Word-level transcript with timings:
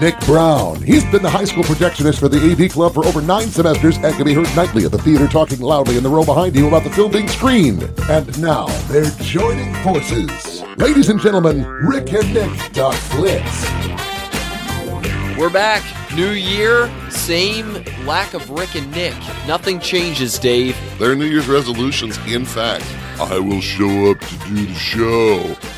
Nick 0.00 0.18
Brown. 0.20 0.80
He's 0.80 1.04
been 1.06 1.22
the 1.22 1.30
high 1.30 1.44
school 1.44 1.64
projectionist 1.64 2.20
for 2.20 2.28
the 2.28 2.38
AV 2.38 2.70
Club 2.70 2.94
for 2.94 3.04
over 3.04 3.20
nine 3.20 3.48
semesters 3.48 3.96
and 3.96 4.14
can 4.14 4.24
be 4.24 4.32
heard 4.32 4.48
nightly 4.54 4.84
at 4.84 4.92
the 4.92 4.98
theater 4.98 5.26
talking 5.26 5.58
loudly 5.58 5.96
in 5.96 6.04
the 6.04 6.08
row 6.08 6.24
behind 6.24 6.54
you 6.54 6.68
about 6.68 6.84
the 6.84 6.90
film 6.90 7.10
being 7.10 7.26
screened. 7.26 7.82
And 8.08 8.40
now 8.40 8.66
they're 8.86 9.10
joining 9.22 9.74
forces. 9.82 10.62
Ladies 10.76 11.08
and 11.08 11.20
gentlemen, 11.20 11.66
Rick 11.66 12.12
and 12.12 12.32
Nick 12.32 12.72
Talk 12.72 12.94
Flicks. 12.94 13.64
We're 15.36 15.50
back. 15.50 15.82
New 16.14 16.30
year, 16.30 16.90
same 17.10 17.84
lack 18.06 18.34
of 18.34 18.48
Rick 18.50 18.76
and 18.76 18.90
Nick. 18.92 19.14
Nothing 19.46 19.80
changes, 19.80 20.38
Dave. 20.38 20.76
Their 20.98 21.14
New 21.16 21.26
Year's 21.26 21.48
resolutions, 21.48 22.18
in 22.26 22.44
fact, 22.44 22.84
I 23.20 23.38
will 23.38 23.60
show 23.60 24.10
up 24.10 24.20
to 24.20 24.38
do 24.48 24.66
the 24.66 24.74
show. 24.74 25.77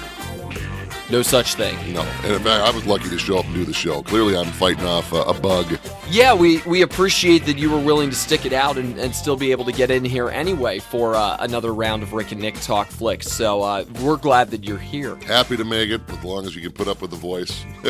No 1.10 1.22
such 1.22 1.54
thing. 1.54 1.74
No, 1.92 2.02
and 2.02 2.32
in 2.34 2.40
fact, 2.40 2.62
I 2.64 2.70
was 2.70 2.86
lucky 2.86 3.08
to 3.08 3.18
show 3.18 3.38
up 3.38 3.44
and 3.46 3.54
do 3.54 3.64
the 3.64 3.72
show. 3.72 4.00
Clearly, 4.02 4.36
I'm 4.36 4.46
fighting 4.52 4.84
off 4.84 5.12
uh, 5.12 5.24
a 5.26 5.34
bug. 5.34 5.76
Yeah, 6.08 6.34
we, 6.34 6.58
we 6.62 6.82
appreciate 6.82 7.46
that 7.46 7.58
you 7.58 7.68
were 7.68 7.80
willing 7.80 8.10
to 8.10 8.16
stick 8.16 8.46
it 8.46 8.52
out 8.52 8.78
and, 8.78 8.96
and 8.96 9.12
still 9.14 9.36
be 9.36 9.50
able 9.50 9.64
to 9.64 9.72
get 9.72 9.90
in 9.90 10.04
here 10.04 10.28
anyway 10.28 10.78
for 10.78 11.16
uh, 11.16 11.36
another 11.40 11.74
round 11.74 12.04
of 12.04 12.12
Rick 12.12 12.30
and 12.30 12.40
Nick 12.40 12.54
Talk 12.60 12.86
Flicks. 12.88 13.26
So 13.28 13.60
uh, 13.62 13.84
we're 14.02 14.18
glad 14.18 14.50
that 14.52 14.62
you're 14.64 14.78
here. 14.78 15.16
Happy 15.16 15.56
to 15.56 15.64
make 15.64 15.90
it, 15.90 16.00
as 16.08 16.22
long 16.22 16.46
as 16.46 16.54
you 16.54 16.62
can 16.62 16.70
put 16.72 16.86
up 16.86 17.02
with 17.02 17.10
the 17.10 17.16
voice. 17.16 17.64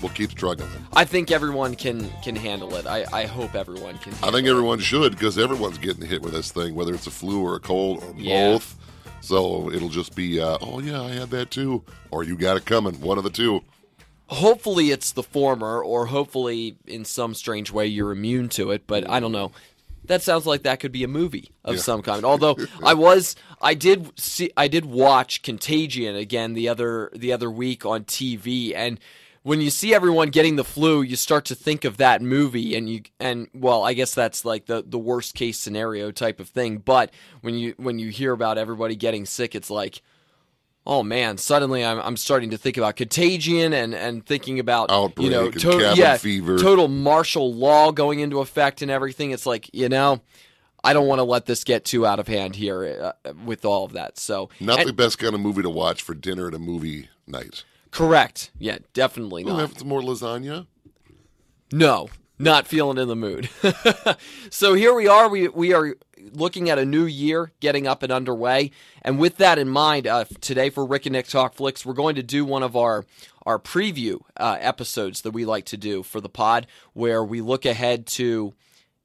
we'll 0.00 0.12
keep 0.14 0.30
struggling. 0.30 0.70
I 0.92 1.04
think 1.04 1.32
everyone 1.32 1.74
can 1.74 2.08
can 2.22 2.36
handle 2.36 2.74
it. 2.76 2.86
I, 2.86 3.04
I 3.12 3.26
hope 3.26 3.56
everyone 3.56 3.98
can. 3.98 4.12
I 4.22 4.30
think 4.30 4.46
it. 4.46 4.50
everyone 4.50 4.78
should, 4.78 5.12
because 5.12 5.36
everyone's 5.36 5.78
getting 5.78 6.06
hit 6.06 6.22
with 6.22 6.32
this 6.32 6.52
thing, 6.52 6.76
whether 6.76 6.94
it's 6.94 7.08
a 7.08 7.12
flu 7.12 7.42
or 7.44 7.56
a 7.56 7.60
cold 7.60 8.04
or 8.04 8.14
Yeah. 8.16 8.52
both. 8.52 8.76
So 9.28 9.70
it'll 9.70 9.90
just 9.90 10.14
be, 10.16 10.40
uh, 10.40 10.56
oh 10.62 10.80
yeah, 10.80 11.02
I 11.02 11.10
had 11.10 11.28
that 11.32 11.50
too, 11.50 11.84
or 12.10 12.24
you 12.24 12.34
got 12.34 12.56
it 12.56 12.64
coming. 12.64 12.98
One 13.02 13.18
of 13.18 13.24
the 13.24 13.30
two. 13.30 13.62
Hopefully, 14.28 14.90
it's 14.90 15.12
the 15.12 15.22
former, 15.22 15.82
or 15.82 16.06
hopefully, 16.06 16.76
in 16.86 17.04
some 17.04 17.34
strange 17.34 17.70
way, 17.70 17.86
you're 17.86 18.10
immune 18.10 18.48
to 18.50 18.70
it. 18.70 18.86
But 18.86 19.08
I 19.08 19.20
don't 19.20 19.32
know. 19.32 19.52
That 20.04 20.22
sounds 20.22 20.46
like 20.46 20.62
that 20.62 20.80
could 20.80 20.92
be 20.92 21.04
a 21.04 21.08
movie 21.08 21.50
of 21.62 21.74
Yeah. 21.74 21.80
some 21.82 22.00
kind. 22.00 22.24
Although 22.24 22.56
I 22.82 22.94
was, 22.94 23.36
I 23.60 23.74
did 23.74 24.18
see, 24.18 24.50
I 24.56 24.66
did 24.66 24.86
watch 24.86 25.42
Contagion 25.42 26.16
again 26.16 26.54
the 26.54 26.70
other 26.70 27.10
the 27.14 27.30
other 27.34 27.50
week 27.50 27.84
on 27.84 28.04
TV, 28.04 28.72
and 28.74 28.98
when 29.48 29.62
you 29.62 29.70
see 29.70 29.94
everyone 29.94 30.28
getting 30.28 30.56
the 30.56 30.64
flu, 30.64 31.00
you 31.00 31.16
start 31.16 31.46
to 31.46 31.54
think 31.54 31.86
of 31.86 31.96
that 31.96 32.20
movie, 32.20 32.76
and 32.76 32.86
you 32.86 33.00
and 33.18 33.48
well, 33.54 33.82
I 33.82 33.94
guess 33.94 34.14
that's 34.14 34.44
like 34.44 34.66
the 34.66 34.84
the 34.86 34.98
worst 34.98 35.34
case 35.34 35.58
scenario 35.58 36.10
type 36.10 36.38
of 36.38 36.50
thing. 36.50 36.76
But 36.76 37.10
when 37.40 37.54
you 37.54 37.72
when 37.78 37.98
you 37.98 38.10
hear 38.10 38.32
about 38.32 38.58
everybody 38.58 38.94
getting 38.94 39.26
sick, 39.26 39.54
it's 39.54 39.70
like. 39.70 40.02
Oh 40.86 41.02
man! 41.02 41.36
Suddenly, 41.36 41.84
I'm, 41.84 42.00
I'm 42.00 42.16
starting 42.16 42.48
to 42.48 42.56
think 42.56 42.78
about 42.78 42.96
contagion 42.96 43.74
and, 43.74 43.94
and 43.94 44.24
thinking 44.24 44.58
about 44.58 44.88
you 45.18 45.28
know 45.28 45.46
Outbreak 45.48 45.62
and 45.62 45.80
cabin 45.80 45.96
yeah, 45.98 46.16
fever. 46.16 46.56
total 46.56 46.88
martial 46.88 47.52
law 47.52 47.92
going 47.92 48.20
into 48.20 48.40
effect 48.40 48.80
and 48.80 48.90
everything. 48.90 49.32
It's 49.32 49.44
like 49.44 49.68
you 49.74 49.90
know, 49.90 50.22
I 50.82 50.94
don't 50.94 51.06
want 51.06 51.18
to 51.18 51.24
let 51.24 51.44
this 51.44 51.62
get 51.62 51.84
too 51.84 52.06
out 52.06 52.18
of 52.18 52.26
hand 52.26 52.56
here 52.56 53.12
uh, 53.26 53.34
with 53.44 53.66
all 53.66 53.84
of 53.84 53.92
that. 53.92 54.18
So 54.18 54.48
Not 54.60 54.78
and- 54.78 54.88
the 54.88 54.94
best 54.94 55.18
kind 55.18 55.34
of 55.34 55.42
movie 55.42 55.60
to 55.60 55.68
watch 55.68 56.00
for 56.00 56.14
dinner 56.14 56.48
at 56.48 56.54
a 56.54 56.58
movie 56.58 57.10
night. 57.26 57.64
Correct. 57.90 58.50
Yeah, 58.58 58.78
definitely 58.92 59.44
not. 59.44 59.60
have 59.60 59.78
some 59.78 59.88
more 59.88 60.00
lasagna. 60.00 60.66
No, 61.72 62.08
not 62.38 62.66
feeling 62.66 62.98
in 62.98 63.08
the 63.08 63.16
mood. 63.16 63.48
so 64.50 64.74
here 64.74 64.94
we 64.94 65.06
are. 65.06 65.28
We 65.28 65.48
we 65.48 65.72
are 65.72 65.96
looking 66.32 66.70
at 66.70 66.78
a 66.78 66.84
new 66.84 67.04
year 67.04 67.52
getting 67.60 67.86
up 67.86 68.02
and 68.02 68.12
underway, 68.12 68.70
and 69.02 69.18
with 69.18 69.36
that 69.38 69.58
in 69.58 69.68
mind, 69.68 70.06
uh, 70.06 70.24
today 70.40 70.70
for 70.70 70.86
Rick 70.86 71.06
and 71.06 71.12
Nick 71.12 71.28
Talk 71.28 71.54
Flicks, 71.54 71.84
we're 71.84 71.94
going 71.94 72.14
to 72.14 72.22
do 72.22 72.44
one 72.44 72.62
of 72.62 72.76
our 72.76 73.04
our 73.44 73.58
preview 73.58 74.20
uh, 74.36 74.56
episodes 74.60 75.22
that 75.22 75.30
we 75.32 75.44
like 75.44 75.64
to 75.66 75.76
do 75.76 76.02
for 76.02 76.20
the 76.20 76.28
pod, 76.28 76.66
where 76.92 77.24
we 77.24 77.40
look 77.40 77.64
ahead 77.64 78.06
to 78.06 78.54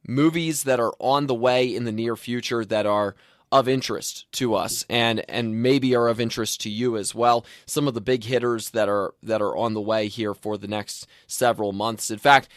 movies 0.07 0.63
that 0.63 0.80
are 0.80 0.94
on 1.00 1.28
the 1.28 1.36
way 1.36 1.74
in 1.74 1.86
the 1.86 1.91
near 1.91 2.16
future 2.16 2.66
that 2.66 2.86
are 2.86 3.16
of 3.53 3.69
interest 3.69 4.25
to 4.31 4.56
us 4.56 4.84
and 4.90 5.24
and 5.30 5.62
maybe 5.62 5.96
are 5.96 6.08
of 6.08 6.19
interest 6.19 6.59
to 6.59 6.72
you 6.72 6.97
as 6.97 7.14
well. 7.14 7.46
Some 7.68 7.88
of 7.88 7.94
the 7.94 8.02
big 8.02 8.24
hitters 8.24 8.72
that 8.72 8.90
are 8.90 9.14
that 9.22 9.44
are 9.44 9.56
on 9.56 9.75
the 9.75 9.81
way 9.81 10.08
here 10.08 10.34
for 10.34 10.58
the 10.58 10.68
next 10.68 11.06
several 11.28 11.72
months. 11.72 12.09
In 12.09 12.18
fact 12.18 12.50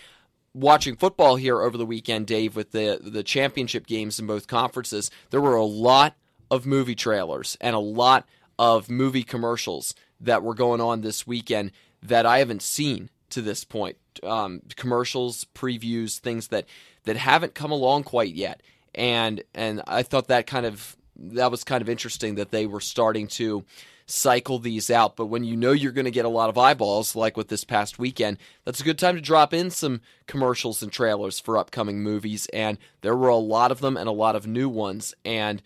watching 0.54 0.96
football 0.96 1.36
here 1.36 1.60
over 1.60 1.76
the 1.76 1.84
weekend 1.84 2.26
Dave 2.26 2.56
with 2.56 2.70
the 2.72 2.98
the 3.02 3.22
championship 3.22 3.86
games 3.86 4.18
in 4.18 4.26
both 4.26 4.46
conferences 4.46 5.10
there 5.28 5.40
were 5.40 5.54
a 5.54 5.66
lot 5.66 6.16
of 6.50 6.64
movie 6.64 6.94
trailers 6.94 7.58
and 7.60 7.76
a 7.76 7.78
lot 7.78 8.26
of 8.58 8.88
movie 8.88 9.22
commercials 9.22 9.94
that 10.18 10.42
were 10.42 10.54
going 10.54 10.80
on 10.80 11.02
this 11.02 11.26
weekend 11.26 11.72
that 12.02 12.24
I 12.24 12.38
haven't 12.38 12.62
seen 12.62 13.10
to 13.28 13.42
this 13.42 13.64
point. 13.64 13.98
Um, 14.22 14.62
commercials, 14.76 15.44
previews, 15.54 16.18
things 16.18 16.48
that 16.48 16.64
that 17.04 17.18
haven't 17.18 17.54
come 17.54 17.70
along 17.70 18.04
quite 18.04 18.34
yet, 18.34 18.62
and 18.96 19.42
and 19.54 19.82
I 19.86 20.02
thought 20.02 20.28
that 20.28 20.46
kind 20.46 20.66
of 20.66 20.96
that 21.16 21.50
was 21.50 21.64
kind 21.64 21.82
of 21.82 21.88
interesting 21.88 22.34
that 22.36 22.50
they 22.50 22.66
were 22.66 22.80
starting 22.80 23.26
to 23.26 23.64
cycle 24.06 24.58
these 24.58 24.90
out. 24.90 25.16
But 25.16 25.26
when 25.26 25.44
you 25.44 25.56
know 25.56 25.72
you're 25.72 25.92
going 25.92 26.04
to 26.04 26.10
get 26.10 26.24
a 26.24 26.30
lot 26.30 26.48
of 26.48 26.58
eyeballs, 26.58 27.16
like 27.16 27.36
with 27.36 27.48
this 27.48 27.64
past 27.64 27.98
weekend, 27.98 28.38
that's 28.64 28.80
a 28.80 28.84
good 28.84 28.98
time 28.98 29.16
to 29.16 29.20
drop 29.20 29.52
in 29.52 29.70
some 29.70 30.00
commercials 30.26 30.82
and 30.82 30.92
trailers 30.92 31.40
for 31.40 31.58
upcoming 31.58 32.02
movies. 32.02 32.46
And 32.52 32.78
there 33.00 33.16
were 33.16 33.28
a 33.28 33.36
lot 33.36 33.72
of 33.72 33.80
them 33.80 33.96
and 33.96 34.08
a 34.08 34.12
lot 34.12 34.36
of 34.36 34.46
new 34.46 34.68
ones. 34.68 35.14
And 35.24 35.60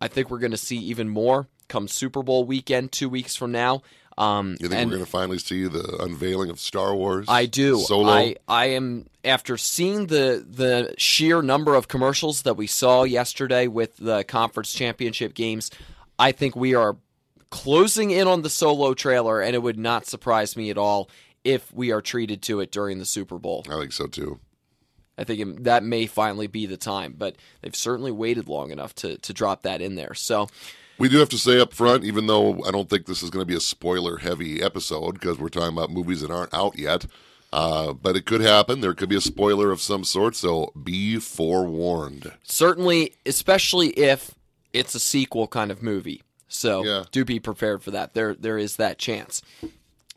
I 0.00 0.08
think 0.08 0.30
we're 0.30 0.38
going 0.38 0.50
to 0.50 0.56
see 0.56 0.78
even 0.78 1.08
more 1.08 1.48
come 1.68 1.88
Super 1.88 2.22
Bowl 2.22 2.44
weekend 2.44 2.92
two 2.92 3.08
weeks 3.08 3.36
from 3.36 3.52
now. 3.52 3.82
Um, 4.16 4.56
You 4.60 4.68
think 4.68 4.84
we're 4.90 4.96
going 4.96 5.04
to 5.04 5.10
finally 5.10 5.38
see 5.38 5.66
the 5.66 5.98
unveiling 6.02 6.48
of 6.50 6.60
Star 6.60 6.94
Wars? 6.94 7.26
I 7.28 7.46
do. 7.46 7.78
Solo. 7.80 8.08
I 8.12 8.36
I 8.46 8.66
am 8.66 9.06
after 9.24 9.56
seeing 9.56 10.06
the 10.06 10.44
the 10.48 10.94
sheer 10.98 11.42
number 11.42 11.74
of 11.74 11.88
commercials 11.88 12.42
that 12.42 12.56
we 12.56 12.66
saw 12.66 13.02
yesterday 13.04 13.66
with 13.66 13.96
the 13.96 14.22
conference 14.24 14.72
championship 14.72 15.34
games. 15.34 15.70
I 16.18 16.30
think 16.32 16.54
we 16.54 16.74
are 16.74 16.96
closing 17.50 18.10
in 18.10 18.28
on 18.28 18.42
the 18.42 18.50
solo 18.50 18.94
trailer, 18.94 19.40
and 19.40 19.54
it 19.54 19.60
would 19.62 19.78
not 19.78 20.06
surprise 20.06 20.56
me 20.56 20.70
at 20.70 20.78
all 20.78 21.08
if 21.42 21.72
we 21.72 21.90
are 21.92 22.00
treated 22.00 22.40
to 22.42 22.60
it 22.60 22.70
during 22.72 22.98
the 22.98 23.04
Super 23.04 23.38
Bowl. 23.38 23.64
I 23.68 23.78
think 23.80 23.92
so 23.92 24.06
too. 24.06 24.38
I 25.18 25.24
think 25.24 25.40
it- 25.40 25.64
that 25.64 25.84
may 25.84 26.06
finally 26.06 26.46
be 26.48 26.66
the 26.66 26.76
time, 26.76 27.14
but 27.16 27.36
they've 27.62 27.76
certainly 27.76 28.10
waited 28.12 28.48
long 28.48 28.70
enough 28.70 28.94
to 28.96 29.18
to 29.18 29.32
drop 29.32 29.62
that 29.62 29.80
in 29.80 29.94
there. 29.96 30.14
So 30.14 30.48
We 30.98 31.08
do 31.08 31.18
have 31.18 31.28
to 31.30 31.38
say 31.38 31.58
up 31.60 31.72
front, 31.72 32.04
even 32.04 32.26
though 32.26 32.62
I 32.64 32.70
don't 32.70 32.88
think 32.88 33.06
this 33.06 33.22
is 33.22 33.30
going 33.30 33.42
to 33.42 33.46
be 33.46 33.56
a 33.56 33.60
spoiler 33.60 34.18
heavy 34.18 34.62
episode 34.62 35.14
because 35.14 35.38
we're 35.38 35.48
talking 35.48 35.76
about 35.76 35.90
movies 35.90 36.20
that 36.20 36.30
aren't 36.30 36.54
out 36.54 36.78
yet. 36.78 37.06
Uh, 37.52 37.92
but 37.92 38.16
it 38.16 38.26
could 38.26 38.40
happen. 38.40 38.80
There 38.80 38.94
could 38.94 39.08
be 39.08 39.16
a 39.16 39.20
spoiler 39.20 39.70
of 39.70 39.80
some 39.80 40.02
sort, 40.04 40.34
so 40.34 40.72
be 40.80 41.18
forewarned. 41.20 42.32
certainly, 42.42 43.14
especially 43.26 43.88
if 43.90 44.34
it's 44.72 44.94
a 44.94 45.00
sequel 45.00 45.46
kind 45.46 45.70
of 45.70 45.82
movie. 45.82 46.22
So 46.48 46.84
Yeah. 46.84 47.04
do 47.12 47.24
be 47.24 47.38
prepared 47.40 47.82
for 47.82 47.90
that. 47.92 48.14
There 48.14 48.34
there 48.34 48.58
is 48.58 48.76
that 48.76 48.98
chance. 48.98 49.40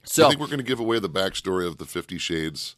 So 0.04 0.26
I 0.26 0.30
think 0.30 0.40
we're 0.40 0.48
going 0.48 0.58
to 0.60 0.64
give 0.64 0.80
away 0.80 1.00
the 1.00 1.10
backstory 1.10 1.68
of 1.68 1.78
the 1.78 1.86
Fifty 1.86 2.18
Shades. 2.18 2.76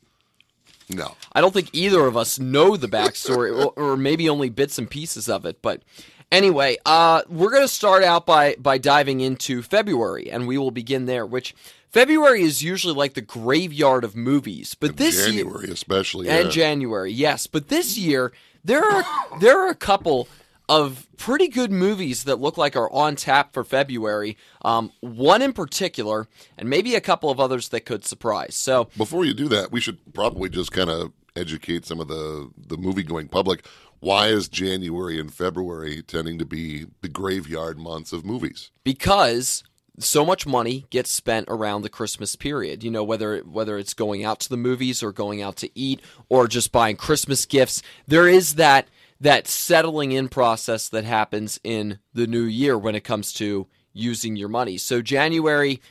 No, 0.89 1.15
I 1.33 1.39
don't 1.41 1.53
think 1.53 1.69
either 1.71 2.05
of 2.05 2.17
us 2.17 2.39
know 2.39 2.75
the 2.75 2.87
backstory, 2.87 3.51
or, 3.77 3.91
or 3.91 3.95
maybe 3.97 4.27
only 4.27 4.49
bits 4.49 4.77
and 4.77 4.89
pieces 4.89 5.29
of 5.29 5.45
it. 5.45 5.61
But 5.61 5.83
anyway, 6.31 6.77
uh, 6.85 7.21
we're 7.29 7.51
going 7.51 7.63
to 7.63 7.67
start 7.67 8.03
out 8.03 8.25
by 8.25 8.55
by 8.59 8.77
diving 8.77 9.21
into 9.21 9.61
February, 9.61 10.31
and 10.31 10.47
we 10.47 10.57
will 10.57 10.71
begin 10.71 11.05
there. 11.05 11.25
Which 11.25 11.55
February 11.89 12.43
is 12.43 12.63
usually 12.63 12.93
like 12.93 13.13
the 13.13 13.21
graveyard 13.21 14.03
of 14.03 14.15
movies, 14.15 14.75
but 14.75 14.97
this 14.97 15.27
year, 15.27 15.43
January 15.43 15.71
especially. 15.71 16.29
and 16.29 16.45
yeah. 16.45 16.51
January, 16.51 17.11
yes. 17.11 17.47
But 17.47 17.69
this 17.69 17.97
year, 17.97 18.31
there 18.63 18.83
are 18.83 19.03
there 19.39 19.59
are 19.59 19.69
a 19.69 19.75
couple 19.75 20.27
of 20.67 21.07
pretty 21.17 21.47
good 21.47 21.71
movies 21.71 22.25
that 22.25 22.39
look 22.39 22.55
like 22.55 22.75
are 22.75 22.91
on 22.91 23.15
tap 23.15 23.53
for 23.53 23.63
February. 23.63 24.37
Um, 24.63 24.91
one 25.01 25.41
in 25.41 25.51
particular, 25.51 26.27
and 26.57 26.69
maybe 26.69 26.93
a 26.93 27.01
couple 27.01 27.31
of 27.31 27.39
others 27.39 27.69
that 27.69 27.81
could 27.81 28.05
surprise. 28.05 28.55
So 28.55 28.89
Before 28.95 29.25
you 29.25 29.33
do 29.33 29.47
that, 29.49 29.71
we 29.71 29.81
should 29.81 29.97
probably 30.13 30.47
just 30.49 30.71
kind 30.71 30.91
of 30.91 31.11
educate 31.35 31.85
some 31.85 31.99
of 31.99 32.07
the 32.07 32.51
the 32.55 32.77
movie 32.77 33.03
going 33.03 33.27
public. 33.27 33.65
Why 33.99 34.27
is 34.27 34.47
January 34.47 35.19
and 35.19 35.33
February 35.33 36.01
tending 36.01 36.39
to 36.39 36.45
be 36.45 36.85
the 37.01 37.09
graveyard 37.09 37.77
months 37.77 38.13
of 38.13 38.25
movies? 38.25 38.71
because 38.83 39.63
so 39.99 40.25
much 40.25 40.47
money 40.47 40.85
gets 40.89 41.11
spent 41.11 41.45
around 41.49 41.81
the 41.81 41.89
Christmas 41.89 42.35
period. 42.35 42.83
You 42.83 42.91
know, 42.91 43.03
whether 43.03 43.39
whether 43.39 43.77
it's 43.77 43.93
going 43.93 44.23
out 44.23 44.39
to 44.41 44.49
the 44.49 44.57
movies 44.57 45.03
or 45.03 45.11
going 45.11 45.41
out 45.41 45.57
to 45.57 45.69
eat 45.77 46.01
or 46.29 46.47
just 46.47 46.71
buying 46.71 46.95
Christmas 46.95 47.45
gifts, 47.45 47.81
there 48.07 48.27
is 48.27 48.55
that 48.55 48.87
that 49.19 49.47
settling 49.47 50.13
in 50.13 50.29
process 50.29 50.87
that 50.89 51.03
happens 51.03 51.59
in 51.63 51.99
the 52.13 52.27
new 52.27 52.43
year 52.43 52.77
when 52.77 52.95
it 52.95 53.03
comes 53.03 53.33
to 53.33 53.67
using 53.93 54.35
your 54.35 54.49
money. 54.49 54.77
So 54.77 55.01
January, 55.01 55.81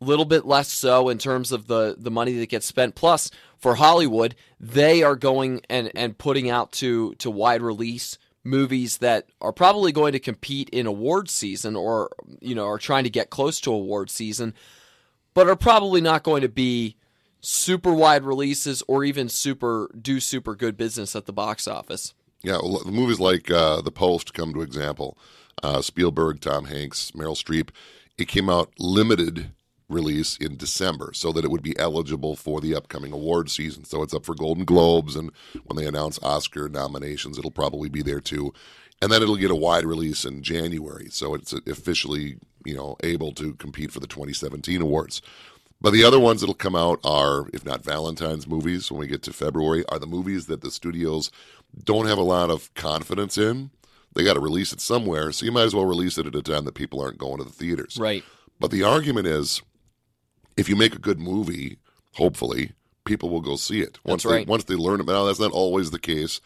little 0.00 0.24
bit 0.24 0.44
less 0.44 0.70
so 0.70 1.08
in 1.08 1.18
terms 1.18 1.52
of 1.52 1.66
the 1.66 1.96
the 1.98 2.10
money 2.10 2.34
that 2.34 2.48
gets 2.48 2.66
spent. 2.66 2.94
Plus, 2.94 3.30
for 3.56 3.76
Hollywood, 3.76 4.34
they 4.60 5.02
are 5.02 5.16
going 5.16 5.62
and 5.68 5.90
and 5.94 6.18
putting 6.18 6.50
out 6.50 6.72
to 6.72 7.14
to 7.14 7.30
wide 7.30 7.62
release 7.62 8.18
movies 8.44 8.98
that 8.98 9.28
are 9.40 9.52
probably 9.52 9.90
going 9.90 10.12
to 10.12 10.20
compete 10.20 10.68
in 10.70 10.86
award 10.86 11.28
season 11.28 11.74
or 11.74 12.10
you 12.40 12.54
know 12.54 12.66
are 12.66 12.78
trying 12.78 13.04
to 13.04 13.10
get 13.10 13.28
close 13.28 13.60
to 13.60 13.72
award 13.72 14.08
season 14.08 14.54
but 15.34 15.48
are 15.48 15.56
probably 15.56 16.00
not 16.00 16.22
going 16.22 16.42
to 16.42 16.48
be 16.48 16.96
super 17.40 17.92
wide 17.92 18.22
releases 18.22 18.84
or 18.86 19.02
even 19.02 19.28
super 19.28 19.90
do 20.00 20.20
super 20.20 20.54
good 20.54 20.76
business 20.76 21.16
at 21.16 21.26
the 21.26 21.32
box 21.32 21.66
office 21.66 22.14
Yeah, 22.44 22.58
well, 22.62 22.82
movies 22.86 23.18
like 23.18 23.50
uh, 23.50 23.80
The 23.80 23.90
Post 23.90 24.32
come 24.32 24.54
to 24.54 24.62
example. 24.62 25.18
Uh, 25.62 25.82
Spielberg, 25.82 26.40
Tom 26.40 26.66
Hanks, 26.66 27.10
Meryl 27.10 27.34
Streep. 27.36 27.70
It 28.16 28.28
came 28.28 28.48
out 28.48 28.70
limited 28.78 29.50
release 29.88 30.36
in 30.36 30.56
December 30.56 31.12
so 31.14 31.32
that 31.32 31.44
it 31.44 31.50
would 31.50 31.62
be 31.62 31.78
eligible 31.78 32.36
for 32.36 32.60
the 32.60 32.74
upcoming 32.74 33.12
award 33.12 33.50
season. 33.50 33.84
So 33.84 34.02
it's 34.02 34.14
up 34.14 34.24
for 34.24 34.34
Golden 34.34 34.64
Globes, 34.64 35.16
and 35.16 35.30
when 35.64 35.76
they 35.76 35.86
announce 35.86 36.18
Oscar 36.22 36.68
nominations, 36.68 37.38
it'll 37.38 37.50
probably 37.50 37.88
be 37.88 38.02
there 38.02 38.20
too. 38.20 38.52
And 39.00 39.12
then 39.12 39.22
it'll 39.22 39.36
get 39.36 39.50
a 39.50 39.56
wide 39.56 39.84
release 39.84 40.24
in 40.24 40.42
January, 40.42 41.08
so 41.10 41.34
it's 41.34 41.52
officially 41.52 42.38
you 42.64 42.74
know 42.74 42.96
able 43.02 43.32
to 43.32 43.54
compete 43.54 43.92
for 43.92 44.00
the 44.00 44.06
2017 44.06 44.80
awards. 44.80 45.22
But 45.80 45.92
the 45.92 46.04
other 46.04 46.18
ones 46.18 46.40
that'll 46.40 46.54
come 46.54 46.74
out 46.74 47.00
are, 47.04 47.48
if 47.52 47.64
not 47.64 47.84
Valentine's 47.84 48.46
movies, 48.46 48.90
when 48.90 49.00
we 49.00 49.06
get 49.06 49.22
to 49.24 49.32
February, 49.32 49.84
are 49.90 49.98
the 49.98 50.06
movies 50.06 50.46
that 50.46 50.62
the 50.62 50.70
studios 50.70 51.30
don't 51.84 52.06
have 52.06 52.18
a 52.18 52.22
lot 52.22 52.50
of 52.50 52.72
confidence 52.74 53.36
in. 53.36 53.70
They 54.14 54.24
got 54.24 54.34
to 54.34 54.40
release 54.40 54.72
it 54.72 54.80
somewhere, 54.80 55.30
so 55.32 55.44
you 55.44 55.52
might 55.52 55.64
as 55.64 55.74
well 55.74 55.84
release 55.84 56.16
it 56.16 56.26
at 56.26 56.34
a 56.34 56.42
time 56.42 56.64
that 56.64 56.74
people 56.74 57.02
aren't 57.02 57.18
going 57.18 57.36
to 57.36 57.44
the 57.44 57.50
theaters. 57.50 57.98
right 58.00 58.24
But 58.58 58.70
the 58.70 58.82
argument 58.82 59.26
is, 59.26 59.60
if 60.56 60.68
you 60.68 60.76
make 60.76 60.94
a 60.94 60.98
good 60.98 61.18
movie, 61.18 61.78
hopefully 62.14 62.72
people 63.04 63.30
will 63.30 63.40
go 63.40 63.56
see 63.56 63.80
it. 63.80 63.98
Once 64.04 64.24
That's 64.24 64.32
right. 64.32 64.46
They, 64.46 64.50
once 64.50 64.64
they 64.64 64.74
learn 64.74 65.00
about 65.00 65.12
it, 65.12 65.14
now 65.14 65.24
that's 65.24 65.40
not 65.40 65.52
always 65.52 65.90
the 65.90 65.98
case. 65.98 66.40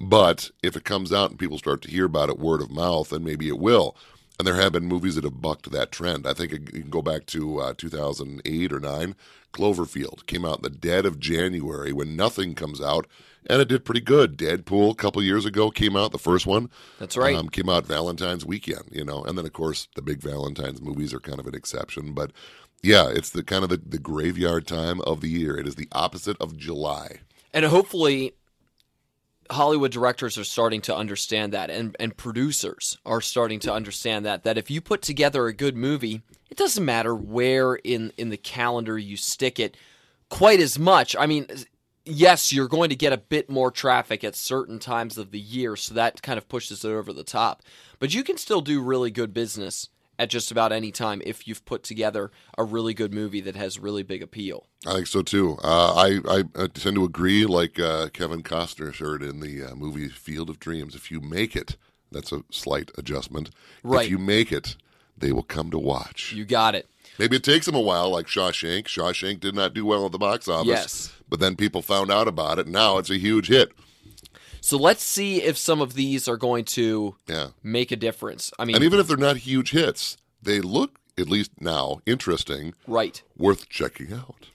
But 0.00 0.50
if 0.62 0.76
it 0.76 0.84
comes 0.84 1.12
out 1.12 1.30
and 1.30 1.38
people 1.38 1.58
start 1.58 1.82
to 1.82 1.90
hear 1.90 2.06
about 2.06 2.28
it 2.28 2.38
word 2.38 2.62
of 2.62 2.70
mouth, 2.70 3.10
then 3.10 3.24
maybe 3.24 3.48
it 3.48 3.58
will. 3.58 3.96
And 4.38 4.46
there 4.46 4.56
have 4.56 4.72
been 4.72 4.86
movies 4.86 5.14
that 5.14 5.24
have 5.24 5.40
bucked 5.40 5.70
that 5.70 5.92
trend. 5.92 6.26
I 6.26 6.32
think 6.32 6.50
you 6.50 6.58
can 6.58 6.90
go 6.90 7.02
back 7.02 7.26
to 7.26 7.60
uh, 7.60 7.74
2008 7.76 8.72
or 8.72 8.80
9. 8.80 9.14
Cloverfield 9.52 10.26
came 10.26 10.44
out 10.44 10.56
in 10.56 10.62
the 10.62 10.70
dead 10.70 11.06
of 11.06 11.20
January 11.20 11.92
when 11.92 12.16
nothing 12.16 12.56
comes 12.56 12.80
out, 12.80 13.06
and 13.46 13.62
it 13.62 13.68
did 13.68 13.84
pretty 13.84 14.00
good. 14.00 14.36
Deadpool 14.36 14.90
a 14.90 14.96
couple 14.96 15.22
years 15.22 15.46
ago 15.46 15.70
came 15.70 15.96
out, 15.96 16.10
the 16.10 16.18
first 16.18 16.44
one. 16.44 16.68
That's 16.98 17.16
right. 17.16 17.36
Um, 17.36 17.48
came 17.48 17.68
out 17.68 17.86
Valentine's 17.86 18.44
weekend, 18.44 18.88
you 18.90 19.04
know, 19.04 19.22
and 19.22 19.38
then 19.38 19.46
of 19.46 19.52
course 19.52 19.86
the 19.94 20.02
big 20.02 20.20
Valentine's 20.20 20.82
movies 20.82 21.14
are 21.14 21.20
kind 21.20 21.38
of 21.38 21.46
an 21.46 21.54
exception, 21.54 22.12
but 22.12 22.32
yeah, 22.84 23.08
it's 23.08 23.30
the 23.30 23.42
kind 23.42 23.64
of 23.64 23.70
the, 23.70 23.78
the 23.78 23.98
graveyard 23.98 24.66
time 24.66 25.00
of 25.02 25.20
the 25.20 25.28
year. 25.28 25.56
It 25.56 25.66
is 25.66 25.76
the 25.76 25.88
opposite 25.92 26.36
of 26.40 26.56
July. 26.56 27.20
and 27.52 27.64
hopefully 27.64 28.34
Hollywood 29.50 29.92
directors 29.92 30.38
are 30.38 30.44
starting 30.44 30.80
to 30.82 30.96
understand 30.96 31.52
that 31.52 31.70
and, 31.70 31.96
and 31.98 32.16
producers 32.16 32.98
are 33.04 33.20
starting 33.20 33.60
to 33.60 33.72
understand 33.72 34.24
that 34.24 34.44
that 34.44 34.58
if 34.58 34.70
you 34.70 34.80
put 34.80 35.02
together 35.02 35.46
a 35.46 35.52
good 35.52 35.76
movie, 35.76 36.22
it 36.50 36.56
doesn't 36.56 36.84
matter 36.84 37.14
where 37.14 37.74
in, 37.74 38.12
in 38.16 38.30
the 38.30 38.36
calendar 38.36 38.98
you 38.98 39.16
stick 39.16 39.58
it 39.58 39.76
quite 40.30 40.60
as 40.60 40.78
much. 40.78 41.14
I 41.18 41.26
mean, 41.26 41.46
yes, 42.04 42.52
you're 42.52 42.68
going 42.68 42.90
to 42.90 42.96
get 42.96 43.12
a 43.12 43.18
bit 43.18 43.50
more 43.50 43.70
traffic 43.70 44.24
at 44.24 44.34
certain 44.34 44.78
times 44.78 45.18
of 45.18 45.30
the 45.30 45.40
year, 45.40 45.76
so 45.76 45.94
that 45.94 46.22
kind 46.22 46.38
of 46.38 46.48
pushes 46.48 46.84
it 46.84 46.90
over 46.90 47.12
the 47.12 47.24
top. 47.24 47.62
But 47.98 48.14
you 48.14 48.24
can 48.24 48.36
still 48.36 48.60
do 48.60 48.82
really 48.82 49.10
good 49.10 49.32
business 49.32 49.88
at 50.18 50.30
just 50.30 50.50
about 50.50 50.72
any 50.72 50.92
time 50.92 51.22
if 51.24 51.46
you've 51.46 51.64
put 51.64 51.82
together 51.82 52.30
a 52.56 52.64
really 52.64 52.94
good 52.94 53.12
movie 53.12 53.40
that 53.40 53.56
has 53.56 53.78
really 53.78 54.02
big 54.02 54.22
appeal. 54.22 54.66
I 54.86 54.94
think 54.94 55.06
so 55.06 55.22
too. 55.22 55.58
Uh, 55.62 55.94
I, 55.94 56.42
I 56.56 56.66
tend 56.68 56.96
to 56.96 57.04
agree, 57.04 57.46
like 57.46 57.80
uh, 57.80 58.08
Kevin 58.12 58.42
Costner 58.42 58.92
shared 58.92 59.22
in 59.22 59.40
the 59.40 59.64
uh, 59.64 59.74
movie 59.74 60.08
Field 60.08 60.50
of 60.50 60.60
Dreams. 60.60 60.94
If 60.94 61.10
you 61.10 61.20
make 61.20 61.56
it, 61.56 61.76
that's 62.12 62.32
a 62.32 62.44
slight 62.50 62.90
adjustment. 62.96 63.50
Right. 63.82 64.04
If 64.04 64.10
you 64.10 64.18
make 64.18 64.52
it, 64.52 64.76
they 65.16 65.32
will 65.32 65.42
come 65.42 65.70
to 65.70 65.78
watch. 65.78 66.32
You 66.32 66.44
got 66.44 66.74
it. 66.74 66.88
Maybe 67.18 67.36
it 67.36 67.44
takes 67.44 67.66
them 67.66 67.76
a 67.76 67.80
while, 67.80 68.10
like 68.10 68.26
Shawshank. 68.26 68.84
Shawshank 68.84 69.40
did 69.40 69.54
not 69.54 69.74
do 69.74 69.86
well 69.86 70.06
at 70.06 70.12
the 70.12 70.18
box 70.18 70.48
office. 70.48 70.66
Yes. 70.66 71.12
But 71.28 71.40
then 71.40 71.56
people 71.56 71.82
found 71.82 72.10
out 72.10 72.28
about 72.28 72.58
it, 72.58 72.66
now 72.66 72.98
it's 72.98 73.10
a 73.10 73.18
huge 73.18 73.48
hit. 73.48 73.72
So 74.64 74.78
let's 74.78 75.02
see 75.02 75.42
if 75.42 75.58
some 75.58 75.82
of 75.82 75.92
these 75.92 76.26
are 76.26 76.38
going 76.38 76.64
to 76.64 77.16
Yeah. 77.28 77.48
make 77.62 77.92
a 77.92 77.96
difference. 77.96 78.50
I 78.58 78.64
mean, 78.64 78.76
And 78.76 78.82
even 78.84 78.98
if 78.98 79.06
they're 79.06 79.18
not 79.18 79.36
huge 79.36 79.72
hits, 79.72 80.16
they 80.42 80.62
look, 80.62 80.98
at 81.18 81.28
least 81.28 81.50
now, 81.60 82.00
interesting, 82.06 82.72
right. 82.86 83.22
worth 83.36 83.68
checking 83.68 84.10
out. 84.14 84.46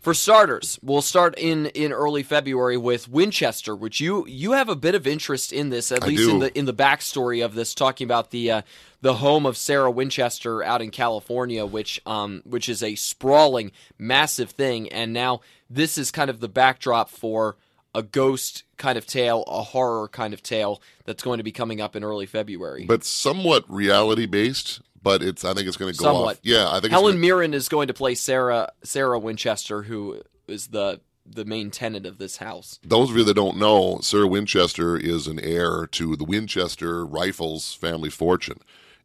For 0.00 0.14
starters, 0.14 0.78
we'll 0.80 1.02
start 1.02 1.34
in 1.38 1.66
in 1.66 1.92
early 1.92 2.22
February 2.22 2.78
with 2.78 3.10
Winchester, 3.10 3.76
which 3.76 4.00
you 4.00 4.26
you 4.26 4.52
have 4.52 4.70
a 4.70 4.76
bit 4.76 4.94
of 4.94 5.06
interest 5.06 5.52
in 5.52 5.68
this, 5.68 5.92
at 5.92 6.02
I 6.02 6.06
least 6.06 6.30
in 6.30 6.38
the 6.38 6.58
in 6.58 6.64
the 6.64 6.72
backstory 6.72 7.44
of 7.44 7.54
this, 7.54 7.74
talking 7.74 8.06
about 8.06 8.30
the 8.30 8.50
uh, 8.50 8.62
the 9.02 9.14
home 9.16 9.44
of 9.44 9.58
Sarah 9.58 9.90
Winchester 9.90 10.62
out 10.62 10.80
in 10.80 10.90
California, 10.90 11.66
which 11.66 12.00
um 12.06 12.40
which 12.46 12.70
is 12.70 12.82
a 12.82 12.94
sprawling, 12.94 13.70
massive 13.98 14.52
thing, 14.52 14.88
and 14.90 15.12
now 15.12 15.42
this 15.68 15.98
is 15.98 16.10
kind 16.10 16.30
of 16.30 16.40
the 16.40 16.48
backdrop 16.48 17.10
for 17.10 17.56
a 17.94 18.02
ghost 18.02 18.64
kind 18.76 18.98
of 18.98 19.06
tale, 19.06 19.42
a 19.46 19.62
horror 19.62 20.08
kind 20.08 20.34
of 20.34 20.42
tale 20.42 20.82
that's 21.04 21.22
going 21.22 21.38
to 21.38 21.44
be 21.44 21.52
coming 21.52 21.80
up 21.80 21.96
in 21.96 22.04
early 22.04 22.26
February. 22.26 22.84
But 22.84 23.04
somewhat 23.04 23.64
reality 23.68 24.26
based, 24.26 24.80
but 25.02 25.22
it's 25.22 25.44
I 25.44 25.54
think 25.54 25.68
it's 25.68 25.76
going 25.76 25.92
to 25.92 25.98
go 25.98 26.04
Somewhat. 26.04 26.36
off. 26.36 26.40
Yeah, 26.42 26.70
I 26.70 26.80
think 26.80 26.92
Helen 26.92 27.12
gonna, 27.14 27.20
Mirren 27.20 27.54
is 27.54 27.68
going 27.68 27.88
to 27.88 27.94
play 27.94 28.14
Sarah 28.14 28.72
Sarah 28.82 29.18
Winchester, 29.18 29.82
who 29.82 30.22
is 30.46 30.68
the 30.68 31.00
the 31.30 31.44
main 31.44 31.70
tenant 31.70 32.06
of 32.06 32.16
this 32.16 32.38
house. 32.38 32.78
those 32.82 33.10
of 33.10 33.16
you 33.16 33.24
that 33.24 33.34
don't 33.34 33.58
know, 33.58 33.98
Sarah 34.00 34.26
Winchester 34.26 34.96
is 34.96 35.26
an 35.26 35.38
heir 35.38 35.86
to 35.88 36.16
the 36.16 36.24
Winchester 36.24 37.04
Rifles 37.04 37.74
family 37.74 38.08
fortune. 38.10 38.60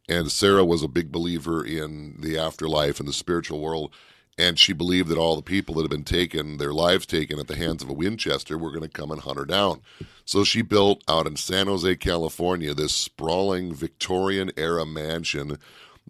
And 0.08 0.30
Sarah 0.30 0.64
was 0.64 0.82
a 0.82 0.88
big 0.88 1.10
believer 1.12 1.64
in 1.64 2.16
the 2.20 2.38
afterlife 2.38 2.98
and 2.98 3.08
the 3.08 3.12
spiritual 3.12 3.60
world. 3.60 3.94
And 4.36 4.58
she 4.58 4.72
believed 4.72 5.08
that 5.10 5.18
all 5.18 5.36
the 5.36 5.42
people 5.42 5.74
that 5.74 5.82
had 5.82 5.90
been 5.90 6.04
taken, 6.04 6.56
their 6.56 6.72
lives 6.72 7.06
taken 7.06 7.38
at 7.38 7.46
the 7.46 7.56
hands 7.56 7.82
of 7.82 7.88
a 7.88 7.94
Winchester, 7.94 8.58
were 8.58 8.70
going 8.70 8.82
to 8.82 8.88
come 8.88 9.12
and 9.12 9.20
hunt 9.20 9.38
her 9.38 9.44
down. 9.44 9.80
So 10.24 10.42
she 10.42 10.62
built 10.62 11.04
out 11.08 11.26
in 11.26 11.36
San 11.36 11.66
Jose, 11.68 11.94
California, 11.96 12.74
this 12.74 12.92
sprawling 12.92 13.72
Victorian 13.74 14.50
era 14.56 14.84
mansion 14.84 15.58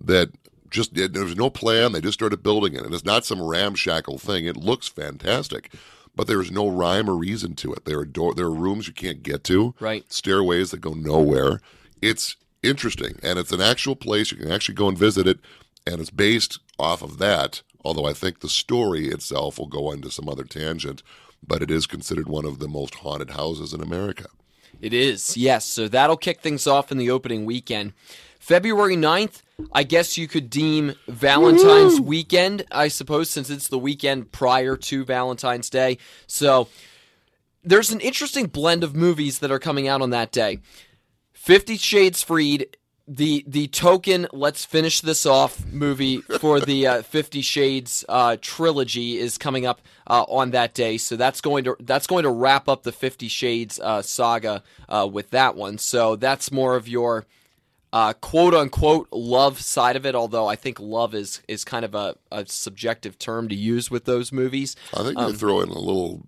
that 0.01 0.31
just 0.71 0.95
there 0.95 1.25
was 1.25 1.37
no 1.37 1.51
plan. 1.51 1.93
They 1.93 2.01
just 2.01 2.19
started 2.19 2.43
building 2.43 2.75
it, 2.75 2.83
and 2.85 2.95
it's 2.95 3.05
not 3.05 3.25
some 3.25 3.41
ramshackle 3.41 4.19
thing. 4.19 4.47
It 4.47 4.57
looks 4.57 4.89
fantastic, 4.89 5.73
but 6.17 6.27
there 6.27 6.41
is 6.41 6.51
no 6.51 6.69
rhyme 6.69 7.09
or 7.09 7.15
reason 7.15 7.55
to 7.57 7.73
it. 7.73 7.85
There 7.85 7.99
are 8.01 8.05
door, 8.05 8.35
there 8.35 8.47
are 8.47 8.55
rooms 8.55 8.89
you 8.89 8.95
can't 8.95 9.23
get 9.23 9.45
to, 9.45 9.75
Right. 9.79 10.11
Stairways 10.13 10.73
that 10.73 10.81
go 10.81 10.95
nowhere. 10.95 11.61
It's 12.03 12.37
interesting, 12.63 13.19
and 13.23 13.39
it's 13.39 13.53
an 13.53 13.61
actual 13.61 13.95
place 13.97 14.33
you 14.33 14.39
can 14.39 14.51
actually 14.51 14.75
go 14.75 14.89
and 14.89 14.99
visit 14.99 15.27
it, 15.27 15.39
and 15.87 16.01
it's 16.01 16.11
based 16.11 16.59
off 16.79 17.03
of 17.03 17.19
that. 17.19 17.63
Although 17.85 18.07
I 18.07 18.13
think 18.13 18.41
the 18.41 18.49
story 18.49 19.09
itself 19.09 19.59
will 19.59 19.67
go 19.67 19.91
into 19.93 20.11
some 20.11 20.29
other 20.29 20.45
tangent, 20.45 21.03
but 21.47 21.63
it 21.63 21.71
is 21.71 21.87
considered 21.87 22.29
one 22.29 22.45
of 22.45 22.59
the 22.59 22.69
most 22.69 22.97
haunted 22.97 23.31
houses 23.31 23.73
in 23.75 23.81
America. 23.81 24.27
It 24.81 24.93
is, 24.93 25.37
yes. 25.37 25.65
So 25.65 25.89
that'll 25.89 26.17
kick 26.17 26.41
things 26.41 26.67
off 26.67 26.91
in 26.91 26.99
the 26.99 27.11
opening 27.11 27.45
weekend. 27.45 27.93
February 28.39 28.97
9th, 28.97 29.41
I 29.73 29.85
guess 29.85 30.19
you 30.19 30.29
could 30.29 30.51
deem 30.51 30.95
Valentine's 31.09 32.01
weekend, 32.01 32.65
I 32.71 32.89
suppose, 32.89 33.31
since 33.31 33.49
it's 33.49 33.69
the 33.69 33.79
weekend 33.79 34.33
prior 34.33 34.77
to 34.77 35.05
Valentine's 35.05 35.71
Day. 35.71 35.97
So 36.27 36.69
there's 37.63 37.91
an 37.91 38.01
interesting 38.01 38.47
blend 38.47 38.85
of 38.85 38.95
movies 38.95 39.39
that 39.39 39.51
are 39.51 39.59
coming 39.59 39.89
out 39.89 40.03
on 40.03 40.11
that 40.11 40.31
day. 40.31 40.59
Fifty 41.33 41.79
Shades 41.79 42.23
Freed, 42.23 42.77
the 43.07 43.45
the 43.47 43.67
token 43.69 44.27
let's 44.33 44.65
finish 44.65 45.01
this 45.03 45.27
off 45.27 45.65
movie 45.67 46.19
for 46.41 46.61
the 46.61 46.87
uh, 46.87 47.03
Fifty 47.15 47.43
Shades 47.43 48.05
uh, 48.09 48.37
trilogy 48.41 49.19
is 49.19 49.37
coming 49.37 49.67
up 49.67 49.83
uh, 50.07 50.25
on 50.29 50.53
that 50.53 50.75
day, 50.75 50.97
so 50.97 51.17
that's 51.17 51.41
going 51.41 51.65
to 51.65 51.77
that's 51.81 52.07
going 52.07 52.23
to 52.23 52.31
wrap 52.31 52.69
up 52.69 52.83
the 52.83 52.93
Fifty 52.93 53.29
Shades 53.29 53.79
uh, 53.79 54.01
saga 54.01 54.63
uh, 54.89 55.09
with 55.11 55.31
that 55.31 55.55
one. 55.55 55.77
So 55.79 56.17
that's 56.17 56.51
more 56.51 56.77
of 56.77 56.89
your 56.89 57.27
uh, 57.93 58.15
quote 58.15 58.55
unquote 58.55 59.09
love 59.13 59.61
side 59.61 59.97
of 59.97 60.07
it. 60.07 60.15
Although 60.15 60.47
I 60.47 60.57
think 60.57 60.81
love 60.81 61.15
is 61.15 61.43
is 61.47 61.63
kind 61.63 61.85
of 61.85 61.95
a, 61.95 62.17
a 62.33 62.47
subjective 62.47 63.19
term 63.19 63.49
to 63.51 63.55
use 63.55 63.91
with 63.91 64.07
those 64.07 64.33
movies. 64.33 64.77
I 64.95 65.03
think 65.03 65.19
Um, 65.19 65.33
you 65.33 65.37
throw 65.37 65.61
in 65.61 65.69
a 65.69 65.79
little, 65.79 66.27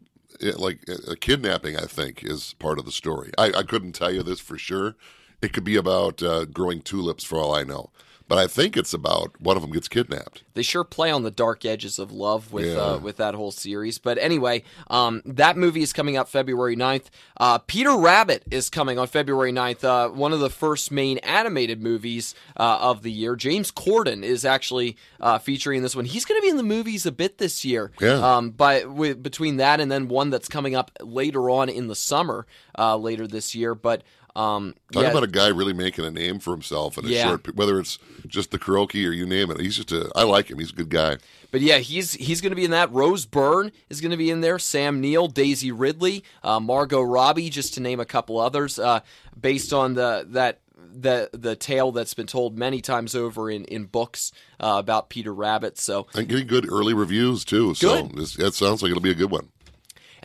like 0.58 0.80
a 1.08 1.16
kidnapping. 1.16 1.78
I 1.78 1.86
think 1.86 2.22
is 2.22 2.54
part 2.58 2.78
of 2.78 2.84
the 2.84 2.92
story. 2.92 3.32
I, 3.38 3.46
I 3.46 3.62
couldn't 3.62 3.92
tell 3.92 4.12
you 4.12 4.22
this 4.22 4.40
for 4.40 4.58
sure. 4.58 4.94
It 5.42 5.52
could 5.52 5.64
be 5.64 5.76
about 5.76 6.22
uh, 6.22 6.44
growing 6.46 6.80
tulips, 6.82 7.24
for 7.24 7.38
all 7.38 7.54
I 7.54 7.62
know. 7.62 7.90
but 8.28 8.38
I 8.38 8.48
think 8.48 8.76
it's 8.76 8.92
about 8.92 9.40
one 9.40 9.56
of 9.56 9.62
them 9.62 9.70
gets 9.70 9.86
kidnapped. 9.86 10.42
They 10.54 10.62
sure 10.62 10.82
play 10.82 11.12
on 11.12 11.22
the 11.22 11.30
dark 11.30 11.64
edges 11.64 12.00
of 12.00 12.10
love 12.10 12.52
with 12.52 12.66
Yeah. 12.66 12.80
uh, 12.80 12.98
with 12.98 13.18
that 13.18 13.36
whole 13.36 13.52
series. 13.52 13.98
But 13.98 14.18
anyway, 14.18 14.64
um, 14.90 15.22
that 15.24 15.56
movie 15.56 15.82
is 15.82 15.92
coming 15.92 16.16
out 16.16 16.28
February 16.28 16.74
9th. 16.74 17.04
Uh, 17.38 17.58
Peter 17.58 17.96
Rabbit 17.96 18.42
is 18.50 18.68
coming 18.68 18.98
on 18.98 19.06
February 19.06 19.52
9th. 19.52 19.84
Uh, 19.84 20.08
one 20.08 20.32
of 20.32 20.40
the 20.40 20.50
first 20.50 20.90
main 20.90 21.18
animated 21.18 21.80
movies 21.80 22.34
uh, 22.56 22.78
of 22.80 23.02
the 23.04 23.12
year. 23.12 23.36
James 23.36 23.70
Corden 23.70 24.24
is 24.24 24.44
actually 24.44 24.96
uh, 25.20 25.38
featuring 25.38 25.82
this 25.82 25.94
one. 25.94 26.04
He's 26.04 26.24
going 26.24 26.40
to 26.40 26.42
be 26.42 26.48
in 26.50 26.56
the 26.56 26.64
movies 26.64 27.06
a 27.06 27.12
bit 27.12 27.38
this 27.38 27.64
year. 27.64 27.92
Yeah. 28.00 28.14
Um, 28.38 28.50
by 28.50 28.86
with, 28.86 29.22
between 29.22 29.58
that 29.58 29.78
and 29.78 29.88
then 29.92 30.08
one 30.08 30.30
that's 30.30 30.48
coming 30.48 30.74
up 30.74 30.90
later 31.00 31.48
on 31.48 31.68
in 31.68 31.86
the 31.86 31.94
summer, 31.94 32.44
uh, 32.76 32.96
later 32.96 33.28
this 33.28 33.54
year. 33.54 33.76
But 33.76 34.02
um, 34.36 34.74
Talk 34.92 35.02
yeah, 35.04 35.10
about 35.10 35.22
a 35.22 35.28
guy 35.28 35.48
really 35.48 35.72
making 35.72 36.04
a 36.04 36.10
name 36.10 36.38
for 36.38 36.50
himself 36.52 36.98
in 36.98 37.06
a 37.06 37.08
Yeah. 37.08 37.24
short, 37.24 37.54
whether 37.56 37.80
it's 37.80 37.98
just 38.26 38.50
the 38.50 38.58
karaoke 38.58 39.06
or 39.08 39.12
you 39.12 39.26
name 39.26 39.50
it. 39.50 39.60
He's 39.60 39.76
just 39.76 39.92
a, 39.92 40.10
I 40.14 40.24
like 40.24 40.50
him. 40.50 40.58
He's 40.58 40.70
a 40.70 40.74
good 40.74 40.90
guy. 40.90 41.16
But 41.50 41.60
yeah, 41.62 41.78
he's 41.78 42.12
he's 42.12 42.40
going 42.40 42.50
to 42.50 42.56
be 42.56 42.64
in 42.64 42.70
that. 42.72 42.92
Rose 42.92 43.24
Byrne 43.24 43.72
is 43.88 44.00
going 44.00 44.10
to 44.10 44.16
be 44.16 44.30
in 44.30 44.42
there. 44.42 44.58
Sam 44.58 45.00
Neill, 45.00 45.28
Daisy 45.28 45.72
Ridley, 45.72 46.22
uh, 46.42 46.60
Margot 46.60 47.00
Robbie, 47.02 47.48
just 47.50 47.74
to 47.74 47.80
name 47.80 47.98
a 47.98 48.04
couple 48.04 48.38
others, 48.38 48.78
uh, 48.78 49.00
based 49.40 49.72
on 49.72 49.94
the 49.94 50.26
that 50.30 50.60
the 50.92 51.30
the 51.32 51.56
tale 51.56 51.92
that's 51.92 52.14
been 52.14 52.26
told 52.26 52.58
many 52.58 52.80
times 52.80 53.14
over 53.14 53.50
in 53.50 53.64
in 53.66 53.84
books 53.84 54.32
uh, 54.60 54.76
about 54.78 55.08
Peter 55.08 55.32
Rabbit. 55.32 55.78
So 55.78 56.06
And 56.14 56.28
getting 56.28 56.46
good 56.46 56.70
early 56.70 56.94
reviews 56.94 57.44
too. 57.44 57.74
So 57.74 58.02
Good. 58.02 58.16
this, 58.16 58.34
that 58.36 58.54
sounds 58.54 58.82
like 58.82 58.90
it'll 58.90 59.02
be 59.02 59.10
a 59.10 59.14
good 59.14 59.30
one. 59.30 59.48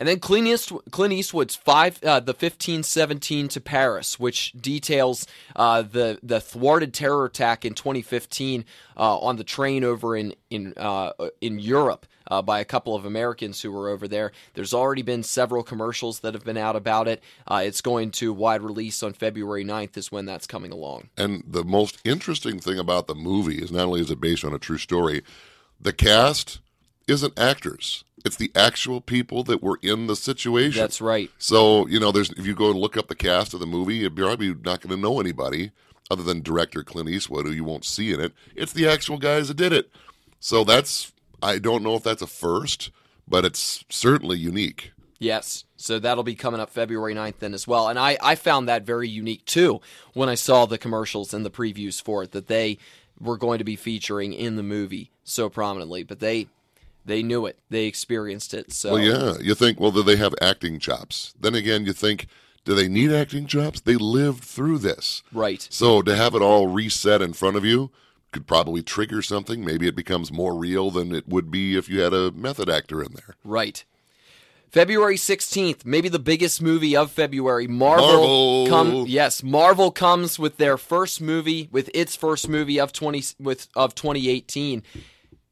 And 0.02 0.08
then 0.08 0.18
Clint, 0.18 0.72
Clint 0.90 1.12
Eastwood's 1.12 1.54
five, 1.54 2.02
uh, 2.02 2.18
the 2.18 2.34
fifteen 2.34 2.82
seventeen 2.82 3.46
to 3.46 3.60
Paris, 3.60 4.18
which 4.18 4.50
details 4.50 5.28
uh, 5.54 5.82
the 5.82 6.18
the 6.24 6.40
thwarted 6.40 6.92
terror 6.92 7.24
attack 7.24 7.64
in 7.64 7.74
2015 7.74 8.64
uh, 8.96 9.18
on 9.18 9.36
the 9.36 9.44
train 9.44 9.84
over 9.84 10.16
in 10.16 10.34
in 10.50 10.74
uh, 10.76 11.12
in 11.40 11.60
Europe 11.60 12.06
uh, 12.28 12.42
by 12.42 12.58
a 12.58 12.64
couple 12.64 12.96
of 12.96 13.04
Americans 13.04 13.62
who 13.62 13.70
were 13.70 13.88
over 13.88 14.08
there. 14.08 14.32
There's 14.54 14.74
already 14.74 15.02
been 15.02 15.22
several 15.22 15.62
commercials 15.62 16.18
that 16.18 16.34
have 16.34 16.44
been 16.44 16.56
out 16.56 16.74
about 16.74 17.06
it. 17.06 17.22
Uh, 17.46 17.62
it's 17.64 17.80
going 17.80 18.10
to 18.10 18.32
wide 18.32 18.62
release 18.62 19.04
on 19.04 19.12
February 19.12 19.64
9th 19.64 19.96
is 19.96 20.10
when 20.10 20.26
that's 20.26 20.48
coming 20.48 20.72
along. 20.72 21.10
And 21.16 21.44
the 21.46 21.62
most 21.62 22.00
interesting 22.02 22.58
thing 22.58 22.76
about 22.76 23.06
the 23.06 23.14
movie 23.14 23.62
is 23.62 23.70
not 23.70 23.86
only 23.86 24.00
is 24.00 24.10
it 24.10 24.20
based 24.20 24.44
on 24.44 24.52
a 24.52 24.58
true 24.58 24.78
story, 24.78 25.22
the 25.80 25.92
cast 25.92 26.58
isn't 27.12 27.38
actors. 27.38 28.04
It's 28.24 28.36
the 28.36 28.50
actual 28.54 29.00
people 29.00 29.44
that 29.44 29.62
were 29.62 29.78
in 29.82 30.06
the 30.06 30.16
situation. 30.16 30.80
That's 30.80 31.00
right. 31.00 31.30
So, 31.38 31.86
you 31.86 32.00
know, 32.00 32.12
there's 32.12 32.30
if 32.30 32.46
you 32.46 32.54
go 32.54 32.70
and 32.70 32.78
look 32.78 32.96
up 32.96 33.08
the 33.08 33.14
cast 33.14 33.54
of 33.54 33.60
the 33.60 33.66
movie, 33.66 33.96
you're 33.96 34.10
probably 34.10 34.48
not 34.48 34.80
going 34.80 34.94
to 34.94 34.96
know 34.96 35.20
anybody 35.20 35.72
other 36.10 36.22
than 36.22 36.42
director 36.42 36.82
Clint 36.82 37.08
Eastwood, 37.08 37.46
who 37.46 37.52
you 37.52 37.64
won't 37.64 37.84
see 37.84 38.12
in 38.12 38.20
it. 38.20 38.32
It's 38.54 38.72
the 38.72 38.88
actual 38.88 39.18
guys 39.18 39.48
that 39.48 39.56
did 39.56 39.72
it. 39.72 39.90
So 40.40 40.64
that's 40.64 41.12
I 41.42 41.58
don't 41.58 41.82
know 41.82 41.94
if 41.94 42.02
that's 42.02 42.22
a 42.22 42.26
first, 42.26 42.90
but 43.26 43.44
it's 43.44 43.84
certainly 43.88 44.38
unique. 44.38 44.92
Yes. 45.18 45.64
So 45.76 45.98
that'll 45.98 46.24
be 46.24 46.34
coming 46.34 46.60
up 46.60 46.70
February 46.70 47.14
9th 47.14 47.38
then 47.38 47.54
as 47.54 47.66
well. 47.66 47.88
And 47.88 47.98
I, 47.98 48.18
I 48.20 48.34
found 48.34 48.68
that 48.68 48.84
very 48.84 49.08
unique 49.08 49.44
too 49.44 49.80
when 50.14 50.28
I 50.28 50.34
saw 50.34 50.66
the 50.66 50.78
commercials 50.78 51.32
and 51.32 51.44
the 51.44 51.50
previews 51.50 52.02
for 52.02 52.24
it 52.24 52.32
that 52.32 52.48
they 52.48 52.78
were 53.20 53.36
going 53.36 53.58
to 53.58 53.64
be 53.64 53.76
featuring 53.76 54.32
in 54.32 54.56
the 54.56 54.62
movie 54.64 55.10
so 55.22 55.48
prominently. 55.48 56.02
But 56.02 56.18
they 56.18 56.48
they 57.04 57.22
knew 57.22 57.46
it. 57.46 57.58
They 57.70 57.86
experienced 57.86 58.54
it. 58.54 58.72
So 58.72 58.94
Well, 58.94 59.02
yeah, 59.02 59.38
you 59.40 59.54
think, 59.54 59.80
well, 59.80 59.90
do 59.90 60.02
they 60.02 60.16
have 60.16 60.34
acting 60.40 60.78
chops? 60.78 61.34
Then 61.38 61.54
again, 61.54 61.84
you 61.84 61.92
think, 61.92 62.26
do 62.64 62.74
they 62.74 62.88
need 62.88 63.12
acting 63.12 63.46
chops? 63.46 63.80
They 63.80 63.96
lived 63.96 64.44
through 64.44 64.78
this. 64.78 65.22
right. 65.32 65.66
So 65.70 66.02
to 66.02 66.14
have 66.14 66.34
it 66.34 66.42
all 66.42 66.68
reset 66.68 67.22
in 67.22 67.32
front 67.32 67.56
of 67.56 67.64
you 67.64 67.90
could 68.30 68.46
probably 68.46 68.82
trigger 68.82 69.20
something. 69.22 69.64
Maybe 69.64 69.86
it 69.86 69.94
becomes 69.94 70.32
more 70.32 70.54
real 70.54 70.90
than 70.90 71.14
it 71.14 71.28
would 71.28 71.50
be 71.50 71.76
if 71.76 71.88
you 71.88 72.00
had 72.00 72.14
a 72.14 72.32
method 72.32 72.68
actor 72.70 73.02
in 73.02 73.12
there. 73.12 73.36
Right. 73.44 73.84
February 74.70 75.16
16th, 75.16 75.84
maybe 75.84 76.08
the 76.08 76.18
biggest 76.18 76.62
movie 76.62 76.96
of 76.96 77.10
February. 77.10 77.66
Marvel, 77.66 78.06
Marvel. 78.06 78.66
come 78.68 79.04
yes, 79.06 79.42
Marvel 79.42 79.90
comes 79.90 80.38
with 80.38 80.56
their 80.56 80.78
first 80.78 81.20
movie 81.20 81.68
with 81.70 81.90
its 81.92 82.16
first 82.16 82.48
movie 82.48 82.80
of 82.80 82.90
20 82.90 83.22
with 83.38 83.68
of 83.76 83.94
2018 83.94 84.82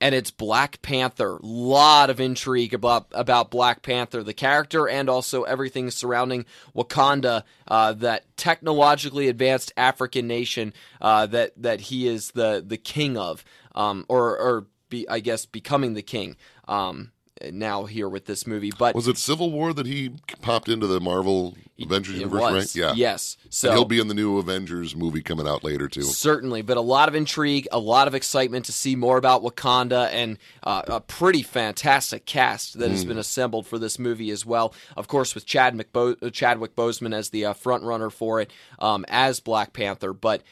and 0.01 0.15
it's 0.15 0.31
Black 0.31 0.81
Panther. 0.83 1.39
Lot 1.43 2.11
of 2.11 2.21
intrigue 2.21 2.73
about 2.73 3.07
about 3.13 3.51
Black 3.51 3.83
Panther, 3.83 4.23
the 4.23 4.35
character 4.35 4.89
and 4.89 5.09
also 5.09 5.43
everything 5.43 5.91
surrounding 5.91 6.47
Wakanda, 6.75 7.45
uh, 7.69 7.93
that 7.95 8.37
technologically 8.37 9.29
advanced 9.29 9.73
African 9.77 10.27
nation 10.27 10.73
uh, 11.01 11.27
that 11.27 11.53
that 11.57 11.83
he 11.83 12.09
is 12.09 12.31
the 12.33 12.65
the 12.67 12.79
king 12.79 13.17
of 13.17 13.45
um, 13.75 14.07
or 14.09 14.39
or 14.39 14.67
be, 14.89 15.09
I 15.09 15.21
guess 15.21 15.47
becoming 15.47 15.95
the 15.95 16.03
king. 16.03 16.37
Um, 16.67 17.13
now 17.51 17.85
here 17.85 18.09
with 18.09 18.27
this 18.27 18.47
movie, 18.47 18.73
but 18.79 18.95
Was 18.95 19.09
it 19.09 19.17
Civil 19.19 19.51
War 19.51 19.73
that 19.73 19.87
he 19.87 20.11
popped 20.43 20.69
into 20.69 20.87
the 20.87 21.01
Marvel 21.01 21.57
Avengers 21.81 22.17
universe, 22.17 22.41
was 22.41 22.53
right? 22.53 22.75
Yeah. 22.77 22.93
yes. 22.95 23.37
And 23.45 23.55
So 23.55 23.73
he'll 23.73 23.85
be 23.87 23.99
in 24.01 24.09
the 24.09 24.15
new 24.15 24.39
Avengers 24.39 24.95
movie 24.95 25.23
coming 25.23 25.49
out 25.49 25.65
later 25.65 25.89
too. 25.89 26.03
Certainly, 26.03 26.63
but 26.63 26.77
a 26.77 26.83
lot 26.83 27.09
of 27.09 27.15
intrigue, 27.15 27.67
a 27.73 27.79
lot 27.79 28.07
of 28.09 28.15
excitement 28.15 28.67
to 28.67 28.73
see 28.73 28.95
more 28.97 29.17
about 29.17 29.43
Wakanda, 29.43 30.09
and 30.13 30.37
uh, 30.63 30.83
a 30.89 31.01
pretty 31.01 31.43
fantastic 31.43 32.27
cast 32.27 32.79
that 32.79 32.89
Mm. 32.89 32.93
has 32.93 33.05
been 33.05 33.19
assembled 33.19 33.67
for 33.67 33.79
this 33.79 33.99
movie 33.99 34.31
as 34.31 34.45
well. 34.45 34.75
Of 34.97 35.09
course, 35.09 35.35
with 35.35 35.47
Chad 35.47 35.75
McBo- 35.75 36.33
Chadwick 36.33 36.77
Boseman 36.77 37.15
as 37.15 37.31
the 37.31 37.47
uh, 37.47 37.53
front 37.55 37.83
runner 37.85 38.11
for 38.11 38.41
it 38.41 38.51
um, 38.79 39.05
as 39.09 39.41
Black 39.41 39.73
Panther, 39.73 40.13
but 40.13 40.43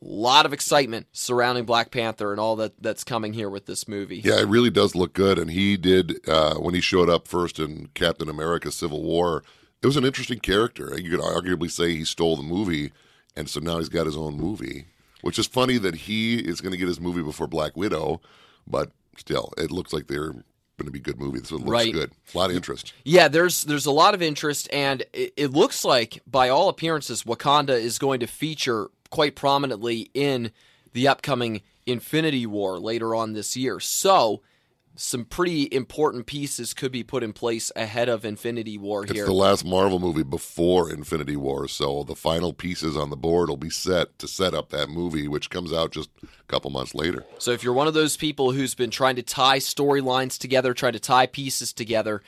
lot 0.00 0.46
of 0.46 0.52
excitement 0.52 1.06
surrounding 1.12 1.64
Black 1.64 1.90
Panther 1.90 2.30
and 2.32 2.40
all 2.40 2.56
that 2.56 2.80
that's 2.82 3.04
coming 3.04 3.32
here 3.32 3.48
with 3.50 3.66
this 3.66 3.88
movie. 3.88 4.18
Yeah, 4.24 4.40
it 4.40 4.48
really 4.48 4.70
does 4.70 4.94
look 4.94 5.12
good. 5.14 5.38
And 5.38 5.50
he 5.50 5.76
did 5.76 6.26
uh, 6.28 6.54
when 6.56 6.74
he 6.74 6.80
showed 6.80 7.08
up 7.08 7.26
first 7.28 7.58
in 7.58 7.88
Captain 7.94 8.28
America: 8.28 8.70
Civil 8.70 9.02
War. 9.02 9.42
It 9.82 9.86
was 9.86 9.96
an 9.96 10.04
interesting 10.04 10.38
character. 10.40 10.98
You 10.98 11.10
could 11.10 11.20
arguably 11.20 11.70
say 11.70 11.94
he 11.94 12.04
stole 12.04 12.36
the 12.36 12.42
movie, 12.42 12.92
and 13.36 13.48
so 13.48 13.60
now 13.60 13.78
he's 13.78 13.88
got 13.90 14.06
his 14.06 14.16
own 14.16 14.36
movie. 14.36 14.86
Which 15.22 15.38
is 15.38 15.46
funny 15.46 15.78
that 15.78 15.94
he 15.94 16.38
is 16.38 16.60
going 16.60 16.72
to 16.72 16.78
get 16.78 16.88
his 16.88 17.00
movie 17.00 17.22
before 17.22 17.46
Black 17.46 17.76
Widow, 17.76 18.20
but 18.66 18.90
still, 19.16 19.52
it 19.58 19.70
looks 19.70 19.92
like 19.92 20.06
they're 20.06 20.30
going 20.32 20.44
to 20.84 20.90
be 20.90 21.00
good 21.00 21.18
movies. 21.18 21.48
So 21.48 21.56
it 21.56 21.60
looks 21.60 21.70
Right. 21.70 21.92
good. 21.92 22.12
A 22.34 22.38
lot 22.38 22.50
of 22.50 22.56
interest. 22.56 22.92
Yeah, 23.04 23.28
there's 23.28 23.64
there's 23.64 23.86
a 23.86 23.90
lot 23.92 24.14
of 24.14 24.22
interest, 24.22 24.68
and 24.72 25.02
it, 25.12 25.32
it 25.36 25.50
looks 25.52 25.84
like, 25.84 26.22
by 26.26 26.48
all 26.48 26.68
appearances, 26.68 27.22
Wakanda 27.24 27.70
is 27.70 27.98
going 27.98 28.20
to 28.20 28.26
feature 28.26 28.88
quite 29.10 29.36
prominently 29.36 30.10
in 30.14 30.52
the 30.92 31.08
upcoming 31.08 31.62
Infinity 31.86 32.46
War 32.46 32.78
later 32.78 33.14
on 33.14 33.32
this 33.32 33.56
year. 33.56 33.80
So, 33.80 34.42
some 34.98 35.26
pretty 35.26 35.68
important 35.70 36.26
pieces 36.26 36.72
could 36.72 36.90
be 36.90 37.02
put 37.02 37.22
in 37.22 37.32
place 37.32 37.70
ahead 37.76 38.08
of 38.08 38.24
Infinity 38.24 38.78
War 38.78 39.04
here. 39.04 39.24
It's 39.24 39.26
the 39.26 39.32
last 39.34 39.64
Marvel 39.64 39.98
movie 39.98 40.22
before 40.22 40.90
Infinity 40.90 41.36
War, 41.36 41.68
so 41.68 42.02
the 42.02 42.14
final 42.14 42.52
pieces 42.52 42.96
on 42.96 43.10
the 43.10 43.16
board 43.16 43.48
will 43.48 43.58
be 43.58 43.70
set 43.70 44.18
to 44.18 44.26
set 44.26 44.54
up 44.54 44.70
that 44.70 44.88
movie, 44.88 45.28
which 45.28 45.50
comes 45.50 45.72
out 45.72 45.92
just 45.92 46.08
a 46.22 46.26
couple 46.48 46.70
months 46.70 46.94
later. 46.94 47.24
So 47.38 47.50
if 47.50 47.62
you're 47.62 47.74
one 47.74 47.88
of 47.88 47.94
those 47.94 48.16
people 48.16 48.52
who's 48.52 48.74
been 48.74 48.90
trying 48.90 49.16
to 49.16 49.22
tie 49.22 49.58
storylines 49.58 50.38
together, 50.38 50.72
trying 50.72 50.94
to 50.94 51.00
tie 51.00 51.26
pieces 51.26 51.72
together 51.72 52.22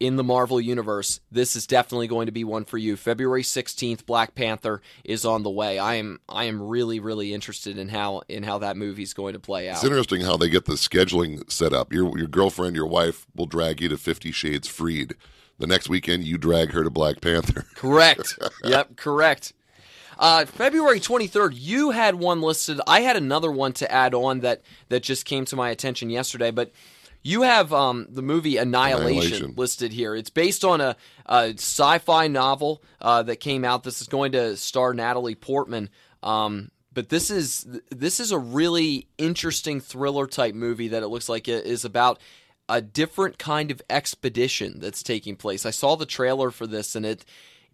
in 0.00 0.16
the 0.16 0.24
Marvel 0.24 0.60
universe, 0.60 1.20
this 1.30 1.54
is 1.54 1.66
definitely 1.66 2.08
going 2.08 2.26
to 2.26 2.32
be 2.32 2.44
one 2.44 2.64
for 2.64 2.78
you. 2.78 2.96
February 2.96 3.42
16th, 3.42 4.04
Black 4.06 4.34
Panther 4.34 4.82
is 5.04 5.24
on 5.24 5.42
the 5.42 5.50
way. 5.50 5.78
I 5.78 5.94
am 5.94 6.20
I 6.28 6.44
am 6.44 6.60
really 6.60 7.00
really 7.00 7.32
interested 7.32 7.78
in 7.78 7.88
how 7.88 8.22
in 8.28 8.42
how 8.42 8.58
that 8.58 8.76
movie's 8.76 9.14
going 9.14 9.34
to 9.34 9.40
play 9.40 9.68
out. 9.68 9.76
It's 9.76 9.84
interesting 9.84 10.22
how 10.22 10.36
they 10.36 10.48
get 10.48 10.64
the 10.64 10.74
scheduling 10.74 11.50
set 11.50 11.72
up. 11.72 11.92
Your 11.92 12.16
your 12.18 12.28
girlfriend, 12.28 12.76
your 12.76 12.86
wife 12.86 13.26
will 13.34 13.46
drag 13.46 13.80
you 13.80 13.88
to 13.88 13.96
Fifty 13.96 14.32
Shades 14.32 14.68
Freed. 14.68 15.14
The 15.58 15.68
next 15.68 15.88
weekend, 15.88 16.24
you 16.24 16.36
drag 16.36 16.72
her 16.72 16.82
to 16.82 16.90
Black 16.90 17.20
Panther. 17.20 17.64
Correct. 17.76 18.36
yep, 18.64 18.96
correct. 18.96 19.52
Uh, 20.18 20.44
February 20.46 20.98
23rd, 21.00 21.52
you 21.54 21.90
had 21.90 22.16
one 22.16 22.40
listed. 22.40 22.80
I 22.86 23.00
had 23.00 23.16
another 23.16 23.50
one 23.50 23.72
to 23.74 23.90
add 23.90 24.14
on 24.14 24.40
that 24.40 24.62
that 24.88 25.02
just 25.02 25.24
came 25.24 25.44
to 25.46 25.56
my 25.56 25.70
attention 25.70 26.10
yesterday, 26.10 26.50
but 26.50 26.72
you 27.24 27.42
have 27.42 27.72
um, 27.72 28.06
the 28.10 28.22
movie 28.22 28.58
Annihilation, 28.58 29.08
Annihilation. 29.08 29.54
listed 29.56 29.92
here. 29.92 30.14
It's 30.14 30.30
based 30.30 30.64
on 30.64 30.80
a, 30.80 30.94
a 31.26 31.54
sci-fi 31.54 32.28
novel 32.28 32.82
uh, 33.00 33.24
that 33.24 33.36
came 33.36 33.64
out. 33.64 33.82
This 33.82 34.00
is 34.00 34.06
going 34.06 34.32
to 34.32 34.56
star 34.56 34.94
Natalie 34.94 35.34
Portman. 35.34 35.88
Um, 36.22 36.70
but 36.92 37.08
this 37.08 37.30
is 37.30 37.66
this 37.90 38.20
is 38.20 38.30
a 38.30 38.38
really 38.38 39.08
interesting 39.18 39.80
thriller 39.80 40.26
type 40.26 40.54
movie 40.54 40.88
that 40.88 41.02
it 41.02 41.08
looks 41.08 41.28
like 41.28 41.48
it 41.48 41.66
is 41.66 41.84
about 41.84 42.20
a 42.68 42.80
different 42.80 43.38
kind 43.38 43.70
of 43.70 43.82
expedition 43.90 44.78
that's 44.78 45.02
taking 45.02 45.34
place. 45.34 45.66
I 45.66 45.70
saw 45.70 45.96
the 45.96 46.06
trailer 46.06 46.50
for 46.50 46.66
this 46.66 46.94
and 46.94 47.04
it 47.04 47.24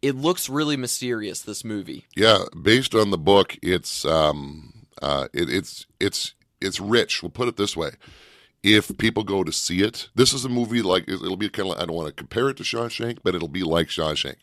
it 0.00 0.14
looks 0.14 0.48
really 0.48 0.76
mysterious 0.76 1.42
this 1.42 1.64
movie. 1.64 2.06
Yeah, 2.16 2.44
based 2.62 2.94
on 2.94 3.10
the 3.10 3.18
book, 3.18 3.58
it's 3.62 4.04
um, 4.04 4.86
uh, 5.02 5.28
it, 5.32 5.50
it's 5.50 5.86
it's 5.98 6.34
it's 6.60 6.80
rich. 6.80 7.22
We'll 7.22 7.30
put 7.30 7.48
it 7.48 7.56
this 7.56 7.76
way: 7.76 7.90
if 8.62 8.96
people 8.98 9.24
go 9.24 9.42
to 9.44 9.52
see 9.52 9.82
it, 9.82 10.08
this 10.14 10.32
is 10.32 10.44
a 10.44 10.48
movie 10.48 10.82
like 10.82 11.08
it'll 11.08 11.36
be 11.36 11.48
kind 11.48 11.70
of. 11.70 11.78
I 11.78 11.86
don't 11.86 11.96
want 11.96 12.08
to 12.08 12.14
compare 12.14 12.48
it 12.50 12.56
to 12.58 12.62
Shawshank, 12.62 13.18
but 13.22 13.34
it'll 13.34 13.48
be 13.48 13.62
like 13.62 13.88
Shawshank 13.88 14.36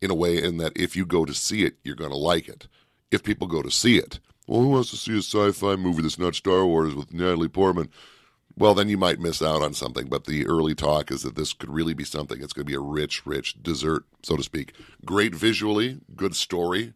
in 0.00 0.10
a 0.10 0.14
way, 0.14 0.42
in 0.42 0.58
that 0.58 0.76
if 0.76 0.96
you 0.96 1.04
go 1.04 1.24
to 1.24 1.34
see 1.34 1.64
it, 1.64 1.74
you're 1.82 1.96
going 1.96 2.10
to 2.10 2.16
like 2.16 2.48
it. 2.48 2.68
If 3.10 3.24
people 3.24 3.46
go 3.46 3.62
to 3.62 3.70
see 3.70 3.98
it, 3.98 4.20
well, 4.46 4.60
who 4.60 4.68
wants 4.68 4.90
to 4.90 4.96
see 4.96 5.14
a 5.14 5.18
sci-fi 5.18 5.76
movie 5.76 6.02
that's 6.02 6.18
not 6.18 6.34
Star 6.34 6.64
Wars 6.64 6.94
with 6.94 7.12
Natalie 7.12 7.48
Portman? 7.48 7.90
Well, 8.56 8.74
then 8.74 8.88
you 8.88 8.98
might 8.98 9.20
miss 9.20 9.40
out 9.42 9.62
on 9.62 9.74
something. 9.74 10.08
But 10.08 10.24
the 10.24 10.46
early 10.46 10.74
talk 10.74 11.10
is 11.10 11.22
that 11.22 11.36
this 11.36 11.52
could 11.52 11.70
really 11.70 11.94
be 11.94 12.04
something. 12.04 12.42
It's 12.42 12.52
going 12.52 12.66
to 12.66 12.70
be 12.70 12.76
a 12.76 12.80
rich, 12.80 13.24
rich 13.26 13.62
dessert, 13.62 14.04
so 14.22 14.36
to 14.36 14.42
speak. 14.42 14.74
Great 15.04 15.34
visually, 15.34 16.00
good 16.16 16.34
story, 16.34 16.94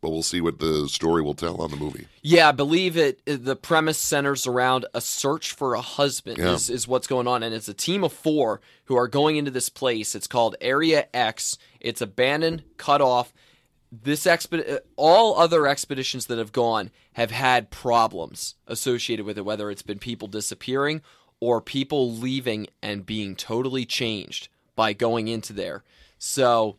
but 0.00 0.10
we'll 0.10 0.22
see 0.22 0.40
what 0.40 0.58
the 0.58 0.88
story 0.88 1.22
will 1.22 1.34
tell 1.34 1.60
on 1.60 1.70
the 1.70 1.76
movie. 1.76 2.06
Yeah, 2.22 2.48
I 2.48 2.52
believe 2.52 2.96
it. 2.96 3.20
The 3.24 3.56
premise 3.56 3.98
centers 3.98 4.46
around 4.46 4.86
a 4.94 5.00
search 5.00 5.52
for 5.52 5.74
a 5.74 5.80
husband. 5.80 6.38
Yeah. 6.38 6.52
Is, 6.52 6.70
is 6.70 6.88
what's 6.88 7.06
going 7.06 7.26
on, 7.26 7.42
and 7.42 7.54
it's 7.54 7.68
a 7.68 7.74
team 7.74 8.04
of 8.04 8.12
four 8.12 8.60
who 8.84 8.96
are 8.96 9.08
going 9.08 9.36
into 9.36 9.50
this 9.50 9.68
place. 9.68 10.14
It's 10.14 10.26
called 10.26 10.56
Area 10.60 11.06
X. 11.12 11.58
It's 11.80 12.00
abandoned, 12.00 12.62
cut 12.76 13.00
off. 13.00 13.32
This 13.90 14.26
exped- 14.26 14.80
all 14.96 15.38
other 15.38 15.66
expeditions 15.66 16.26
that 16.26 16.38
have 16.38 16.52
gone 16.52 16.90
have 17.14 17.30
had 17.30 17.70
problems 17.70 18.54
associated 18.66 19.24
with 19.24 19.38
it, 19.38 19.44
whether 19.44 19.70
it's 19.70 19.82
been 19.82 19.98
people 19.98 20.28
disappearing 20.28 21.00
or 21.40 21.60
people 21.60 22.12
leaving 22.12 22.66
and 22.82 23.06
being 23.06 23.34
totally 23.34 23.86
changed 23.86 24.48
by 24.76 24.92
going 24.92 25.28
into 25.28 25.52
there. 25.52 25.84
So 26.18 26.76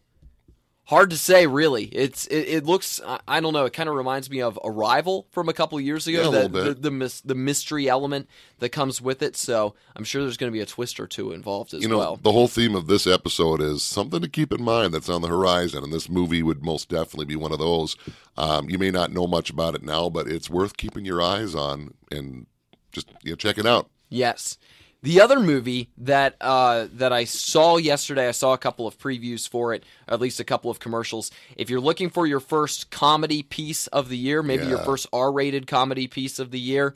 Hard 0.89 1.11
to 1.11 1.17
say, 1.17 1.45
really. 1.45 1.83
It's 1.83 2.25
it, 2.25 2.47
it 2.47 2.65
looks. 2.65 2.99
I- 3.27 3.39
don't 3.41 3.53
know. 3.53 3.65
It 3.65 3.73
kind 3.73 3.87
of 3.87 3.93
reminds 3.93 4.27
me 4.27 4.41
of 4.41 4.57
Arrival 4.63 5.27
from 5.29 5.47
a 5.47 5.53
couple 5.53 5.79
years 5.79 6.07
ago. 6.07 6.17
Yeah, 6.17 6.27
a 6.27 6.31
the, 6.31 6.31
little 6.31 6.49
bit. 6.49 6.63
The, 6.63 6.89
the, 6.89 6.91
mys- 6.91 7.21
the 7.21 7.35
mystery 7.35 7.87
element 7.87 8.27
that 8.57 8.69
comes 8.69 8.99
with 8.99 9.21
it. 9.21 9.37
So 9.37 9.75
I'm 9.95 10.03
sure 10.03 10.23
there's 10.23 10.35
going 10.35 10.51
to 10.51 10.57
be 10.57 10.61
a 10.61 10.65
twist 10.65 10.99
or 10.99 11.05
two 11.05 11.31
involved 11.31 11.75
as 11.75 11.83
you 11.83 11.89
know, 11.89 11.99
well. 11.99 12.15
the 12.15 12.31
whole 12.31 12.47
theme 12.47 12.73
of 12.73 12.87
this 12.87 13.05
episode 13.05 13.61
is 13.61 13.83
something 13.83 14.19
to 14.19 14.27
keep 14.27 14.51
in 14.51 14.63
mind 14.63 14.91
that's 14.91 15.09
on 15.09 15.21
the 15.21 15.27
horizon, 15.27 15.83
and 15.83 15.93
this 15.93 16.09
movie 16.09 16.41
would 16.41 16.65
most 16.65 16.89
definitely 16.89 17.25
be 17.25 17.35
one 17.35 17.51
of 17.51 17.59
those. 17.59 17.95
Um, 18.35 18.67
you 18.67 18.79
may 18.79 18.89
not 18.89 19.11
know 19.11 19.27
much 19.27 19.51
about 19.51 19.75
it 19.75 19.83
now, 19.83 20.09
but 20.09 20.27
it's 20.27 20.49
worth 20.49 20.75
keeping 20.75 21.05
your 21.05 21.21
eyes 21.21 21.53
on 21.53 21.93
and 22.09 22.47
just 22.91 23.11
you 23.21 23.33
know 23.33 23.35
check 23.35 23.59
it 23.59 23.67
out. 23.67 23.91
Yes. 24.09 24.57
The 25.01 25.21
other 25.21 25.39
movie 25.39 25.89
that 25.99 26.35
uh, 26.41 26.87
that 26.93 27.13
I 27.13 27.23
saw 27.23 27.77
yesterday, 27.77 28.27
I 28.27 28.31
saw 28.31 28.51
a 28.51 28.57
couple 28.57 28.85
of 28.85 28.99
previews 28.99 29.47
for 29.47 29.73
it, 29.73 29.85
at 30.09 30.19
least 30.19 30.41
a 30.41 30.43
couple 30.43 30.69
of 30.69 30.79
commercials. 30.79 31.31
If 31.55 31.69
you're 31.69 31.79
looking 31.79 32.09
for 32.09 32.27
your 32.27 32.41
first 32.41 32.91
comedy 32.91 33.41
piece 33.41 33.87
of 33.87 34.09
the 34.09 34.17
year, 34.17 34.43
maybe 34.43 34.65
your 34.65 34.79
first 34.79 35.07
R-rated 35.13 35.67
comedy 35.67 36.07
piece 36.07 36.37
of 36.37 36.51
the 36.51 36.59
year, 36.59 36.95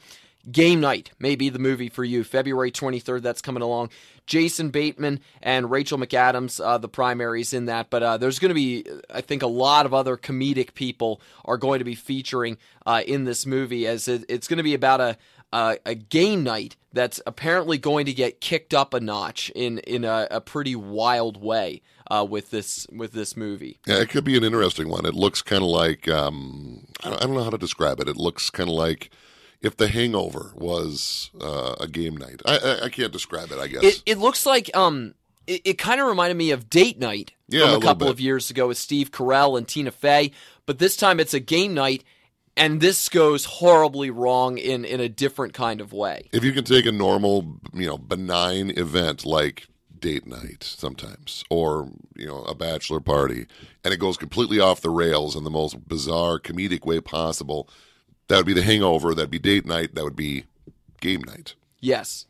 Game 0.52 0.82
Night 0.82 1.12
may 1.18 1.38
be 1.38 1.48
the 1.48 1.60
movie 1.60 1.88
for 1.88 2.04
you. 2.04 2.26
February 2.26 2.72
23rd, 2.72 3.22
that's 3.22 3.42
coming 3.42 3.64
along. 3.64 3.90
Jason 4.26 4.70
Bateman 4.70 5.22
and 5.42 5.72
Rachel 5.72 5.98
McAdams, 5.98 6.64
uh, 6.64 6.78
the 6.78 6.90
primaries 6.90 7.54
in 7.54 7.66
that. 7.66 7.90
But 7.90 8.04
uh, 8.04 8.18
there's 8.18 8.40
going 8.40 8.50
to 8.50 8.56
be, 8.56 8.86
I 9.10 9.22
think, 9.22 9.44
a 9.44 9.48
lot 9.48 9.86
of 9.86 9.94
other 9.94 10.18
comedic 10.18 10.74
people 10.74 11.22
are 11.46 11.58
going 11.58 11.80
to 11.80 11.86
be 11.86 11.96
featuring 11.96 12.58
uh, 12.86 13.04
in 13.08 13.24
this 13.24 13.46
movie, 13.46 13.88
as 13.88 14.10
it, 14.10 14.26
it's 14.28 14.50
going 14.50 14.58
to 14.58 14.64
be 14.64 14.74
about 14.74 15.00
a 15.00 15.18
a 15.86 15.96
game 15.96 16.44
night 16.44 16.76
that's 16.92 17.22
apparently 17.26 17.78
going 17.78 18.06
to 18.06 18.14
get 18.14 18.42
kicked 18.42 18.74
up 18.74 18.94
a 18.94 19.00
notch 19.00 19.50
in 19.56 19.80
in 19.80 20.04
a, 20.04 20.28
a 20.32 20.42
pretty 20.42 20.76
wild 20.76 21.42
way 21.42 21.82
uh, 22.10 22.26
with 22.30 22.52
this 22.52 22.88
with 22.92 23.14
this 23.14 23.36
movie. 23.38 23.80
Yeah, 23.86 23.98
it 23.98 24.10
could 24.10 24.24
be 24.24 24.38
an 24.38 24.44
interesting 24.44 24.90
one. 24.90 25.06
It 25.06 25.14
looks 25.14 25.42
kind 25.42 25.64
of 25.64 25.70
like 25.70 26.08
um, 26.08 26.88
I 27.04 27.10
don't 27.10 27.22
I 27.22 27.26
don't 27.26 27.36
know 27.36 27.44
how 27.44 27.50
to 27.52 27.58
describe 27.58 28.00
it. 28.00 28.08
It 28.08 28.18
looks 28.18 28.50
kind 28.50 28.70
of 28.70 28.76
like 28.76 29.10
if 29.62 29.78
The 29.78 29.88
Hangover 29.88 30.52
was 30.56 31.32
uh, 31.40 31.76
a 31.80 31.88
game 31.88 32.18
night. 32.18 32.42
I, 32.46 32.58
I 32.58 32.86
I 32.86 32.90
can't 32.90 33.12
describe 33.14 33.52
it. 33.52 33.60
I 33.60 33.68
guess. 33.68 33.84
It 33.84 34.04
it 34.06 34.18
looks 34.18 34.46
like 34.46 34.76
um 34.76 35.14
it, 35.48 35.62
it 35.66 35.78
kind 35.78 36.00
of 36.02 36.08
reminded 36.08 36.36
me 36.38 36.52
of 36.52 36.70
Date 36.70 37.00
Night 37.00 37.34
Yeah, 37.48 37.60
a 37.60 37.64
from 37.64 37.70
a 37.70 37.74
little 37.74 37.82
couple 37.90 38.08
bit. 38.08 38.12
of 38.14 38.20
years 38.22 38.50
ago 38.50 38.68
with 38.70 38.78
Steve 38.78 39.12
Carell 39.12 39.58
and 39.58 39.68
Tina 39.68 39.92
Fey, 39.92 40.32
but 40.66 40.80
this 40.80 40.96
time 40.96 41.20
it's 41.20 41.34
a 41.34 41.40
game 41.40 41.74
night, 41.74 42.04
and 42.56 42.82
this 42.82 43.10
goes 43.10 43.46
horribly 43.46 44.10
wrong 44.10 44.58
in 44.58 44.86
in 44.86 45.00
a 45.00 45.10
different 45.10 45.54
kind 45.54 45.82
of 45.82 45.94
way. 45.94 46.30
if 46.32 46.44
you 46.44 46.52
can 46.52 46.64
take 46.64 46.86
a 46.86 46.92
normal, 46.92 47.60
you 47.74 47.88
know, 47.88 47.98
benign 47.98 48.72
event 48.78 49.26
like 49.26 49.68
date 50.00 50.28
night 50.28 50.64
sometimes 50.64 51.46
or 51.50 51.90
you 52.18 52.28
know 52.28 52.40
a 52.44 52.54
bachelor 52.54 53.00
party 53.00 53.46
and 53.86 53.94
it 53.94 53.98
goes 54.02 54.18
completely 54.18 54.60
off 54.60 54.82
the 54.82 54.90
rails 54.90 55.34
in 55.34 55.46
the 55.46 55.50
most 55.50 55.88
bizarre 55.88 56.38
comedic 56.38 56.86
way 56.86 57.00
possible 57.00 57.70
that 58.28 58.36
would 58.36 58.46
be 58.46 58.52
the 58.52 58.64
hangover 58.64 59.16
that'd 59.16 59.32
be 59.32 59.40
date 59.40 59.66
night 59.66 59.96
that 59.96 60.04
would 60.04 60.18
be 60.18 60.44
game 61.00 61.22
night 61.22 61.56
Yes. 61.80 62.28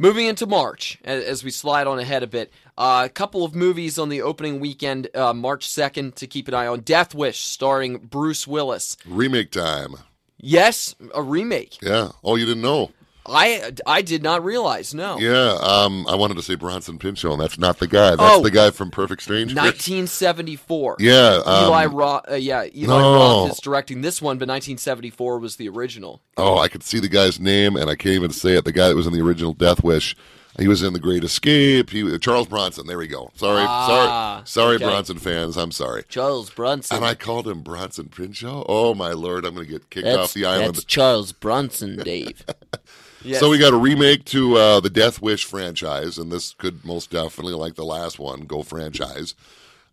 Moving 0.00 0.26
into 0.26 0.46
March, 0.46 0.96
as 1.04 1.42
we 1.42 1.50
slide 1.50 1.88
on 1.88 1.98
ahead 1.98 2.22
a 2.22 2.28
bit, 2.28 2.52
uh, 2.76 3.02
a 3.06 3.08
couple 3.08 3.44
of 3.44 3.56
movies 3.56 3.98
on 3.98 4.10
the 4.10 4.22
opening 4.22 4.60
weekend, 4.60 5.08
uh, 5.12 5.32
March 5.34 5.66
2nd, 5.68 6.14
to 6.14 6.28
keep 6.28 6.46
an 6.46 6.54
eye 6.54 6.68
on. 6.68 6.82
Death 6.82 7.16
Wish, 7.16 7.40
starring 7.40 7.98
Bruce 7.98 8.46
Willis. 8.46 8.96
remake 9.04 9.50
time 9.50 9.96
Yes, 10.40 10.94
a 11.16 11.20
remake. 11.20 11.78
yeah 11.82 12.10
oh 12.22 12.36
you 12.36 12.46
didn't 12.46 12.62
know 12.62 12.92
I, 13.30 13.72
I 13.86 14.02
did 14.02 14.22
not 14.22 14.44
realize, 14.44 14.94
no. 14.94 15.18
yeah 15.18 15.58
um 15.60 16.06
i 16.08 16.14
wanted 16.14 16.34
to 16.34 16.42
say 16.42 16.54
bronson 16.54 16.98
pinchot 16.98 17.32
and 17.32 17.40
that's 17.40 17.58
not 17.58 17.78
the 17.78 17.86
guy 17.86 18.10
that's 18.16 18.20
Oh. 18.22 18.42
the 18.42 18.50
guy 18.50 18.70
from 18.70 18.90
perfect 18.90 19.22
strangers 19.22 19.54
1974. 19.56 20.96
yeah 21.00 21.40
um, 21.44 21.64
Eli 21.64 21.86
Roth, 21.86 22.30
uh, 22.30 22.34
yeah, 22.34 22.64
Eli 22.74 22.86
No. 22.86 23.14
Roth 23.14 23.52
is 23.52 23.58
directing 23.60 24.00
this 24.02 24.20
one, 24.22 24.38
but 24.38 24.48
1974 24.48 25.38
was 25.38 25.56
the 25.56 25.68
original. 25.68 26.22
Oh, 26.36 26.58
I 26.58 26.68
could 26.68 26.82
see 26.82 26.98
the 27.00 27.08
guy's 27.08 27.38
name, 27.40 27.76
and 27.76 27.90
I 27.90 27.94
can't 27.96 28.14
even 28.14 28.30
say 28.30 28.56
it. 28.56 28.64
The 28.64 28.72
guy 28.72 28.88
that 28.88 28.96
was 28.96 29.06
in 29.06 29.12
the 29.12 29.20
original 29.22 29.52
Death 29.54 29.82
Wish. 29.82 30.16
He 30.58 30.66
was 30.66 30.82
in 30.82 30.92
The 30.92 30.98
Great 30.98 31.22
Escape. 31.22 31.90
He 31.90 32.18
Charles 32.18 32.48
Bronson. 32.48 32.86
There 32.88 32.98
we 32.98 33.06
go. 33.06 33.30
Sorry, 33.36 33.62
Ah, 33.64 34.42
sorry, 34.44 34.46
sorry, 34.46 34.74
okay. 34.76 34.84
Bronson 34.86 35.18
fans. 35.18 35.56
I'm 35.56 35.70
sorry. 35.70 36.02
Charles 36.08 36.50
Bronson. 36.50 36.96
And 36.96 37.06
I 37.06 37.14
called 37.14 37.46
him 37.46 37.60
Bronson 37.62 38.08
Pinchot. 38.08 38.66
Oh 38.68 38.92
my 38.94 39.12
lord, 39.12 39.44
I'm 39.44 39.54
going 39.54 39.66
to 39.66 39.72
get 39.72 39.88
kicked 39.90 40.08
off 40.08 40.34
the 40.34 40.44
island. 40.46 40.74
That's 40.74 40.84
Charles 40.84 41.30
Bronson, 41.32 41.98
Dave. 41.98 42.44
yes. 43.22 43.40
So 43.40 43.50
we 43.50 43.58
got 43.58 43.72
a 43.72 43.78
remake 43.78 44.24
to 44.26 44.56
uh, 44.56 44.80
the 44.80 44.90
Death 44.90 45.20
Wish 45.20 45.44
franchise, 45.44 46.18
and 46.18 46.30
this 46.30 46.54
could 46.54 46.84
most 46.84 47.10
definitely, 47.10 47.54
like 47.54 47.74
the 47.74 47.84
last 47.84 48.18
one, 48.18 48.42
go 48.42 48.62
franchise. 48.62 49.34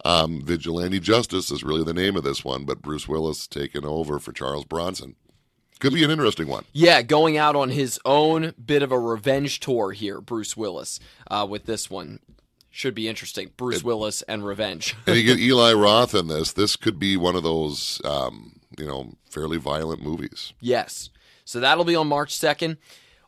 Um, 0.04 0.42
Vigilante 0.44 1.00
Justice 1.00 1.50
is 1.50 1.64
really 1.64 1.84
the 1.84 1.94
name 1.94 2.16
of 2.16 2.24
this 2.24 2.46
one, 2.46 2.66
but 2.66 2.82
Bruce 2.82 3.08
Willis 3.08 3.48
taking 3.48 3.86
over 3.86 4.20
for 4.20 4.32
Charles 4.32 4.66
Bronson. 4.66 5.16
Could 5.80 5.94
be 5.94 6.04
an 6.04 6.12
interesting 6.12 6.48
one. 6.48 6.66
Yeah, 6.72 7.02
going 7.02 7.38
out 7.38 7.56
on 7.56 7.70
his 7.70 8.00
own 8.06 8.54
bit 8.64 8.82
of 8.82 8.92
a 8.92 9.00
revenge 9.00 9.60
tour 9.60 9.92
here, 9.92 10.22
Bruce 10.22 10.56
Willis, 10.56 11.00
uh, 11.30 11.46
with 11.50 11.66
this 11.66 11.90
one. 11.90 12.20
Should 12.70 12.94
be 12.96 13.08
interesting. 13.08 13.52
Bruce 13.56 13.84
Willis 13.84 14.22
and 14.24 14.46
revenge. 14.46 14.96
and 15.08 15.16
you 15.16 15.24
get 15.24 15.40
Eli 15.40 15.74
Roth 15.74 16.14
in 16.14 16.28
this. 16.28 16.52
This 16.52 16.76
could 16.76 17.00
be 17.00 17.16
one 17.18 17.36
of 17.36 17.44
those, 17.44 18.02
um, 18.04 18.60
you 18.78 18.86
know, 18.86 19.14
fairly 19.30 19.58
violent 19.58 20.02
movies. 20.02 20.54
yes. 20.60 21.10
So 21.48 21.60
that'll 21.60 21.86
be 21.86 21.96
on 21.96 22.08
March 22.08 22.36
2nd. 22.36 22.78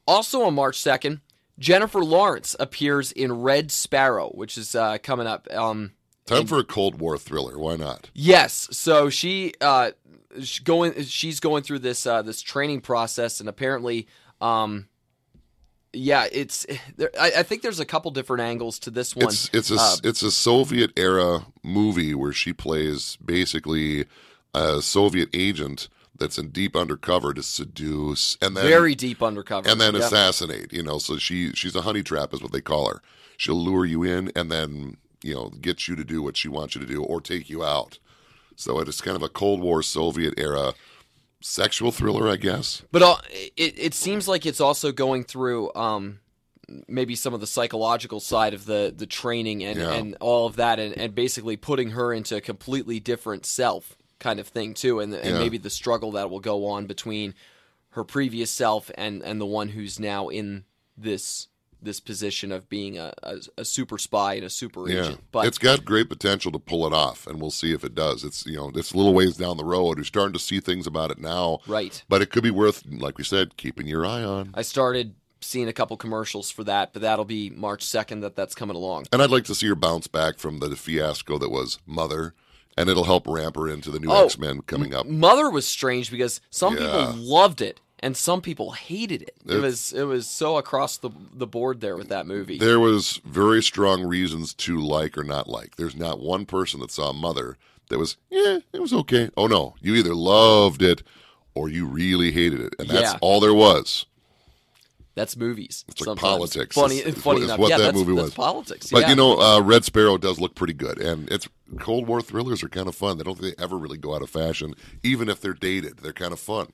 Also 0.08 0.41
on 0.43 0.56
March 0.56 0.80
2nd, 0.80 1.22
Jennifer 1.60 2.04
Lawrence 2.04 2.56
appears 2.60 3.12
in 3.12 3.41
Red 3.41 3.72
Sparrow, 3.72 4.30
which 4.30 4.58
is 4.58 4.76
uh, 4.76 4.98
coming 5.04 5.28
up. 5.28 5.48
Um, 5.52 5.91
Time 6.26 6.46
for 6.46 6.60
a 6.60 6.63
Cold 6.63 7.00
War 7.00 7.17
thriller. 7.17 7.58
Why 7.58 7.76
not? 7.78 8.10
Yes. 8.13 8.67
So 8.72 9.10
she 9.10 9.54
uh 9.62 9.91
sh- 10.41 10.60
going 10.60 11.04
she's 11.04 11.39
going 11.39 11.63
through 11.63 11.80
this 11.80 12.06
uh 12.06 12.22
this 12.22 12.41
training 12.41 12.82
process 12.82 13.39
and 13.39 13.48
apparently 13.48 14.08
um 14.41 14.89
yeah, 15.93 16.28
it's 16.30 16.65
there, 16.98 17.10
I, 17.17 17.32
I 17.38 17.43
think 17.43 17.62
there's 17.62 17.80
a 17.80 17.86
couple 17.86 18.12
different 18.12 18.41
angles 18.43 18.78
to 18.80 18.91
this 18.91 19.15
one. 19.15 19.28
It's 19.28 19.50
it's 19.54 19.72
a 19.72 19.78
Uh, 19.80 19.96
it's 20.04 20.22
a 20.22 20.32
Soviet 20.32 20.91
era 20.98 21.46
movie 21.63 22.13
where 22.13 22.34
she 22.34 22.52
plays 22.52 23.17
basically 23.24 24.06
a 24.54 24.82
Soviet 24.82 25.30
agent 25.34 25.88
that's 26.19 26.38
in 26.38 26.49
deep 26.49 26.75
undercover 26.75 27.34
to 27.34 27.43
seduce 27.43 28.38
and 28.41 28.56
then 28.58 28.65
very 28.65 28.95
deep 28.95 29.21
undercover. 29.23 29.69
and 29.69 29.80
then 29.80 29.93
Yep. 29.93 30.03
assassinate. 30.03 30.73
You 30.73 30.84
know, 30.84 30.97
so 30.97 31.17
she 31.17 31.51
she's 31.53 31.75
a 31.75 31.82
honey 31.82 32.03
trap 32.03 32.34
is 32.34 32.41
what 32.41 32.51
they 32.51 32.62
call 32.62 32.89
her. 32.89 33.01
She'll 33.38 33.62
lure 33.63 33.86
you 33.86 34.03
in 34.03 34.32
and 34.36 34.51
then 34.51 34.97
you 35.23 35.34
know 35.34 35.49
get 35.49 35.88
you 35.88 35.95
to 35.95 36.03
do 36.03 36.21
what 36.21 36.38
she 36.38 36.47
wants 36.47 36.75
you 36.75 36.82
to 36.82 36.88
do 36.88 37.03
or 37.03 37.21
take 37.21 37.49
you 37.49 37.63
out. 37.63 37.99
So 38.56 38.80
it 38.80 38.88
is 38.88 39.01
kind 39.01 39.15
of 39.15 39.23
a 39.23 39.30
Cold 39.30 39.62
War 39.62 39.84
Soviet 39.84 40.34
era 40.38 40.73
sexual 41.41 41.91
thriller, 41.91 42.27
I 42.27 42.36
guess. 42.38 42.84
But 42.91 43.01
uh, 43.03 43.17
it 43.56 43.77
it 43.77 43.93
seems 43.93 44.27
like 44.27 44.45
it's 44.45 44.62
also 44.62 44.91
going 44.91 45.23
through 45.23 45.73
um 45.75 46.19
maybe 46.88 47.15
some 47.15 47.34
of 47.34 47.39
the 47.39 47.47
psychological 47.47 48.19
side 48.19 48.53
of 48.53 48.65
the 48.65 48.93
the 48.95 49.06
training 49.06 49.63
and 49.63 49.80
Yeah. 49.80 49.93
and 49.93 50.17
all 50.19 50.45
of 50.47 50.56
that 50.58 50.80
and 50.80 50.97
and 50.97 51.13
basically 51.15 51.56
putting 51.58 51.91
her 51.91 52.12
into 52.13 52.36
a 52.36 52.41
completely 52.41 52.99
different 52.99 53.45
self 53.45 53.96
kind 54.19 54.39
of 54.39 54.47
thing 54.47 54.73
too 54.73 54.99
and 54.99 55.13
and 55.13 55.36
Yeah. 55.36 55.39
maybe 55.39 55.58
the 55.58 55.69
struggle 55.69 56.12
that 56.13 56.30
will 56.30 56.39
go 56.39 56.65
on 56.65 56.86
between 56.88 57.34
her 57.89 58.03
previous 58.03 58.49
self 58.51 58.89
and 58.95 59.21
and 59.23 59.39
the 59.39 59.45
one 59.45 59.69
who's 59.69 59.99
now 59.99 60.27
in 60.30 60.65
this 60.97 61.47
this 61.80 61.99
position 61.99 62.51
of 62.51 62.67
being 62.69 62.97
a, 62.97 63.13
a, 63.21 63.38
a 63.60 63.63
super 63.65 63.99
spy 63.99 64.34
and 64.34 64.43
a 64.45 64.49
super 64.49 64.89
Yeah, 64.89 65.01
agent. 65.01 65.23
But 65.32 65.45
it's 65.45 65.60
got 65.60 65.86
great 65.86 66.10
potential 66.10 66.51
to 66.51 66.58
pull 66.58 66.88
it 66.88 66.93
off, 66.93 67.27
and 67.27 67.39
we'll 67.39 67.51
see 67.51 67.71
if 67.71 67.84
it 67.84 67.93
does. 67.93 68.23
It's 68.23 68.47
you 68.47 68.58
know 68.58 68.71
it's 68.73 68.93
a 68.93 68.97
little 68.97 69.13
ways 69.13 69.38
down 69.38 69.58
the 69.58 69.63
road. 69.63 69.97
We're 69.99 70.03
starting 70.03 70.34
to 70.34 70.39
see 70.39 70.60
things 70.60 70.88
about 70.88 71.12
it 71.12 71.19
now, 71.19 71.60
right. 71.67 72.03
but 72.10 72.23
it 72.23 72.32
could 72.32 72.41
be 72.41 72.49
worth, 72.49 72.84
like 72.88 73.19
we 73.19 73.23
said, 73.23 73.58
keeping 73.58 73.86
your 73.86 74.08
eye 74.08 74.23
on. 74.23 74.49
I 74.56 74.63
started 74.63 75.13
seeing 75.39 75.67
a 75.67 75.73
couple 75.73 75.95
commercials 75.97 76.49
for 76.49 76.63
that, 76.63 76.93
but 76.93 77.03
that'll 77.03 77.25
be 77.25 77.51
March 77.51 77.86
2nd 77.86 78.21
that 78.21 78.36
that's 78.36 78.56
coming 78.56 78.75
along. 78.75 79.06
And 79.13 79.21
I'd 79.21 79.30
like 79.30 79.45
to 79.45 79.56
see 79.56 79.67
her 79.67 79.75
bounce 79.75 80.08
back 80.08 80.39
from 80.39 80.58
the 80.58 80.75
fiasco 80.75 81.38
that 81.38 81.51
was 81.51 81.77
Mother 81.86 82.34
and 82.78 82.90
it'll 82.90 83.04
help 83.06 83.28
ramp 83.28 83.56
her 83.56 83.68
into 83.68 83.90
the 83.92 84.00
new 84.00 84.12
Oh, 84.12 84.26
X 84.26 84.38
Men 84.38 84.62
coming 84.62 84.94
up. 84.94 85.06
Mother 85.08 85.50
was 85.50 85.68
strange 85.68 86.12
because 86.12 86.40
some 86.50 86.76
Yeah. 86.78 87.08
people 87.08 87.13
loved 87.16 87.62
it 87.62 87.82
and 88.00 88.16
some 88.16 88.42
people 88.42 88.72
hated 88.74 89.24
it. 89.24 89.36
It 89.46 89.52
It's- 89.58 89.62
was 89.63 89.94
it 89.94 90.04
was 90.04 90.28
so 90.28 90.58
across 90.58 90.98
the 90.98 91.10
the 91.34 91.48
board 91.48 91.82
there 91.82 91.98
with 91.98 92.10
that 92.10 92.28
movie. 92.28 92.58
There 92.60 92.80
was 92.80 93.20
very 93.26 93.63
strong 93.63 94.04
reasons 94.04 94.54
to 94.56 94.80
like 94.80 95.18
or 95.18 95.24
not 95.24 95.50
like. 95.50 95.76
There's 95.78 95.96
not 95.96 96.20
one 96.20 96.46
person 96.46 96.80
that 96.82 96.92
saw 96.92 97.12
Mother 97.12 97.58
that 97.90 97.98
was, 97.98 98.18
yeah, 98.30 98.60
it 98.74 98.82
was 98.82 98.94
okay. 98.94 99.30
Oh 99.36 99.48
no, 99.48 99.76
you 99.82 99.96
either 99.96 100.13
loved 100.13 100.82
it 100.82 101.02
or 101.56 101.70
you 101.70 101.88
really 101.88 102.32
hated 102.32 102.60
it, 102.62 102.76
and 102.78 102.88
that's 102.88 103.13
Yeah. 103.13 103.18
all 103.22 103.40
there 103.40 103.54
was. 103.54 104.06
That's 105.16 105.36
movies. 105.36 105.84
It's 105.88 106.00
like 106.02 106.06
sometimes. 106.06 106.22
politics. 106.22 106.76
Funny, 106.76 106.98
It's- 107.00 107.16
funny 107.20 107.38
it's 107.40 107.46
enough. 107.46 107.60
what 107.60 107.70
yeah, 107.72 107.78
that 107.78 107.84
that's, 107.86 107.98
movie 107.98 108.13
that's 108.13 108.26
was. 108.26 108.34
politics. 108.36 108.90
But 108.92 109.02
yeah. 109.04 109.10
you 109.10 109.16
know, 109.16 109.40
uh, 109.42 109.60
Red 109.62 109.84
Sparrow 109.84 110.20
does 110.20 110.40
look 110.40 110.54
pretty 110.54 110.74
good, 110.74 111.00
and 111.02 111.28
it's 111.32 111.48
Cold 111.80 112.08
War 112.08 112.21
thrillers 112.21 112.63
are 112.63 112.69
kind 112.69 112.88
of 112.88 112.95
fun. 112.95 113.17
They 113.17 113.23
don't 113.23 113.39
they 113.39 113.53
ever 113.58 113.77
really 113.77 113.97
go 113.97 114.15
out 114.15 114.21
of 114.21 114.30
fashion, 114.30 114.73
even 115.03 115.30
if 115.30 115.41
they're 115.41 115.53
dated. 115.53 115.97
They're 115.97 116.13
kind 116.13 116.34
of 116.34 116.39
fun. 116.39 116.71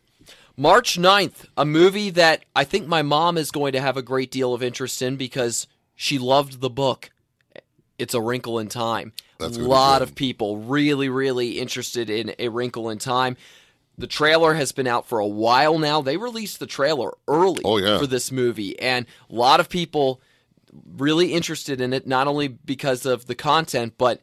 March 0.55 0.97
9th, 0.99 1.45
a 1.57 1.65
movie 1.65 2.11
that 2.11 2.45
I 2.55 2.63
think 2.63 2.87
my 2.87 3.01
mom 3.01 3.37
is 3.37 3.49
going 3.51 3.73
to 3.73 3.81
have 3.81 3.97
a 3.97 4.03
great 4.03 4.29
deal 4.31 4.53
of 4.53 4.61
interest 4.61 5.01
in 5.01 5.15
because 5.17 5.67
she 5.95 6.19
loved 6.19 6.61
the 6.61 6.69
book. 6.69 7.09
It's 7.97 8.13
A 8.13 8.21
Wrinkle 8.21 8.59
in 8.59 8.69
Time. 8.69 9.13
That's 9.39 9.57
a 9.57 9.61
lot 9.61 10.01
of 10.01 10.15
people 10.15 10.57
really, 10.57 11.09
really 11.09 11.59
interested 11.59 12.09
in 12.09 12.33
A 12.39 12.49
Wrinkle 12.49 12.89
in 12.89 12.99
Time. 12.99 13.35
The 13.97 14.07
trailer 14.07 14.53
has 14.53 14.71
been 14.71 14.87
out 14.87 15.07
for 15.07 15.19
a 15.19 15.27
while 15.27 15.77
now. 15.77 16.01
They 16.01 16.17
released 16.17 16.59
the 16.59 16.65
trailer 16.67 17.11
early 17.27 17.61
Oh, 17.65 17.77
yeah. 17.77 17.97
for 17.99 18.07
this 18.07 18.31
movie, 18.31 18.79
and 18.79 19.05
a 19.29 19.33
lot 19.35 19.59
of 19.59 19.69
people 19.69 20.21
really 20.95 21.33
interested 21.33 21.81
in 21.81 21.93
it, 21.93 22.07
not 22.07 22.27
only 22.27 22.47
because 22.47 23.05
of 23.05 23.25
the 23.27 23.35
content, 23.35 23.93
but 23.97 24.21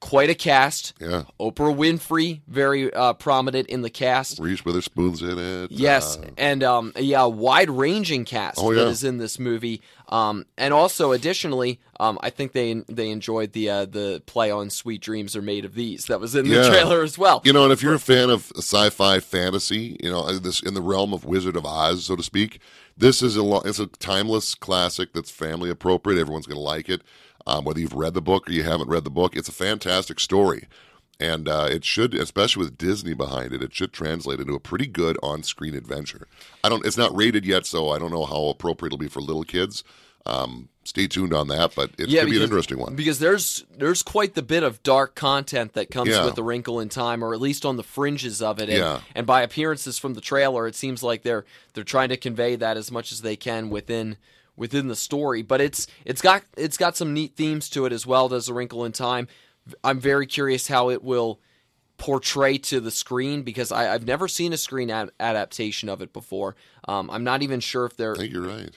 quite 0.00 0.30
a 0.30 0.34
cast. 0.34 0.92
Yeah, 1.00 1.24
Oprah 1.40 1.74
Winfrey, 1.76 2.40
very 2.46 2.92
uh, 2.92 3.12
prominent 3.14 3.68
in 3.68 3.82
the 3.82 3.90
cast. 3.90 4.38
Reese 4.38 4.64
Witherspoon's 4.64 5.22
in 5.22 5.38
it. 5.38 5.70
Yes, 5.72 6.16
Uh, 6.16 6.28
and 6.38 6.62
um, 6.62 6.92
yeah, 6.96 7.24
wide 7.24 7.70
ranging 7.70 8.24
cast 8.24 8.58
Oh, 8.60 8.70
yeah. 8.70 8.86
is 8.86 9.02
in 9.04 9.18
this 9.18 9.38
movie. 9.38 9.82
Um, 10.08 10.46
and 10.56 10.72
also, 10.72 11.12
additionally, 11.12 11.80
um, 12.00 12.18
I 12.22 12.30
think 12.30 12.52
they 12.52 12.72
they 12.88 13.10
enjoyed 13.10 13.52
the 13.52 13.68
uh, 13.68 13.84
the 13.84 14.22
play 14.24 14.50
on 14.50 14.70
"Sweet 14.70 15.02
Dreams 15.02 15.36
Are 15.36 15.42
Made 15.42 15.64
of 15.64 15.74
These" 15.74 16.06
that 16.06 16.18
was 16.20 16.34
in 16.34 16.48
the 16.48 16.54
Yeah. 16.56 16.68
trailer 16.68 17.02
as 17.02 17.18
well. 17.18 17.42
You 17.44 17.52
know, 17.52 17.64
and 17.64 17.72
if 17.72 17.82
you're 17.82 17.94
a 17.94 17.98
fan 17.98 18.30
of 18.30 18.50
sci-fi 18.56 19.20
fantasy, 19.20 19.98
you 20.02 20.10
know, 20.10 20.32
this 20.38 20.62
in 20.62 20.74
the 20.74 20.80
realm 20.82 21.12
of 21.12 21.24
Wizard 21.24 21.56
of 21.56 21.66
Oz, 21.66 22.06
so 22.06 22.16
to 22.16 22.22
speak, 22.22 22.60
this 22.96 23.20
is 23.22 23.36
a 23.36 23.42
lo- 23.42 23.62
it's 23.66 23.78
a 23.80 23.86
timeless 23.86 24.54
classic 24.54 25.12
that's 25.12 25.30
family 25.30 25.68
appropriate. 25.68 26.18
Everyone's 26.18 26.46
going 26.46 26.56
to 26.56 26.62
like 26.62 26.88
it, 26.88 27.02
um, 27.48 27.64
whether 27.64 27.80
you've 27.80 27.94
read 27.94 28.14
the 28.14 28.20
book 28.22 28.48
or 28.48 28.52
you 28.52 28.62
haven't 28.62 28.88
read 28.88 29.02
the 29.04 29.10
book. 29.10 29.34
It's 29.34 29.48
a 29.48 29.52
fantastic 29.52 30.20
story, 30.20 30.68
and 31.18 31.48
uh, 31.48 31.66
it 31.68 31.84
should, 31.84 32.14
especially 32.14 32.64
with 32.64 32.78
Disney 32.78 33.14
behind 33.14 33.52
it, 33.52 33.62
it 33.62 33.74
should 33.74 33.92
translate 33.92 34.38
into 34.38 34.54
a 34.54 34.60
pretty 34.60 34.86
good 34.86 35.16
on-screen 35.22 35.74
adventure. 35.74 36.28
I 36.62 36.68
don't, 36.68 36.86
it's 36.86 36.98
not 36.98 37.16
rated 37.16 37.44
yet, 37.44 37.66
so 37.66 37.88
I 37.90 37.98
don't 37.98 38.12
know 38.12 38.24
how 38.26 38.46
appropriate 38.48 38.88
it'll 38.90 38.98
be 38.98 39.08
for 39.08 39.20
little 39.20 39.42
kids. 39.44 39.82
Um, 40.26 40.68
stay 40.84 41.06
tuned 41.06 41.32
on 41.32 41.48
that, 41.48 41.74
but 41.74 41.92
it 41.96 42.08
Yeah, 42.10 42.20
could 42.20 42.30
be 42.30 42.36
an 42.36 42.42
interesting 42.42 42.78
one. 42.78 42.94
because 42.96 43.18
there's 43.18 43.64
there's 43.74 44.02
quite 44.02 44.34
the 44.34 44.42
bit 44.42 44.62
of 44.62 44.82
dark 44.82 45.14
content 45.14 45.72
that 45.72 45.90
comes 45.90 46.10
Yeah. 46.10 46.24
with 46.26 46.34
the 46.34 46.42
Wrinkle 46.42 46.80
in 46.80 46.90
Time, 46.90 47.24
or 47.24 47.32
at 47.32 47.40
least 47.40 47.64
on 47.64 47.76
the 47.76 47.82
fringes 47.82 48.42
of 48.42 48.58
it. 48.58 48.68
And, 48.68 48.78
Yeah. 48.78 49.00
and 49.14 49.26
by 49.26 49.40
appearances 49.40 49.96
from 49.98 50.12
the 50.14 50.20
trailer, 50.20 50.66
it 50.66 50.74
seems 50.76 51.02
like 51.02 51.22
they're 51.22 51.46
they're 51.72 51.84
trying 51.84 52.10
to 52.10 52.18
convey 52.18 52.56
that 52.56 52.76
as 52.76 52.90
much 52.90 53.10
as 53.10 53.22
they 53.22 53.36
can 53.36 53.70
within 53.70 54.18
within 54.58 54.88
the 54.88 54.96
story. 54.96 55.42
But 55.42 55.60
it's 55.60 55.86
it's 56.04 56.20
got 56.20 56.42
it's 56.56 56.76
got 56.76 56.96
some 56.96 57.14
neat 57.14 57.36
themes 57.36 57.68
to 57.70 57.86
it 57.86 57.92
as 57.92 58.06
well. 58.06 58.28
Does 58.28 58.48
a 58.48 58.54
Wrinkle 58.54 58.84
in 58.84 58.92
Time? 58.92 59.28
I'm 59.84 60.00
very 60.00 60.26
curious 60.26 60.68
how 60.68 60.90
it 60.90 61.02
will 61.02 61.40
portray 61.98 62.56
to 62.58 62.80
the 62.80 62.90
screen 62.90 63.42
because 63.42 63.72
I, 63.72 63.92
I've 63.92 64.06
never 64.06 64.28
seen 64.28 64.52
a 64.52 64.56
screen 64.56 64.88
ad- 64.90 65.10
adaptation 65.18 65.88
of 65.88 66.00
it 66.00 66.12
before. 66.12 66.54
Um, 66.86 67.10
I'm 67.10 67.24
not 67.24 67.42
even 67.42 67.60
sure 67.60 67.84
if 67.86 67.96
there 67.96 68.14
I 68.14 68.18
think 68.18 68.32
you're 68.32 68.46
right. 68.46 68.70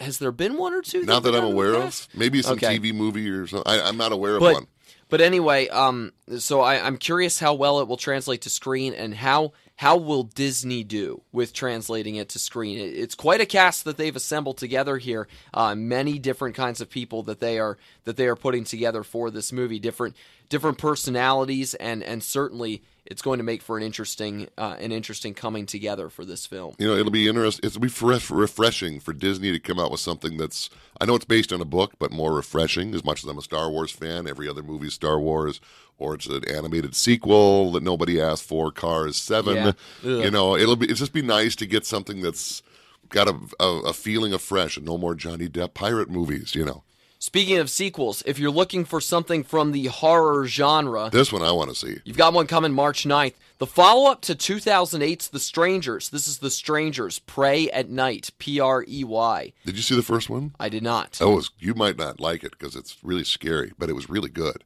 has 0.00 0.18
there 0.18 0.32
been 0.32 0.56
one 0.56 0.72
or 0.72 0.80
two. 0.82 1.04
Not 1.04 1.22
that 1.24 1.30
I'm 1.30 1.34
done 1.34 1.44
in 1.44 1.50
the 1.50 1.54
aware 1.54 1.74
of. 1.74 2.08
Maybe 2.14 2.40
some 2.42 2.54
Okay. 2.54 2.78
TV 2.78 2.94
movie 2.94 3.28
or 3.28 3.46
something. 3.46 3.70
I, 3.70 3.82
I'm 3.82 3.96
not 3.98 4.12
aware 4.12 4.34
of 4.36 4.40
but 4.40 4.54
one. 4.54 4.66
but 5.10 5.20
anyway, 5.20 5.68
um, 5.68 6.12
so 6.38 6.60
I, 6.62 6.84
I'm 6.84 6.96
curious 6.96 7.38
how 7.38 7.52
well 7.54 7.80
it 7.80 7.88
will 7.88 7.98
translate 7.98 8.40
to 8.42 8.50
screen 8.50 8.94
and 8.94 9.14
how 9.14 9.52
how 9.76 9.96
will 9.96 10.22
Disney 10.22 10.84
do 10.84 11.22
with 11.32 11.52
translating 11.52 12.16
it 12.16 12.28
to 12.30 12.38
screen? 12.38 12.78
It's 12.78 13.14
quite 13.14 13.40
a 13.40 13.46
cast 13.46 13.84
that 13.84 13.96
they've 13.96 14.14
assembled 14.14 14.58
together 14.58 14.98
here. 14.98 15.26
Uh, 15.52 15.74
many 15.74 16.18
different 16.18 16.54
kinds 16.54 16.80
of 16.80 16.90
people 16.90 17.22
that 17.24 17.40
they 17.40 17.58
are 17.58 17.78
that 18.04 18.16
they 18.16 18.26
are 18.26 18.36
putting 18.36 18.64
together 18.64 19.02
for 19.02 19.30
this 19.30 19.52
movie. 19.52 19.78
Different 19.78 20.14
different 20.52 20.76
personalities 20.76 21.72
and 21.72 22.02
and 22.02 22.22
certainly 22.22 22.82
it's 23.06 23.22
going 23.22 23.38
to 23.38 23.42
make 23.42 23.62
for 23.62 23.78
an 23.78 23.82
interesting 23.82 24.48
uh, 24.58 24.76
an 24.78 24.92
interesting 24.92 25.32
coming 25.32 25.64
together 25.64 26.10
for 26.10 26.26
this 26.26 26.44
film. 26.44 26.74
You 26.78 26.88
know, 26.88 26.94
it'll 26.94 27.10
be 27.10 27.26
interesting. 27.26 27.66
It'll 27.66 27.80
be 27.80 27.88
fresh, 27.88 28.30
refreshing 28.30 29.00
for 29.00 29.14
Disney 29.14 29.50
to 29.50 29.58
come 29.58 29.80
out 29.80 29.90
with 29.90 30.00
something 30.00 30.36
that's. 30.36 30.68
I 31.00 31.06
know 31.06 31.14
it's 31.14 31.24
based 31.24 31.54
on 31.54 31.62
a 31.62 31.64
book, 31.64 31.94
but 31.98 32.12
more 32.12 32.34
refreshing. 32.34 32.94
As 32.94 33.02
much 33.02 33.24
as 33.24 33.30
I'm 33.30 33.38
a 33.38 33.42
Star 33.42 33.70
Wars 33.70 33.90
fan, 33.90 34.28
every 34.28 34.46
other 34.46 34.62
movie 34.62 34.88
is 34.88 34.94
Star 34.94 35.18
Wars, 35.18 35.58
or 35.98 36.14
it's 36.14 36.26
an 36.26 36.44
animated 36.48 36.94
sequel 36.94 37.72
that 37.72 37.82
nobody 37.82 38.20
asked 38.20 38.44
for. 38.44 38.70
Cars 38.70 39.16
Seven. 39.16 39.56
Yeah. 39.56 39.72
You 40.02 40.30
know, 40.30 40.54
it'll 40.54 40.76
be. 40.76 40.86
It's 40.86 41.00
just 41.00 41.14
be 41.14 41.22
nice 41.22 41.56
to 41.56 41.66
get 41.66 41.86
something 41.86 42.20
that's 42.20 42.62
got 43.08 43.26
a, 43.26 43.34
a, 43.58 43.80
a 43.86 43.92
feeling 43.94 44.34
of 44.34 44.42
fresh 44.42 44.76
and 44.76 44.84
no 44.84 44.98
more 44.98 45.14
Johnny 45.14 45.48
Depp 45.48 45.72
pirate 45.72 46.10
movies. 46.10 46.54
You 46.54 46.66
know, 46.66 46.84
Speaking 47.22 47.58
of 47.58 47.70
sequels, 47.70 48.24
if 48.26 48.40
you're 48.40 48.50
looking 48.50 48.84
for 48.84 49.00
something 49.00 49.44
from 49.44 49.70
the 49.70 49.86
horror 49.86 50.44
genre, 50.44 51.08
this 51.12 51.32
one 51.32 51.40
I 51.40 51.52
want 51.52 51.70
to 51.70 51.76
see. 51.76 52.00
You've 52.04 52.16
got 52.16 52.32
one 52.32 52.48
coming 52.48 52.72
March 52.72 53.04
9th. 53.04 53.34
The 53.58 53.66
follow 53.68 54.10
up 54.10 54.22
to 54.22 54.34
2008's 54.34 55.28
The 55.28 55.38
Strangers. 55.38 56.08
This 56.08 56.26
is 56.26 56.38
The 56.38 56.50
Strangers, 56.50 57.20
Prey 57.20 57.70
at 57.70 57.88
Night, 57.88 58.30
P 58.38 58.58
R 58.58 58.84
E 58.88 59.04
Y. 59.04 59.52
Did 59.64 59.76
you 59.76 59.82
see 59.82 59.94
the 59.94 60.02
first 60.02 60.28
one? 60.28 60.56
I 60.58 60.68
did 60.68 60.82
not. 60.82 61.18
Oh, 61.20 61.36
was, 61.36 61.52
you 61.60 61.74
might 61.74 61.96
not 61.96 62.18
like 62.18 62.42
it 62.42 62.58
because 62.58 62.74
it's 62.74 62.96
really 63.04 63.22
scary, 63.22 63.70
but 63.78 63.88
it 63.88 63.94
was 63.94 64.10
really 64.10 64.28
good. 64.28 64.64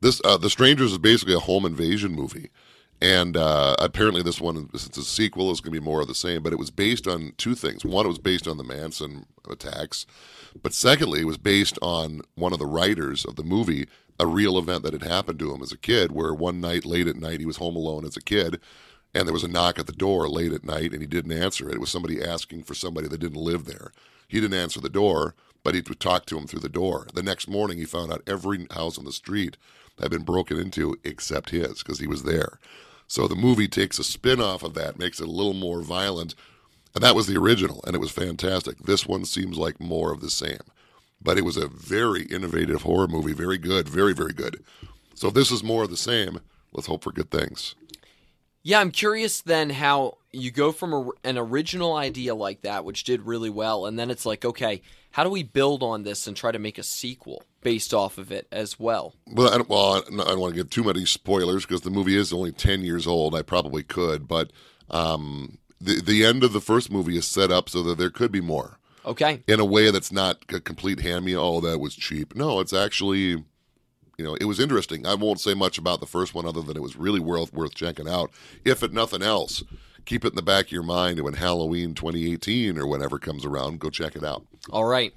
This, 0.00 0.20
uh, 0.24 0.36
The 0.36 0.48
Strangers, 0.48 0.92
is 0.92 0.98
basically 0.98 1.34
a 1.34 1.40
home 1.40 1.66
invasion 1.66 2.12
movie, 2.12 2.50
and 3.00 3.36
uh, 3.36 3.76
apparently 3.78 4.22
this 4.22 4.40
one, 4.40 4.68
since 4.70 4.86
it's 4.86 4.98
a 4.98 5.04
sequel, 5.04 5.50
is 5.50 5.60
going 5.60 5.72
to 5.72 5.80
be 5.80 5.84
more 5.84 6.00
of 6.00 6.08
the 6.08 6.14
same. 6.14 6.42
But 6.42 6.52
it 6.52 6.58
was 6.58 6.70
based 6.70 7.06
on 7.06 7.32
two 7.38 7.54
things. 7.54 7.84
One, 7.84 8.04
it 8.04 8.10
was 8.10 8.18
based 8.18 8.46
on 8.46 8.58
the 8.58 8.64
Manson 8.64 9.26
attacks, 9.48 10.06
but 10.62 10.74
secondly, 10.74 11.20
it 11.20 11.26
was 11.26 11.38
based 11.38 11.78
on 11.80 12.22
one 12.34 12.52
of 12.52 12.58
the 12.58 12.66
writers 12.66 13.24
of 13.24 13.36
the 13.36 13.42
movie, 13.42 13.86
a 14.18 14.26
real 14.26 14.58
event 14.58 14.82
that 14.82 14.92
had 14.92 15.02
happened 15.02 15.38
to 15.38 15.54
him 15.54 15.62
as 15.62 15.72
a 15.72 15.78
kid, 15.78 16.12
where 16.12 16.34
one 16.34 16.60
night 16.60 16.84
late 16.84 17.06
at 17.06 17.16
night 17.16 17.40
he 17.40 17.46
was 17.46 17.56
home 17.56 17.76
alone 17.76 18.04
as 18.04 18.16
a 18.16 18.22
kid. 18.22 18.60
And 19.12 19.26
there 19.26 19.32
was 19.32 19.42
a 19.42 19.48
knock 19.48 19.78
at 19.78 19.86
the 19.86 19.92
door 19.92 20.28
late 20.28 20.52
at 20.52 20.62
night, 20.62 20.92
and 20.92 21.00
he 21.00 21.06
didn't 21.06 21.32
answer 21.32 21.68
it. 21.68 21.74
It 21.74 21.80
was 21.80 21.90
somebody 21.90 22.22
asking 22.22 22.62
for 22.62 22.74
somebody 22.74 23.08
that 23.08 23.18
didn't 23.18 23.42
live 23.42 23.64
there. 23.64 23.90
He 24.28 24.40
didn't 24.40 24.58
answer 24.58 24.80
the 24.80 24.88
door, 24.88 25.34
but 25.64 25.74
he 25.74 25.80
would 25.80 25.98
talk 25.98 26.26
to 26.26 26.38
him 26.38 26.46
through 26.46 26.60
the 26.60 26.68
door. 26.68 27.08
The 27.12 27.22
next 27.22 27.48
morning, 27.48 27.78
he 27.78 27.84
found 27.84 28.12
out 28.12 28.22
every 28.26 28.66
house 28.70 28.98
on 28.98 29.04
the 29.04 29.12
street 29.12 29.56
had 30.00 30.10
been 30.10 30.22
broken 30.22 30.58
into 30.58 30.96
except 31.04 31.50
his 31.50 31.82
because 31.82 31.98
he 31.98 32.06
was 32.06 32.22
there. 32.22 32.58
So 33.10 33.26
the 33.26 33.34
movie 33.34 33.66
takes 33.66 33.98
a 33.98 34.04
spin 34.04 34.40
off 34.40 34.62
of 34.62 34.74
that, 34.74 34.96
makes 34.96 35.18
it 35.18 35.26
a 35.26 35.32
little 35.32 35.52
more 35.52 35.82
violent. 35.82 36.36
And 36.94 37.02
that 37.02 37.16
was 37.16 37.26
the 37.26 37.36
original, 37.36 37.82
and 37.84 37.96
it 37.96 37.98
was 37.98 38.12
fantastic. 38.12 38.78
This 38.78 39.04
one 39.04 39.24
seems 39.24 39.58
like 39.58 39.80
more 39.80 40.12
of 40.12 40.20
the 40.20 40.30
same. 40.30 40.60
But 41.20 41.36
it 41.36 41.44
was 41.44 41.56
a 41.56 41.66
very 41.66 42.22
innovative 42.26 42.82
horror 42.82 43.08
movie, 43.08 43.32
very 43.32 43.58
good, 43.58 43.88
very, 43.88 44.12
very 44.14 44.32
good. 44.32 44.62
So 45.16 45.26
if 45.26 45.34
this 45.34 45.50
is 45.50 45.64
more 45.64 45.82
of 45.82 45.90
the 45.90 45.96
same, 45.96 46.38
let's 46.72 46.86
hope 46.86 47.02
for 47.02 47.10
good 47.10 47.32
things. 47.32 47.74
Yeah, 48.62 48.78
I'm 48.78 48.92
curious 48.92 49.40
then 49.40 49.70
how 49.70 50.18
you 50.32 50.50
go 50.50 50.70
from 50.72 50.92
a, 50.92 51.08
an 51.24 51.38
original 51.38 51.94
idea 51.96 52.34
like 52.34 52.62
that, 52.62 52.84
which 52.84 53.04
did 53.04 53.22
really 53.22 53.50
well, 53.50 53.86
and 53.86 53.98
then 53.98 54.10
it's 54.10 54.24
like, 54.26 54.44
okay, 54.44 54.82
how 55.12 55.24
do 55.24 55.30
we 55.30 55.42
build 55.42 55.82
on 55.82 56.02
this 56.04 56.26
and 56.26 56.36
try 56.36 56.52
to 56.52 56.58
make 56.58 56.78
a 56.78 56.82
sequel 56.84 57.42
based 57.62 57.92
off 57.92 58.16
of 58.16 58.30
it 58.30 58.46
as 58.52 58.78
well? 58.78 59.14
Well, 59.26 59.48
I 59.52 59.56
don't, 59.58 59.68
well, 59.68 59.96
I 59.96 60.00
don't 60.08 60.40
want 60.40 60.54
to 60.54 60.60
give 60.60 60.70
too 60.70 60.84
many 60.84 61.04
spoilers 61.04 61.66
because 61.66 61.80
the 61.80 61.90
movie 61.90 62.16
is 62.16 62.32
only 62.32 62.52
ten 62.52 62.82
years 62.82 63.06
old. 63.06 63.34
I 63.34 63.42
probably 63.42 63.82
could, 63.82 64.28
but 64.28 64.52
um, 64.90 65.58
the 65.80 66.00
the 66.00 66.24
end 66.24 66.44
of 66.44 66.52
the 66.52 66.60
first 66.60 66.90
movie 66.92 67.16
is 67.16 67.26
set 67.26 67.50
up 67.50 67.68
so 67.68 67.82
that 67.82 67.98
there 67.98 68.10
could 68.10 68.30
be 68.30 68.40
more 68.40 68.78
Okay. 69.04 69.42
in 69.48 69.58
a 69.60 69.64
way 69.64 69.90
that's 69.90 70.12
not 70.12 70.38
a 70.52 70.60
complete 70.60 71.00
hand 71.00 71.24
me. 71.24 71.34
Oh, 71.36 71.60
that 71.60 71.80
was 71.80 71.94
cheap. 71.96 72.36
No, 72.36 72.60
it's 72.60 72.72
actually, 72.72 73.18
you 73.18 73.44
know, 74.18 74.34
it 74.36 74.44
was 74.44 74.60
interesting. 74.60 75.06
I 75.06 75.14
won't 75.14 75.40
say 75.40 75.54
much 75.54 75.78
about 75.78 75.98
the 76.00 76.06
first 76.06 76.34
one 76.34 76.46
other 76.46 76.62
than 76.62 76.76
it 76.76 76.82
was 76.82 76.96
really 76.96 77.20
worth 77.20 77.52
worth 77.52 77.74
checking 77.74 78.08
out. 78.08 78.30
If 78.64 78.82
at 78.82 78.92
nothing 78.92 79.22
else, 79.22 79.64
keep 80.10 80.24
it 80.24 80.32
in 80.32 80.34
the 80.34 80.42
back 80.42 80.66
of 80.66 80.72
your 80.72 80.82
mind 80.82 81.18
and 81.18 81.24
when 81.24 81.34
Halloween 81.34 81.94
2018 81.94 82.76
or 82.76 82.84
whenever 82.84 83.16
comes 83.16 83.44
around, 83.44 83.78
go 83.78 83.90
check 83.90 84.16
it 84.16 84.24
out. 84.24 84.44
All 84.68 84.84
right. 84.84 85.14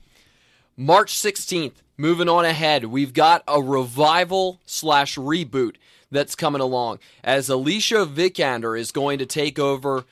March 0.78 1.16
16th, 1.16 1.82
moving 1.98 2.30
on 2.30 2.46
ahead, 2.46 2.86
we've 2.86 3.12
got 3.12 3.44
a 3.48 3.60
revival 3.60 4.60
slash 4.68 5.16
reboot 5.16 5.78
that's 6.12 6.36
coming 6.36 6.62
along 6.62 7.00
as 7.24 7.50
Alicia 7.50 8.06
Vikander 8.06 8.80
is 8.80 8.92
going 8.92 9.18
to 9.18 9.26
take 9.26 9.58
over 9.58 10.06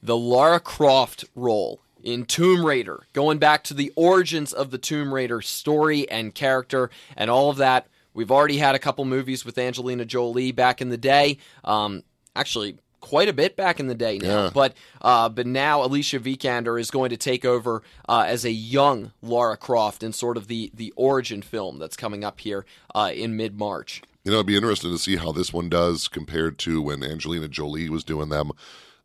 the 0.00 0.16
Lara 0.16 0.60
Croft 0.60 1.24
role 1.34 1.80
in 2.04 2.24
Tomb 2.24 2.64
Raider, 2.64 3.08
going 3.12 3.38
back 3.38 3.64
to 3.64 3.74
the 3.74 3.92
origins 3.96 4.52
of 4.52 4.70
the 4.70 4.78
Tomb 4.78 5.12
Raider 5.12 5.42
story 5.42 6.08
and 6.08 6.32
character 6.32 6.90
and 7.16 7.28
all 7.28 7.50
of 7.50 7.56
that 7.56 7.88
We've 8.14 8.32
already 8.32 8.58
had 8.58 8.74
a 8.74 8.80
couple 8.80 9.04
movies 9.04 9.44
with 9.44 9.56
Angelina 9.58 10.04
Jolie 10.04 10.50
back 10.50 10.80
in 10.80 10.88
the 10.88 10.96
day. 10.96 11.38
Um, 11.62 12.02
actually, 12.34 12.78
quite 13.00 13.28
a 13.28 13.32
bit 13.32 13.56
back 13.56 13.80
in 13.80 13.86
the 13.86 13.94
day 13.94 14.18
now. 14.18 14.44
Yeah. 14.44 14.50
But 14.52 14.74
uh, 15.00 15.28
but 15.28 15.46
now 15.46 15.82
Alicia 15.82 16.20
Vikander 16.20 16.80
is 16.80 16.90
going 16.90 17.10
to 17.10 17.16
take 17.16 17.44
over 17.44 17.82
uh, 18.08 18.24
as 18.26 18.44
a 18.44 18.52
young 18.52 19.12
Lara 19.22 19.56
Croft 19.56 20.02
in 20.02 20.12
sort 20.12 20.36
of 20.36 20.48
the 20.48 20.70
the 20.74 20.92
origin 20.96 21.42
film 21.42 21.78
that's 21.78 21.96
coming 21.96 22.24
up 22.24 22.40
here 22.40 22.64
uh, 22.94 23.10
in 23.14 23.36
mid 23.36 23.58
March. 23.58 24.02
You 24.24 24.32
know, 24.32 24.38
it'd 24.38 24.46
be 24.46 24.56
interesting 24.56 24.90
to 24.90 24.98
see 24.98 25.16
how 25.16 25.32
this 25.32 25.52
one 25.52 25.68
does 25.68 26.08
compared 26.08 26.58
to 26.58 26.82
when 26.82 27.02
Angelina 27.02 27.48
Jolie 27.48 27.88
was 27.88 28.04
doing 28.04 28.28
them. 28.28 28.50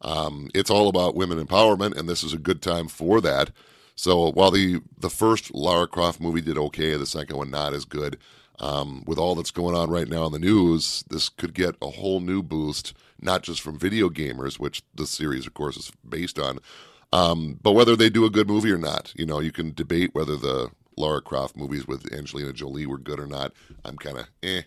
Um, 0.02 0.50
it's 0.54 0.70
all 0.70 0.90
about 0.90 1.16
women 1.16 1.44
empowerment, 1.44 1.98
and 1.98 2.10
this 2.10 2.24
is 2.24 2.34
a 2.34 2.38
good 2.38 2.62
time 2.62 2.90
for 2.90 3.22
that. 3.22 3.52
So 3.96 4.32
while 4.32 4.52
the 4.52 4.82
the 4.98 5.10
first 5.10 5.54
Lara 5.54 5.88
Croft 5.88 6.20
movie 6.20 6.42
did 6.42 6.58
okay, 6.58 6.98
the 6.98 7.06
second 7.06 7.38
one 7.38 7.52
not 7.52 7.74
as 7.74 7.86
good. 7.86 8.18
Um, 8.60 9.04
with 9.08 9.18
all 9.18 9.34
that's 9.36 9.52
going 9.52 9.76
on 9.76 9.90
right 9.90 10.08
now 10.08 10.26
in 10.28 10.32
the 10.32 10.40
news, 10.40 11.04
this 11.10 11.28
could 11.28 11.54
get 11.56 11.76
a 11.82 11.90
whole 11.90 12.20
new 12.20 12.44
boost, 12.44 12.94
not 13.20 13.42
just 13.42 13.62
from 13.62 13.80
video 13.80 14.10
gamers, 14.10 14.60
which 14.60 14.84
the 14.94 15.08
series, 15.08 15.48
of 15.48 15.56
course, 15.56 15.76
is 15.76 15.92
based 16.08 16.38
on, 16.38 16.60
um, 17.12 17.60
but 17.64 17.72
whether 17.72 17.96
they 17.96 18.10
do 18.12 18.26
a 18.26 18.30
good 18.30 18.48
movie 18.48 18.72
or 18.72 18.78
not. 18.78 19.12
You 19.16 19.26
know, 19.26 19.40
you 19.40 19.52
can 19.52 19.74
debate 19.74 20.14
whether 20.14 20.36
the 20.36 20.70
Lara 20.96 21.22
Croft 21.22 21.58
movies 21.58 21.88
with 21.88 22.14
Angelina 22.14 22.54
Jolie 22.54 22.86
were 22.86 23.00
good 23.00 23.20
or 23.20 23.26
not. 23.28 23.54
I'm 23.84 23.98
kind 23.98 24.20
of 24.20 24.28
eh. 24.44 24.62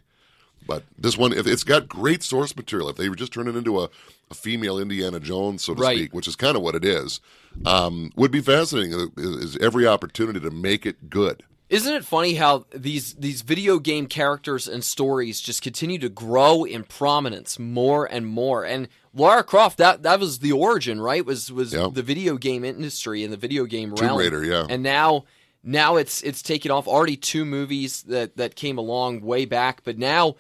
But 0.67 0.83
this 0.99 1.17
one, 1.17 1.33
if 1.33 1.47
it's 1.47 1.63
got 1.63 1.89
great 1.89 2.25
source 2.25 2.57
material, 2.57 2.89
if 2.89 2.97
they 2.97 3.09
just 3.11 3.33
turn 3.33 3.47
it 3.47 3.55
into 3.55 3.81
a, 3.81 3.89
a 4.31 4.35
female 4.35 4.81
Indiana 4.81 5.21
Jones, 5.21 5.63
so 5.63 5.75
to 5.75 5.81
Right. 5.81 5.97
speak, 5.97 6.13
which 6.15 6.27
is 6.27 6.35
kind 6.35 6.57
of 6.57 6.63
what 6.63 6.75
it 6.75 6.85
is, 6.85 7.21
um, 7.65 8.11
would 8.17 8.33
be 8.33 8.41
fascinating. 8.41 9.13
Is 9.17 9.57
every 9.59 9.87
opportunity 9.87 10.41
to 10.41 10.51
make 10.51 10.85
it 10.85 11.09
good. 11.09 11.45
Isn't 11.69 11.95
it 11.95 12.05
funny 12.05 12.35
how 12.35 12.67
these 12.73 13.15
these 13.15 13.43
video 13.43 13.79
game 13.81 14.07
characters 14.07 14.69
and 14.69 14.85
stories 14.85 15.41
just 15.41 15.63
continue 15.63 15.99
to 15.99 16.09
grow 16.09 16.65
in 16.65 16.85
prominence 16.85 17.59
more 17.59 18.05
and 18.07 18.25
more? 18.27 18.65
And 18.65 18.89
Lara 19.13 19.43
Croft, 19.43 19.79
that 19.79 20.05
that 20.05 20.21
was 20.21 20.39
the 20.39 20.53
origin, 20.53 21.01
right? 21.01 21.25
Was 21.27 21.51
was 21.51 21.73
Yeah. 21.73 21.89
the 21.93 22.03
video 22.03 22.37
game 22.37 22.65
industry 22.65 23.25
and 23.25 23.33
the 23.33 23.37
video 23.37 23.65
game 23.65 23.93
Tomb 23.95 24.07
realm. 24.07 24.19
Raider, 24.19 24.45
yeah. 24.45 24.67
And 24.69 24.85
now 24.85 25.25
now 25.65 25.97
it's 25.97 26.23
it's 26.23 26.41
taken 26.41 26.71
off. 26.71 26.87
Already 26.87 27.17
two 27.17 27.45
movies 27.45 28.03
that 28.05 28.37
that 28.37 28.55
came 28.55 28.79
along 28.79 29.23
way 29.23 29.45
back, 29.45 29.83
but 29.83 29.99
now 29.99 30.37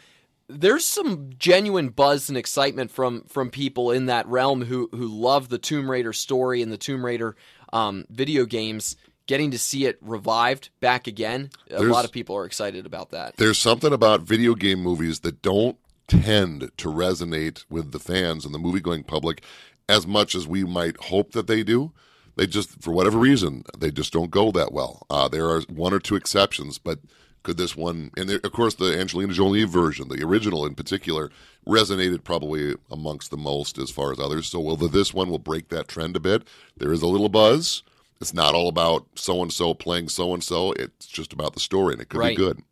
there's 0.48 0.84
some 0.84 1.30
genuine 1.40 1.88
buzz 1.88 2.28
and 2.28 2.38
excitement 2.38 2.92
from 2.92 3.24
from 3.24 3.50
people 3.50 3.90
in 3.90 4.06
that 4.06 4.28
realm 4.28 4.62
who 4.62 4.88
who 4.92 5.08
love 5.08 5.48
the 5.48 5.58
Tomb 5.58 5.90
Raider 5.90 6.12
story 6.12 6.62
and 6.62 6.70
the 6.70 6.76
Tomb 6.78 7.04
Raider 7.04 7.34
um, 7.72 8.04
video 8.10 8.44
games. 8.44 8.96
Getting 9.26 9.50
to 9.50 9.58
see 9.58 9.86
it 9.86 9.98
revived 10.00 10.70
back 10.80 11.06
again, 11.06 11.50
a 11.68 11.78
There's- 11.78 11.92
lot 11.92 12.04
of 12.04 12.12
people 12.12 12.36
are 12.36 12.44
excited 12.44 12.86
about 12.86 13.10
that. 13.10 13.36
There's 13.36 13.58
something 13.58 13.92
about 13.92 14.20
video 14.22 14.54
game 14.54 14.80
movies 14.80 15.20
that 15.20 15.42
don't 15.42 15.76
tend 16.06 16.70
to 16.76 16.88
resonate 16.88 17.64
with 17.68 17.90
the 17.90 17.98
fans 17.98 18.44
and 18.44 18.54
the 18.54 18.58
movie 18.58 18.78
going 18.80 19.02
public 19.02 19.42
as 19.88 20.06
much 20.06 20.34
as 20.36 20.46
we 20.46 20.64
might 20.64 20.96
hope 21.06 21.32
that 21.32 21.48
they 21.48 21.64
do. 21.64 21.92
They 22.36 22.46
just, 22.46 22.80
for 22.82 22.92
whatever 22.92 23.18
reason, 23.18 23.64
they 23.76 23.90
just 23.90 24.12
don't 24.12 24.30
go 24.30 24.52
that 24.52 24.70
well. 24.72 25.04
Uh, 25.10 25.26
there 25.26 25.48
are 25.48 25.62
one 25.62 25.92
or 25.92 25.98
two 25.98 26.14
exceptions, 26.14 26.78
but 26.78 27.00
could 27.42 27.56
this 27.56 27.74
one, 27.76 28.10
and 28.16 28.28
there, 28.28 28.40
of 28.44 28.52
course, 28.52 28.74
the 28.74 28.96
Angelina 28.98 29.32
Jolie 29.32 29.64
version, 29.64 30.08
the 30.08 30.22
original 30.24 30.66
in 30.66 30.74
particular, 30.74 31.30
resonated 31.66 32.22
probably 32.24 32.74
amongst 32.90 33.30
the 33.30 33.36
most 33.36 33.78
as 33.78 33.90
far 33.90 34.12
as 34.12 34.18
others. 34.20 34.48
So, 34.48 34.60
will 34.60 34.76
this 34.76 35.14
one 35.14 35.30
will 35.30 35.38
break 35.38 35.68
that 35.70 35.88
trend 35.88 36.14
a 36.16 36.20
bit? 36.20 36.42
There 36.76 36.92
is 36.92 37.02
a 37.02 37.06
little 37.06 37.28
buzz. 37.28 37.82
It's 38.20 38.32
not 38.34 38.54
all 38.54 38.68
about 38.68 39.06
so 39.14 39.42
and 39.42 39.52
so 39.52 39.74
playing 39.74 40.08
so 40.08 40.32
and 40.34 40.42
so. 40.42 40.72
It's 40.72 41.06
just 41.06 41.32
about 41.32 41.52
the 41.54 41.60
story, 41.60 41.92
and 41.94 42.02
it 42.02 42.08
could 42.08 42.18
Right. 42.20 42.36
be 42.36 42.42
good. 42.42 42.62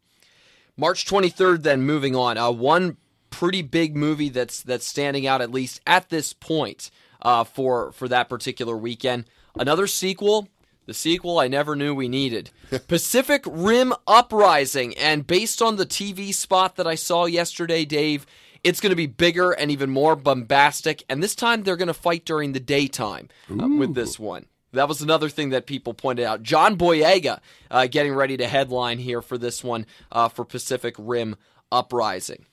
March 0.76 1.04
23rd. 1.07 1.62
Then 1.62 1.83
moving 1.83 2.16
on, 2.16 2.37
uh, 2.38 2.50
one 2.50 2.96
pretty 3.30 3.62
big 3.62 3.96
movie 3.96 4.28
that's 4.28 4.62
that's 4.62 4.87
standing 4.87 5.26
out 5.26 5.40
at 5.42 5.50
least 5.50 5.80
at 5.87 6.09
this 6.09 6.33
point 6.33 6.90
uh, 7.22 7.44
for 7.44 7.92
for 7.92 8.09
that 8.09 8.28
particular 8.28 8.76
weekend. 8.76 9.24
Another 9.59 9.87
sequel. 9.87 10.48
The 10.87 10.92
sequel 10.94 11.38
I 11.38 11.48
never 11.48 11.74
knew 11.74 11.94
we 11.94 12.09
needed. 12.09 12.50
Pacific 12.88 13.42
Rim 13.46 13.94
Uprising. 14.07 14.94
And 14.98 15.26
based 15.26 15.62
on 15.62 15.76
the 15.76 15.87
TV 15.87 16.35
spot 16.35 16.76
that 16.76 16.87
I 16.87 16.94
saw 16.94 17.24
yesterday, 17.24 17.87
Dave, 17.87 18.26
it's 18.62 18.80
going 18.83 18.90
to 18.90 18.96
be 18.96 19.07
bigger 19.07 19.52
and 19.52 19.70
even 19.70 19.88
more 19.88 20.14
bombastic. 20.14 21.02
And 21.09 21.22
this 21.22 21.35
time 21.35 21.62
they're 21.62 21.76
going 21.78 21.88
to 21.88 21.94
fight 21.94 22.26
during 22.26 22.52
the 22.52 22.61
daytime 22.61 23.30
uh, 23.50 23.66
with 23.66 23.94
this 23.94 24.18
one. 24.18 24.44
That 24.74 24.88
was 24.88 25.00
another 25.02 25.28
thing 25.28 25.50
that 25.50 25.66
people 25.66 25.94
pointed 25.94 26.24
out. 26.24 26.42
John 26.42 26.76
Boyega 26.76 27.40
uh, 27.70 27.87
getting 27.87 28.14
ready 28.14 28.37
to 28.37 28.46
headline 28.46 28.98
here 28.98 29.22
for 29.22 29.38
this 29.38 29.64
one 29.64 29.87
uh, 30.12 30.28
for 30.28 30.44
Pacific 30.44 30.94
Rim 30.98 31.37
Uprising. 31.72 32.46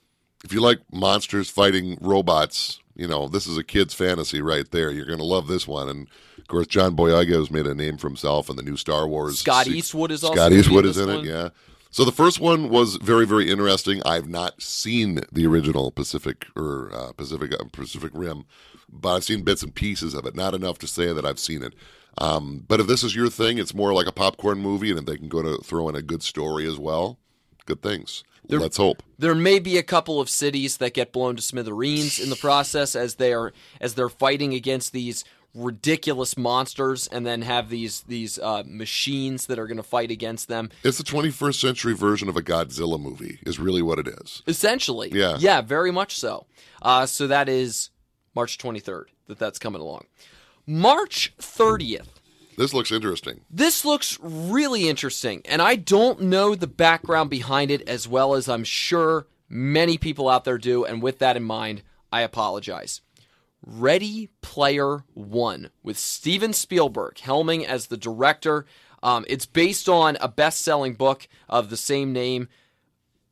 if 0.43 0.51
you 0.53 0.61
like 0.61 0.79
monsters 0.91 1.49
fighting 1.49 1.97
robots, 2.01 2.79
you 2.95 3.07
know, 3.07 3.27
this 3.27 3.45
is 3.47 3.57
a 3.57 3.63
kid's 3.63 3.93
fantasy 3.93 4.41
right 4.41 4.69
there. 4.71 4.89
You're 4.91 5.05
going 5.05 5.19
to 5.19 5.23
love 5.25 5.47
this 5.47 5.67
one. 5.67 5.87
And 5.89 6.07
of 6.37 6.47
course, 6.47 6.67
John 6.67 6.95
Boyega 6.95 7.37
has 7.37 7.51
made 7.51 7.67
a 7.67 7.75
name 7.75 7.97
for 7.97 8.07
himself 8.07 8.49
in 8.49 8.55
the 8.55 8.63
new 8.63 8.77
Star 8.77 9.07
Wars. 9.07 9.39
Scott 9.39 9.65
se- 9.65 9.71
Eastwood 9.73 10.11
is 10.11 10.23
also 10.23 10.35
Scott 10.35 10.51
Eastwood 10.53 10.85
is 10.85 10.97
in 10.97 11.07
one. 11.07 11.19
it, 11.19 11.25
yeah. 11.25 11.49
So 11.93 12.05
the 12.05 12.11
first 12.11 12.39
one 12.39 12.69
was 12.69 12.95
very, 12.95 13.25
very 13.25 13.49
interesting. 13.51 14.01
I've 14.05 14.29
not 14.29 14.61
seen 14.61 15.19
the 15.31 15.45
original 15.45 15.91
Pacific 15.91 16.45
or 16.55 16.89
uh, 16.93 17.11
Pacific 17.11 17.53
uh, 17.53 17.65
Pacific 17.71 18.11
Rim, 18.13 18.45
but 18.89 19.15
I've 19.15 19.23
seen 19.25 19.43
bits 19.43 19.61
and 19.61 19.75
pieces 19.75 20.13
of 20.13 20.25
it. 20.25 20.33
Not 20.35 20.53
enough 20.53 20.79
to 20.79 20.87
say 20.87 21.11
that 21.11 21.25
I've 21.25 21.39
seen 21.39 21.61
it. 21.61 21.73
Um, 22.17 22.65
but 22.67 22.79
if 22.79 22.87
this 22.87 23.03
is 23.03 23.15
your 23.15 23.29
thing, 23.29 23.57
it's 23.57 23.73
more 23.73 23.93
like 23.93 24.07
a 24.07 24.11
popcorn 24.11 24.59
movie, 24.59 24.89
and 24.89 24.99
if 24.99 25.05
they 25.05 25.17
can 25.17 25.29
go 25.29 25.41
to 25.41 25.57
throw 25.63 25.87
in 25.89 25.95
a 25.95 26.01
good 26.01 26.23
story 26.23 26.67
as 26.67 26.77
well, 26.77 27.17
good 27.65 27.81
things. 27.81 28.23
Let's 28.49 28.77
hope. 28.77 29.01
There 29.17 29.35
may 29.35 29.59
be 29.59 29.77
a 29.77 29.83
couple 29.83 30.19
of 30.19 30.29
cities 30.29 30.77
that 30.77 30.93
get 30.93 31.13
blown 31.13 31.37
to 31.37 31.41
smithereens 31.41 32.19
in 32.19 32.29
the 32.29 32.35
process 32.35 32.95
as 32.95 33.15
they 33.15 33.31
are 33.33 33.53
as 33.79 33.93
they're 33.93 34.09
fighting 34.09 34.53
against 34.53 34.91
these 34.91 35.23
ridiculous 35.55 36.37
monsters, 36.37 37.07
and 37.07 37.25
then 37.25 37.43
have 37.43 37.69
these 37.69 38.01
these 38.07 38.39
uh, 38.39 38.63
machines 38.65 39.45
that 39.45 39.57
are 39.59 39.67
going 39.67 39.77
to 39.77 39.83
fight 39.83 40.11
against 40.11 40.47
them. 40.49 40.69
It's 40.83 40.97
the 40.97 41.03
21st 41.03 41.61
century 41.61 41.93
version 41.93 42.27
of 42.29 42.35
a 42.35 42.41
Godzilla 42.41 42.99
movie, 42.99 43.39
is 43.45 43.59
really 43.59 43.81
what 43.81 43.99
it 43.99 44.07
is. 44.07 44.41
Essentially, 44.47 45.09
Yeah. 45.13 45.37
yeah, 45.39 45.61
very 45.61 45.91
much 45.91 46.17
so. 46.17 46.45
Uh, 46.81 47.05
so 47.05 47.27
that 47.27 47.47
is 47.47 47.89
March 48.35 48.57
23rd 48.57 49.05
that 49.27 49.39
that's 49.39 49.59
coming 49.59 49.81
along. 49.81 50.05
March 50.65 51.33
30th. 51.39 52.07
This 52.57 52.73
looks 52.73 52.91
interesting. 52.91 53.41
This 53.49 53.85
looks 53.85 54.19
really 54.21 54.87
interesting, 54.87 55.41
and 55.45 55.61
I 55.61 55.75
don't 55.75 56.21
know 56.21 56.53
the 56.53 56.67
background 56.67 57.29
behind 57.29 57.71
it 57.71 57.87
as 57.87 58.07
well 58.07 58.35
as 58.35 58.47
I'm 58.47 58.63
sure 58.63 59.27
many 59.49 59.97
people 59.97 60.29
out 60.29 60.43
there 60.43 60.57
do. 60.57 60.85
And 60.85 61.01
with 61.01 61.19
that 61.19 61.37
in 61.37 61.43
mind, 61.43 61.83
I 62.11 62.21
apologize. 62.21 63.01
Ready 63.65 64.29
Player 64.41 65.03
One 65.13 65.69
with 65.83 65.97
Steven 65.97 66.53
Spielberg 66.53 67.15
helming 67.15 67.63
as 67.65 67.87
the 67.87 67.97
director. 67.97 68.65
Um, 69.03 69.25
it's 69.27 69.45
based 69.45 69.87
on 69.87 70.17
a 70.19 70.27
best 70.27 70.61
selling 70.61 70.93
book 70.93 71.27
of 71.47 71.69
the 71.69 71.77
same 71.77 72.11
name. 72.11 72.47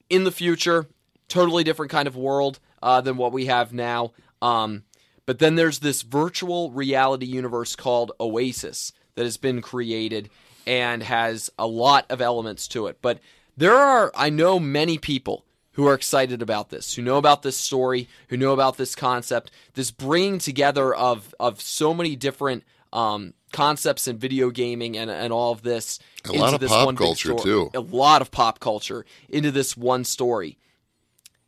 In 0.09 0.23
the 0.23 0.31
future, 0.31 0.87
totally 1.27 1.63
different 1.63 1.91
kind 1.91 2.07
of 2.07 2.15
world 2.15 2.59
uh, 2.81 3.01
than 3.01 3.17
what 3.17 3.31
we 3.31 3.45
have 3.45 3.73
now. 3.73 4.13
Um, 4.41 4.83
but 5.29 5.37
then 5.37 5.53
there's 5.53 5.77
this 5.77 6.01
virtual 6.01 6.71
reality 6.71 7.27
universe 7.27 7.75
called 7.75 8.11
Oasis 8.19 8.93
that 9.13 9.25
has 9.25 9.37
been 9.37 9.61
created 9.61 10.27
and 10.65 11.03
has 11.03 11.51
a 11.59 11.67
lot 11.67 12.07
of 12.09 12.19
elements 12.19 12.67
to 12.69 12.87
it. 12.87 12.97
But 12.99 13.19
there 13.55 13.75
are, 13.75 14.11
I 14.15 14.31
know, 14.31 14.59
many 14.59 14.97
people 14.97 15.45
who 15.73 15.85
are 15.85 15.93
excited 15.93 16.41
about 16.41 16.71
this, 16.71 16.95
who 16.95 17.03
know 17.03 17.17
about 17.17 17.43
this 17.43 17.57
story, 17.57 18.09
who 18.29 18.37
know 18.37 18.53
about 18.53 18.77
this 18.77 18.95
concept, 18.95 19.51
this 19.75 19.91
bringing 19.91 20.39
together 20.39 20.95
of 20.95 21.35
of 21.39 21.61
so 21.61 21.93
many 21.93 22.15
different 22.15 22.63
um, 22.91 23.35
concepts 23.53 24.07
in 24.07 24.17
video 24.17 24.49
gaming 24.49 24.97
and, 24.97 25.11
and 25.11 25.31
all 25.31 25.51
of 25.51 25.61
this. 25.61 25.99
A 26.25 26.29
into 26.29 26.39
lot 26.39 26.55
of 26.55 26.59
this 26.59 26.71
pop 26.71 26.87
one 26.87 26.95
culture, 26.95 27.35
too. 27.35 27.69
A 27.75 27.81
lot 27.81 28.23
of 28.23 28.31
pop 28.31 28.59
culture 28.59 29.05
into 29.29 29.51
this 29.51 29.77
one 29.77 30.05
story. 30.05 30.57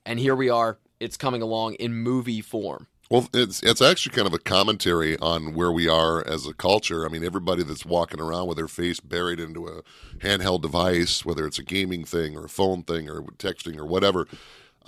And 0.06 0.20
here 0.20 0.36
we 0.36 0.52
are. 0.52 0.78
It's 1.00 1.18
coming 1.18 1.42
along 1.42 1.74
in 1.74 1.96
movie 1.96 2.42
form. 2.42 2.86
Well, 3.12 3.28
it's 3.34 3.62
it's 3.62 3.82
actually 3.82 4.16
kind 4.16 4.26
of 4.26 4.34
a 4.34 4.40
commentary 4.40 5.18
on 5.18 5.54
where 5.54 5.70
we 5.74 5.86
are 5.90 6.26
as 6.26 6.48
a 6.48 6.54
culture. 6.54 7.06
I 7.06 7.10
mean, 7.10 7.26
everybody 7.26 7.62
that's 7.62 7.86
walking 7.86 8.22
around 8.22 8.48
with 8.48 8.56
their 8.56 8.70
face 8.70 9.02
buried 9.02 9.38
into 9.38 9.68
a 9.68 9.82
handheld 10.20 10.62
device, 10.62 11.26
whether 11.26 11.46
it's 11.46 11.60
a 11.60 11.64
gaming 11.64 12.06
thing 12.06 12.38
or 12.38 12.46
a 12.46 12.50
phone 12.50 12.84
thing 12.84 13.10
or 13.10 13.24
texting 13.38 13.78
or 13.78 13.86
whatever, 13.86 14.28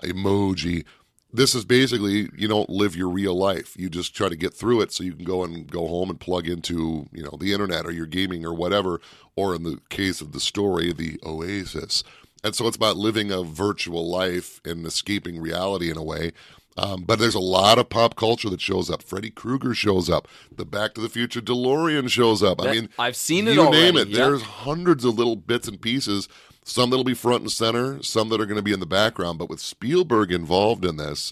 emoji. 0.02 0.86
This 1.34 1.54
is 1.54 1.66
basically 1.66 2.30
you 2.38 2.48
don't 2.48 2.70
live 2.70 2.96
your 2.96 3.10
real 3.10 3.36
life. 3.36 3.76
You 3.78 3.90
just 3.90 4.16
try 4.16 4.30
to 4.30 4.38
get 4.38 4.54
through 4.54 4.80
it 4.80 4.94
so 4.94 5.04
you 5.04 5.16
can 5.16 5.26
go 5.26 5.44
and 5.44 5.70
go 5.70 5.86
home 5.86 6.10
and 6.10 6.18
plug 6.18 6.48
into 6.48 7.10
you 7.12 7.24
know 7.24 7.38
the 7.38 7.52
internet 7.52 7.86
or 7.86 7.92
your 7.92 8.06
gaming 8.06 8.46
or 8.46 8.54
whatever. 8.54 9.02
Or 9.36 9.54
in 9.54 9.64
the 9.64 9.82
case 9.90 10.22
of 10.22 10.32
the 10.32 10.40
story, 10.40 10.94
the 10.94 11.20
Oasis. 11.26 12.06
And 12.42 12.56
so 12.56 12.68
it's 12.68 12.78
about 12.78 12.98
living 12.98 13.32
a 13.32 13.44
virtual 13.44 14.10
life 14.10 14.62
and 14.64 14.86
escaping 14.86 15.42
reality 15.42 15.92
in 15.92 15.98
a 15.98 16.04
way. 16.04 16.32
Um, 16.78 17.04
but 17.04 17.20
there's 17.20 17.36
a 17.36 17.40
lot 17.40 17.78
of 17.78 17.90
pop 17.90 18.16
culture 18.16 18.50
that 18.50 18.62
shows 18.62 18.90
up. 18.90 19.04
Freddy 19.04 19.30
Krueger 19.30 19.74
shows 19.76 20.10
up. 20.10 20.28
The 20.56 20.66
Back 20.66 20.96
to 20.96 21.02
the 21.02 21.10
Future 21.10 21.42
DeLorean 21.42 22.10
shows 22.10 22.42
up. 22.42 22.62
I 22.62 22.72
mean, 22.72 22.90
I've 22.98 23.16
seen 23.16 23.48
it 23.48 23.54
You 23.56 23.70
name 23.70 23.96
it. 23.98 24.08
yeah. 24.08 24.26
There's 24.26 24.42
hundreds 24.42 25.06
of 25.06 25.16
little 25.16 25.36
bits 25.36 25.68
and 25.68 25.80
pieces. 25.82 26.28
Some 26.66 26.90
that'll 26.90 27.04
be 27.04 27.14
front 27.14 27.42
and 27.42 27.52
center, 27.52 28.02
some 28.02 28.30
that 28.30 28.40
are 28.42 28.46
going 28.46 28.58
to 28.58 28.64
be 28.64 28.74
in 28.74 28.80
the 28.80 28.86
background. 28.86 29.38
But 29.38 29.50
with 29.50 29.60
Spielberg 29.60 30.32
involved 30.32 30.86
in 30.86 30.98
this, 30.98 31.32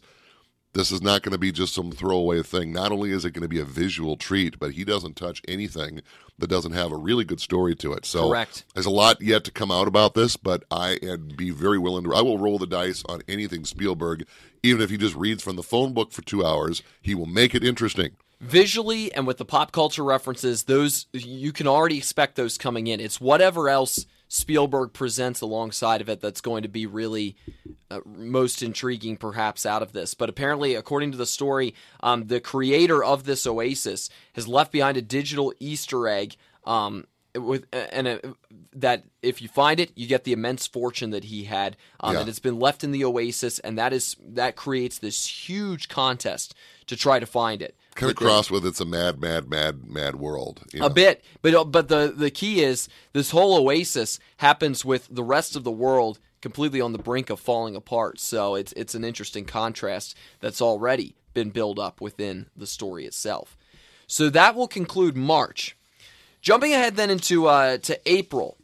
this 0.74 0.92
is 0.92 1.02
not 1.02 1.22
going 1.22 1.32
to 1.34 1.38
be 1.40 1.52
just 1.52 1.74
some 1.74 1.92
throwaway 1.92 2.44
thing. 2.44 2.72
Not 2.72 2.92
only 2.92 3.12
is 3.12 3.26
it 3.26 3.32
going 3.32 3.42
to 3.42 3.48
be 3.48 3.60
a 3.60 3.66
visual 3.66 4.18
treat, 4.18 4.60
but 4.60 4.72
he 4.74 4.84
doesn't 4.84 5.16
touch 5.16 5.42
anything 5.48 6.02
that 6.42 6.50
doesn't 6.50 6.74
have 6.74 6.92
a 6.92 6.98
really 6.98 7.24
good 7.24 7.40
story 7.40 7.76
to 7.76 7.94
it. 7.94 8.06
So 8.06 8.28
Correct. 8.28 8.66
there's 8.74 8.86
a 8.86 8.92
lot 8.92 9.22
yet 9.22 9.46
to 9.46 9.52
come 9.52 9.72
out 9.72 9.88
about 9.88 10.14
this, 10.14 10.36
but 10.36 10.64
I 10.70 11.00
would 11.02 11.38
be 11.38 11.50
very 11.52 11.80
willing 11.80 12.04
to. 12.04 12.14
I 12.14 12.22
will 12.22 12.38
roll 12.38 12.58
the 12.60 12.68
dice 12.68 13.04
on 13.08 13.22
anything 13.30 13.64
Spielberg, 13.64 14.26
even 14.62 14.82
if 14.82 14.90
he 14.90 14.98
just 14.98 15.16
reads 15.16 15.42
from 15.42 15.56
the 15.56 15.64
phone 15.64 15.94
book 15.94 16.12
for 16.12 16.22
two 16.24 16.46
hours. 16.46 16.84
He 17.02 17.16
will 17.16 17.26
make 17.26 17.56
it 17.56 17.64
interesting. 17.64 18.12
visually 18.42 19.14
and 19.14 19.28
with 19.28 19.38
the 19.38 19.46
pop 19.46 19.72
culture 19.72 20.04
references, 20.04 20.64
those 20.64 21.06
you 21.14 21.52
can 21.54 21.68
already 21.68 21.98
expect 21.98 22.36
those 22.36 22.58
coming 22.58 22.88
in. 22.88 23.00
It's 23.00 23.22
whatever 23.22 23.70
else 23.70 24.06
Spielberg 24.34 24.94
presents 24.94 25.42
alongside 25.42 26.00
of 26.00 26.08
it 26.08 26.22
that's 26.22 26.40
going 26.40 26.64
to 26.64 26.70
be 26.70 26.86
really 26.86 27.36
uh, 27.90 28.00
most 28.06 28.64
intriguing, 28.64 29.18
perhaps, 29.18 29.66
out 29.66 29.82
of 29.82 29.92
this. 29.92 30.14
But 30.14 30.30
apparently, 30.30 30.74
according 30.74 31.12
to 31.12 31.18
the 31.18 31.26
story, 31.26 31.76
um, 32.00 32.28
the 32.28 32.40
creator 32.40 33.04
of 33.04 33.26
this 33.26 33.46
oasis 33.46 34.10
has 34.34 34.48
left 34.48 34.72
behind 34.72 34.96
a 34.96 35.02
digital 35.02 35.54
Easter 35.60 36.08
egg. 36.08 36.38
Um, 36.64 37.08
with 37.36 37.66
and 37.74 38.08
a, 38.08 38.36
that 38.74 39.04
if 39.22 39.42
you 39.42 39.48
find 39.50 39.80
it, 39.82 39.92
you 39.96 40.08
get 40.08 40.24
the 40.24 40.34
immense 40.34 40.68
fortune 40.68 41.12
that 41.12 41.26
he 41.26 41.46
had, 41.46 41.76
um, 42.00 42.14
Yeah. 42.14 42.22
and 42.22 42.30
it's 42.30 42.40
been 42.40 42.60
left 42.60 42.84
in 42.86 42.92
the 42.92 43.04
oasis, 43.06 43.60
and 43.60 43.78
that 43.78 43.92
is 43.94 44.16
that 44.22 44.56
creates 44.56 44.98
this 44.98 45.26
huge 45.50 45.88
contest 45.88 46.54
to 46.88 46.96
try 46.96 47.20
to 47.20 47.26
find 47.26 47.62
it. 47.62 47.76
Kind 47.96 48.12
of 48.12 48.18
within- 48.18 48.28
cross 48.28 48.52
with 48.52 48.66
it's 48.66 48.80
a 48.80 48.86
mad, 48.86 49.20
mad, 49.20 49.50
mad, 49.50 49.90
mad 49.90 50.16
world. 50.16 50.62
you 50.74 50.80
know. 50.80 50.86
a 50.86 50.90
bit, 50.90 51.24
but 51.42 51.54
uh, 51.54 51.66
but 51.66 51.88
the 51.90 52.14
the 52.16 52.32
key 52.32 52.64
is 52.64 52.88
this 53.14 53.32
whole 53.32 53.56
oasis 53.58 54.20
happens 54.38 54.86
with 54.86 55.08
the 55.12 55.24
rest 55.24 55.56
of 55.56 55.64
the 55.64 55.72
world 55.72 56.20
completely 56.42 56.82
on 56.82 56.92
the 56.92 56.98
brink 56.98 57.30
of 57.30 57.40
falling 57.40 57.76
apart. 57.76 58.20
So 58.20 58.56
it's 58.56 58.74
it's 58.74 58.96
an 58.96 59.04
interesting 59.04 59.46
contrast 59.46 60.16
that's 60.40 60.62
already 60.62 61.16
been 61.34 61.50
built 61.50 61.80
up 61.80 62.02
within 62.02 62.48
the 62.56 62.68
story 62.68 63.06
itself. 63.06 63.58
So 64.08 64.30
that 64.30 64.56
will 64.56 64.68
conclude 64.68 65.16
March. 65.16 65.78
Jumping 66.42 66.74
ahead 66.74 66.96
then 66.96 67.10
into 67.10 67.48
uh, 67.48 67.78
to 67.78 68.00
April. 68.06 68.58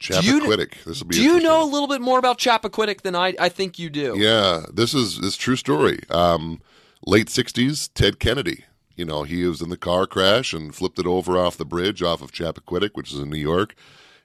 Chappaquiddick. 0.00 0.82
This 0.84 1.00
will 1.00 1.08
be. 1.08 1.16
Do 1.16 1.22
you 1.22 1.40
know 1.40 1.62
a 1.62 1.68
little 1.68 1.86
bit 1.86 2.00
more 2.00 2.18
about 2.18 2.38
Chappaquiddick 2.38 3.02
than 3.02 3.14
I 3.14 3.34
I 3.38 3.50
think 3.50 3.78
you 3.78 3.90
do? 3.90 4.14
Yeah, 4.16 4.64
this 4.72 4.94
is 4.94 5.20
this 5.20 5.36
true 5.36 5.56
story. 5.56 6.00
Um, 6.08 6.62
late 7.06 7.28
'60s, 7.28 7.90
Ted 7.94 8.18
Kennedy. 8.18 8.64
You 8.96 9.04
know, 9.04 9.22
he 9.22 9.44
was 9.44 9.62
in 9.62 9.70
the 9.70 9.76
car 9.76 10.06
crash 10.06 10.52
and 10.52 10.74
flipped 10.74 10.98
it 10.98 11.06
over 11.06 11.38
off 11.38 11.56
the 11.56 11.64
bridge 11.64 12.02
off 12.02 12.20
of 12.20 12.32
Chappaquiddick, 12.32 12.90
which 12.94 13.12
is 13.12 13.18
in 13.18 13.30
New 13.30 13.38
York. 13.38 13.74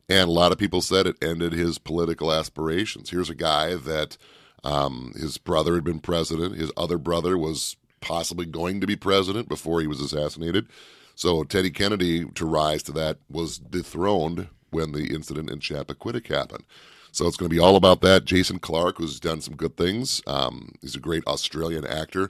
And 0.09 0.27
a 0.27 0.33
lot 0.33 0.51
of 0.51 0.57
people 0.57 0.81
said 0.81 1.07
it 1.07 1.23
ended 1.23 1.53
his 1.53 1.77
political 1.77 2.31
aspirations. 2.31 3.09
Here's 3.09 3.29
a 3.29 3.35
guy 3.35 3.75
that 3.75 4.17
um, 4.63 5.13
his 5.15 5.37
brother 5.37 5.75
had 5.75 5.83
been 5.83 5.99
president. 5.99 6.57
His 6.57 6.71
other 6.75 6.97
brother 6.97 7.37
was 7.37 7.77
possibly 8.01 8.45
going 8.45 8.81
to 8.81 8.87
be 8.87 8.95
president 8.95 9.49
before 9.49 9.81
he 9.81 9.87
was 9.87 10.01
assassinated. 10.01 10.67
So 11.15 11.43
Teddy 11.43 11.71
Kennedy, 11.71 12.25
to 12.25 12.45
rise 12.45 12.83
to 12.83 12.91
that, 12.93 13.17
was 13.29 13.57
dethroned 13.57 14.49
when 14.69 14.91
the 14.91 15.13
incident 15.13 15.49
in 15.49 15.59
Chappaquiddick 15.59 16.27
happened. 16.27 16.65
So 17.11 17.25
it's 17.25 17.37
going 17.37 17.49
to 17.49 17.55
be 17.55 17.61
all 17.61 17.77
about 17.77 18.01
that. 18.01 18.25
Jason 18.25 18.59
Clarke, 18.59 18.97
who's 18.97 19.21
done 19.21 19.39
some 19.39 19.55
good 19.55 19.77
things. 19.77 20.21
Um, 20.27 20.73
he's 20.81 20.95
a 20.95 20.99
great 20.99 21.25
Australian 21.25 21.85
actor, 21.87 22.29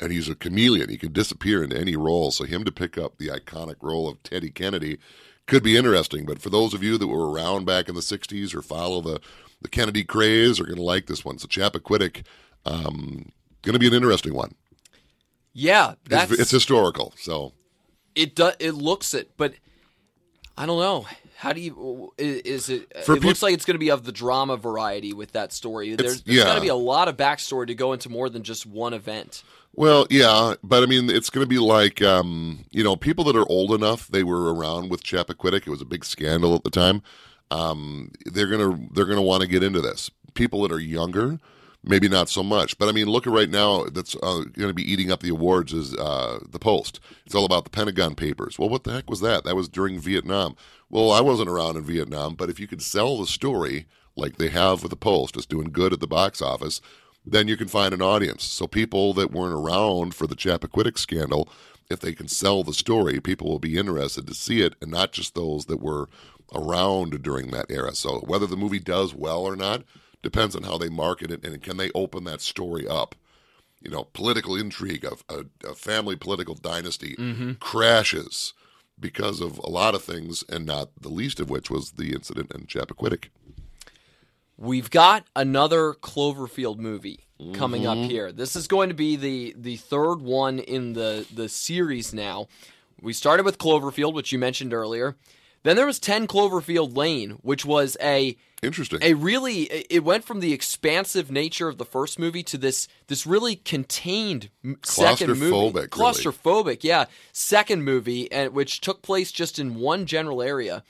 and 0.00 0.12
he's 0.12 0.28
a 0.28 0.34
chameleon. 0.34 0.88
He 0.88 0.98
can 0.98 1.12
disappear 1.12 1.62
into 1.62 1.78
any 1.78 1.96
role. 1.96 2.30
So 2.30 2.44
him 2.44 2.64
to 2.64 2.72
pick 2.72 2.98
up 2.98 3.18
the 3.18 3.28
iconic 3.28 3.76
role 3.80 4.08
of 4.08 4.22
Teddy 4.22 4.50
Kennedy 4.50 4.98
could 5.46 5.62
be 5.62 5.76
interesting. 5.76 6.26
But 6.26 6.40
for 6.40 6.50
those 6.50 6.74
of 6.74 6.82
you 6.82 6.98
that 6.98 7.06
were 7.06 7.30
around 7.30 7.64
back 7.64 7.88
in 7.88 7.94
the 7.94 8.00
'60s 8.00 8.54
or 8.54 8.62
follow 8.62 9.00
the 9.00 9.20
the 9.62 9.68
Kennedy 9.68 10.04
craze, 10.04 10.60
are 10.60 10.64
going 10.64 10.76
to 10.76 10.82
like 10.82 11.06
this 11.06 11.24
one. 11.24 11.38
So 11.38 11.48
Chappaquiddick, 11.48 12.24
um, 12.66 13.30
going 13.62 13.72
to 13.72 13.78
be 13.78 13.86
an 13.86 13.94
interesting 13.94 14.34
one. 14.34 14.54
Yeah, 15.52 15.94
that's 16.08 16.30
It's, 16.32 16.42
it's 16.42 16.50
historical. 16.50 17.14
So 17.16 17.52
it. 18.14 18.34
Do, 18.34 18.50
it 18.58 18.72
looks 18.72 19.14
it, 19.14 19.30
but 19.36 19.54
I 20.58 20.66
don't 20.66 20.78
know. 20.78 21.06
How 21.36 21.52
do 21.52 21.60
you? 21.60 22.12
Is 22.18 22.68
it? 22.68 23.04
For 23.04 23.16
it 23.16 23.24
looks 23.24 23.42
like 23.42 23.54
it's 23.54 23.64
going 23.64 23.74
to 23.74 23.78
be 23.78 23.90
of 23.90 24.04
the 24.04 24.12
drama 24.12 24.56
variety 24.56 25.12
with 25.12 25.32
that 25.32 25.52
story. 25.52 25.94
There's, 25.94 26.22
there's 26.22 26.38
yeah. 26.38 26.44
got 26.44 26.56
to 26.56 26.60
be 26.60 26.68
a 26.68 26.74
lot 26.74 27.08
of 27.08 27.16
backstory 27.16 27.66
to 27.68 27.74
go 27.74 27.92
into 27.92 28.08
more 28.08 28.28
than 28.28 28.42
just 28.42 28.66
one 28.66 28.92
event. 28.92 29.42
Well, 29.76 30.06
yeah, 30.08 30.54
but 30.62 30.82
I 30.82 30.86
mean, 30.86 31.10
it's 31.10 31.28
going 31.28 31.44
to 31.44 31.48
be 31.48 31.58
like, 31.58 32.00
um, 32.00 32.64
you 32.70 32.82
know, 32.82 32.96
people 32.96 33.24
that 33.24 33.36
are 33.36 33.46
old 33.48 33.72
enough, 33.72 34.08
they 34.08 34.24
were 34.24 34.54
around 34.54 34.88
with 34.90 35.04
Chappaquiddick. 35.04 35.66
It 35.66 35.68
was 35.68 35.82
a 35.82 35.86
big 35.86 36.04
scandal 36.04 36.54
at 36.54 36.64
the 36.64 36.70
time. 36.70 37.02
Um, 37.50 38.10
they're 38.24 38.48
gonna 38.48 38.88
they're 38.92 39.04
gonna 39.04 39.22
want 39.22 39.42
to 39.42 39.48
get 39.48 39.62
into 39.62 39.80
this. 39.80 40.10
People 40.34 40.62
that 40.62 40.72
are 40.72 40.80
younger, 40.80 41.38
maybe 41.84 42.08
not 42.08 42.30
so 42.30 42.42
much. 42.42 42.78
But 42.78 42.88
I 42.88 42.92
mean, 42.92 43.06
look 43.06 43.26
at 43.26 43.32
right 43.34 43.50
now. 43.50 43.84
That's 43.84 44.16
uh, 44.16 44.44
going 44.54 44.68
to 44.68 44.74
be 44.74 44.90
eating 44.90 45.12
up 45.12 45.20
the 45.20 45.28
awards 45.28 45.74
is 45.74 45.94
uh, 45.94 46.40
the 46.48 46.58
Post. 46.58 46.98
It's 47.26 47.34
all 47.34 47.44
about 47.44 47.64
the 47.64 47.70
Pentagon 47.70 48.14
Papers. 48.14 48.58
Well, 48.58 48.70
what 48.70 48.84
the 48.84 48.92
heck 48.92 49.10
was 49.10 49.20
that? 49.20 49.44
That 49.44 49.56
was 49.56 49.68
during 49.68 50.00
Vietnam. 50.00 50.56
Well, 50.88 51.12
I 51.12 51.20
wasn't 51.20 51.50
around 51.50 51.76
in 51.76 51.84
Vietnam, 51.84 52.34
but 52.34 52.48
if 52.48 52.58
you 52.58 52.66
could 52.66 52.82
sell 52.82 53.18
the 53.18 53.26
story 53.26 53.86
like 54.16 54.36
they 54.36 54.48
have 54.48 54.82
with 54.82 54.90
the 54.90 54.96
Post, 54.96 55.36
it's 55.36 55.46
doing 55.46 55.70
good 55.70 55.92
at 55.92 56.00
the 56.00 56.06
box 56.06 56.40
office 56.40 56.80
then 57.26 57.48
you 57.48 57.56
can 57.56 57.68
find 57.68 57.92
an 57.92 58.02
audience. 58.02 58.44
So 58.44 58.66
people 58.66 59.12
that 59.14 59.32
weren't 59.32 59.54
around 59.54 60.14
for 60.14 60.26
the 60.26 60.36
Chappaquiddick 60.36 60.96
scandal, 60.96 61.48
if 61.90 62.00
they 62.00 62.12
can 62.12 62.28
sell 62.28 62.62
the 62.62 62.72
story, 62.72 63.20
people 63.20 63.48
will 63.48 63.58
be 63.58 63.76
interested 63.76 64.26
to 64.26 64.34
see 64.34 64.62
it, 64.62 64.74
and 64.80 64.90
not 64.90 65.12
just 65.12 65.34
those 65.34 65.66
that 65.66 65.82
were 65.82 66.08
around 66.54 67.22
during 67.22 67.50
that 67.50 67.70
era. 67.70 67.94
So 67.94 68.20
whether 68.20 68.46
the 68.46 68.56
movie 68.56 68.78
does 68.78 69.14
well 69.14 69.42
or 69.42 69.56
not 69.56 69.82
depends 70.22 70.56
on 70.56 70.62
how 70.62 70.78
they 70.78 70.88
market 70.88 71.30
it 71.30 71.44
and 71.44 71.62
can 71.62 71.76
they 71.76 71.90
open 71.94 72.24
that 72.24 72.40
story 72.40 72.86
up. 72.86 73.14
You 73.80 73.90
know, 73.90 74.04
political 74.12 74.56
intrigue 74.56 75.04
of 75.04 75.22
a, 75.28 75.44
a 75.68 75.74
family 75.74 76.16
political 76.16 76.54
dynasty 76.54 77.14
mm-hmm. 77.16 77.52
crashes 77.54 78.52
because 78.98 79.40
of 79.40 79.58
a 79.58 79.68
lot 79.68 79.94
of 79.94 80.02
things, 80.02 80.42
and 80.48 80.64
not 80.64 80.88
the 81.00 81.10
least 81.10 81.38
of 81.38 81.50
which 81.50 81.70
was 81.70 81.92
the 81.92 82.12
incident 82.12 82.50
in 82.54 82.62
Chappaquiddick. 82.62 83.26
We've 84.58 84.90
got 84.90 85.24
another 85.36 85.92
Cloverfield 85.94 86.78
movie 86.78 87.20
coming 87.52 87.82
Mm-hmm. 87.82 88.04
up 88.04 88.10
here. 88.10 88.32
This 88.32 88.56
is 88.56 88.66
going 88.66 88.88
to 88.88 88.94
be 88.94 89.16
the 89.16 89.54
the 89.58 89.76
third 89.76 90.16
one 90.22 90.58
in 90.58 90.94
the 90.94 91.26
the 91.32 91.48
series 91.48 92.14
now. 92.14 92.48
We 93.02 93.12
started 93.12 93.44
with 93.44 93.58
Cloverfield, 93.58 94.14
which 94.14 94.32
you 94.32 94.38
mentioned 94.38 94.72
earlier. 94.72 95.16
Then 95.62 95.74
there 95.76 95.84
was 95.86 95.98
10 95.98 96.28
Cloverfield 96.28 96.96
Lane, 96.96 97.30
which 97.42 97.64
was 97.64 97.96
a 98.00 98.36
Interesting. 98.62 99.00
a 99.02 99.12
really 99.14 99.64
it 99.64 100.02
went 100.04 100.24
from 100.24 100.40
the 100.40 100.52
expansive 100.54 101.30
nature 101.30 101.68
of 101.68 101.76
the 101.76 101.84
first 101.84 102.18
movie 102.18 102.42
to 102.44 102.56
this 102.56 102.88
this 103.08 103.26
really 103.26 103.56
contained 103.56 104.48
second 104.82 105.28
movie 105.38 105.50
Claustrophobic, 105.50 105.74
really. 105.74 105.88
claustrophobic 105.88 106.78
yeah 106.84 107.04
second 107.32 107.82
movie 107.84 108.32
and 108.32 108.54
which 108.54 108.80
took 108.80 109.02
place 109.02 109.30
just 109.30 109.58
in 109.58 109.74
one 109.74 110.06
general 110.06 110.40
area 110.40 110.82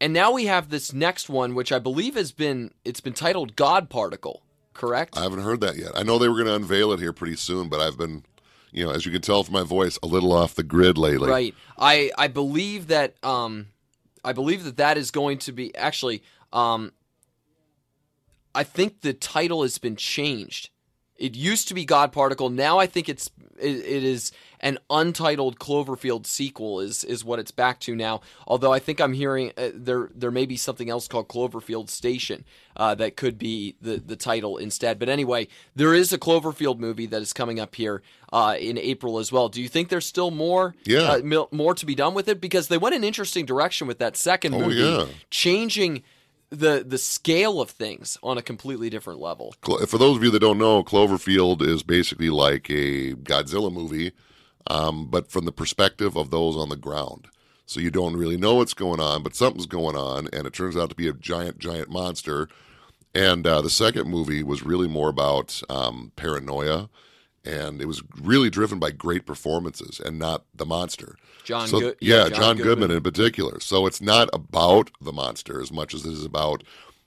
and 0.00 0.12
now 0.12 0.32
we 0.32 0.46
have 0.46 0.70
this 0.70 0.92
next 0.92 1.28
one 1.28 1.54
which 1.54 1.72
i 1.72 1.78
believe 1.78 2.14
has 2.14 2.32
been 2.32 2.70
it's 2.84 3.00
been 3.00 3.12
titled 3.12 3.56
god 3.56 3.88
particle 3.88 4.42
correct 4.74 5.16
I 5.16 5.22
haven't 5.22 5.42
heard 5.42 5.60
that 5.60 5.76
yet. 5.76 5.92
I 5.94 6.02
know 6.02 6.18
they 6.18 6.28
were 6.28 6.34
going 6.34 6.46
to 6.46 6.56
unveil 6.56 6.92
it 6.92 6.98
here 6.98 7.12
pretty 7.12 7.36
soon, 7.36 7.68
but 7.68 7.78
I've 7.80 7.96
been, 7.96 8.24
you 8.72 8.84
know, 8.84 8.90
as 8.90 9.06
you 9.06 9.12
can 9.12 9.22
tell 9.22 9.44
from 9.44 9.52
my 9.52 9.62
voice, 9.62 10.00
a 10.02 10.06
little 10.08 10.32
off 10.32 10.56
the 10.56 10.64
grid 10.64 10.98
lately. 10.98 11.30
Right. 11.30 11.54
I 11.78 12.10
I 12.18 12.26
believe 12.26 12.88
that 12.88 13.14
um 13.24 13.68
I 14.24 14.32
believe 14.32 14.64
that 14.64 14.76
that 14.78 14.98
is 14.98 15.12
going 15.12 15.38
to 15.38 15.52
be 15.52 15.74
actually 15.76 16.24
um 16.52 16.90
I 18.52 18.64
think 18.64 19.00
the 19.02 19.12
title 19.12 19.62
has 19.62 19.78
been 19.78 19.94
changed. 19.96 20.70
It 21.16 21.36
used 21.36 21.68
to 21.68 21.74
be 21.74 21.84
God 21.84 22.12
Particle. 22.12 22.50
Now 22.50 22.78
I 22.78 22.86
think 22.86 23.08
it's 23.08 23.30
it, 23.60 23.76
it 23.76 24.02
is 24.04 24.32
an 24.58 24.78
untitled 24.90 25.60
Cloverfield 25.60 26.26
sequel 26.26 26.80
is 26.80 27.04
is 27.04 27.24
what 27.24 27.38
it's 27.38 27.52
back 27.52 27.78
to 27.80 27.94
now. 27.94 28.20
Although 28.48 28.72
I 28.72 28.80
think 28.80 29.00
I'm 29.00 29.12
hearing 29.12 29.52
uh, 29.56 29.70
there 29.74 30.10
there 30.14 30.32
may 30.32 30.44
be 30.44 30.56
something 30.56 30.90
else 30.90 31.06
called 31.06 31.28
Cloverfield 31.28 31.88
Station 31.88 32.44
uh, 32.76 32.96
that 32.96 33.16
could 33.16 33.38
be 33.38 33.76
the 33.80 33.98
the 34.04 34.16
title 34.16 34.56
instead. 34.56 34.98
But 34.98 35.08
anyway, 35.08 35.46
there 35.76 35.94
is 35.94 36.12
a 36.12 36.18
Cloverfield 36.18 36.78
movie 36.80 37.06
that 37.06 37.22
is 37.22 37.32
coming 37.32 37.60
up 37.60 37.76
here 37.76 38.02
uh, 38.32 38.56
in 38.58 38.76
April 38.76 39.18
as 39.18 39.30
well. 39.30 39.48
Do 39.48 39.62
you 39.62 39.68
think 39.68 39.90
there's 39.90 40.06
still 40.06 40.32
more 40.32 40.74
Yeah. 40.84 41.02
uh, 41.12 41.18
mil- 41.22 41.48
more 41.52 41.74
to 41.76 41.86
be 41.86 41.94
done 41.94 42.14
with 42.14 42.26
it 42.28 42.40
because 42.40 42.66
they 42.66 42.78
went 42.78 42.96
an 42.96 43.04
interesting 43.04 43.46
direction 43.46 43.86
with 43.86 43.98
that 43.98 44.16
second 44.16 44.54
Oh, 44.54 44.60
movie, 44.62 44.74
yeah. 44.76 45.04
changing 45.30 46.02
the 46.54 46.84
the 46.86 46.98
scale 46.98 47.60
of 47.60 47.70
things 47.70 48.18
on 48.22 48.38
a 48.38 48.42
completely 48.42 48.90
different 48.90 49.20
level. 49.20 49.54
For 49.62 49.98
those 49.98 50.16
of 50.16 50.24
you 50.24 50.30
that 50.30 50.40
don't 50.40 50.58
know, 50.58 50.82
Cloverfield 50.82 51.62
is 51.62 51.82
basically 51.82 52.30
like 52.30 52.70
a 52.70 53.14
Godzilla 53.14 53.72
movie, 53.72 54.12
um, 54.66 55.08
but 55.08 55.30
from 55.30 55.44
the 55.44 55.52
perspective 55.52 56.16
of 56.16 56.30
those 56.30 56.56
on 56.56 56.68
the 56.68 56.76
ground. 56.76 57.28
So 57.66 57.80
you 57.80 57.90
don't 57.90 58.16
really 58.16 58.36
know 58.36 58.56
what's 58.56 58.74
going 58.74 59.00
on, 59.00 59.22
but 59.22 59.34
something's 59.34 59.66
going 59.66 59.96
on, 59.96 60.28
and 60.32 60.46
it 60.46 60.52
turns 60.52 60.76
out 60.76 60.90
to 60.90 60.94
be 60.94 61.08
a 61.08 61.14
giant, 61.14 61.58
giant 61.58 61.88
monster. 61.88 62.48
And 63.14 63.46
uh, 63.46 63.62
the 63.62 63.70
second 63.70 64.08
movie 64.08 64.42
was 64.42 64.64
really 64.64 64.88
more 64.88 65.08
about 65.08 65.62
um, 65.70 66.12
paranoia 66.16 66.90
and 67.44 67.80
it 67.80 67.86
was 67.86 68.02
really 68.22 68.50
driven 68.50 68.78
by 68.78 68.90
great 68.90 69.26
performances 69.26 70.00
and 70.04 70.18
not 70.18 70.44
the 70.54 70.66
monster. 70.66 71.16
John 71.44 71.68
So- 71.68 71.80
Good- 71.80 71.96
yeah, 72.00 72.24
yeah, 72.24 72.28
John, 72.30 72.38
John 72.40 72.56
Goodman. 72.56 72.66
Goodman. 72.88 72.90
in 72.96 73.02
particular. 73.02 73.60
So 73.60 73.86
it's 73.86 74.00
not 74.00 74.28
about 74.32 74.90
the 75.00 75.12
monster 75.12 75.60
as 75.60 75.70
much 75.70 75.94
as 75.94 76.04
it 76.06 76.12
is 76.12 76.24
about 76.24 76.62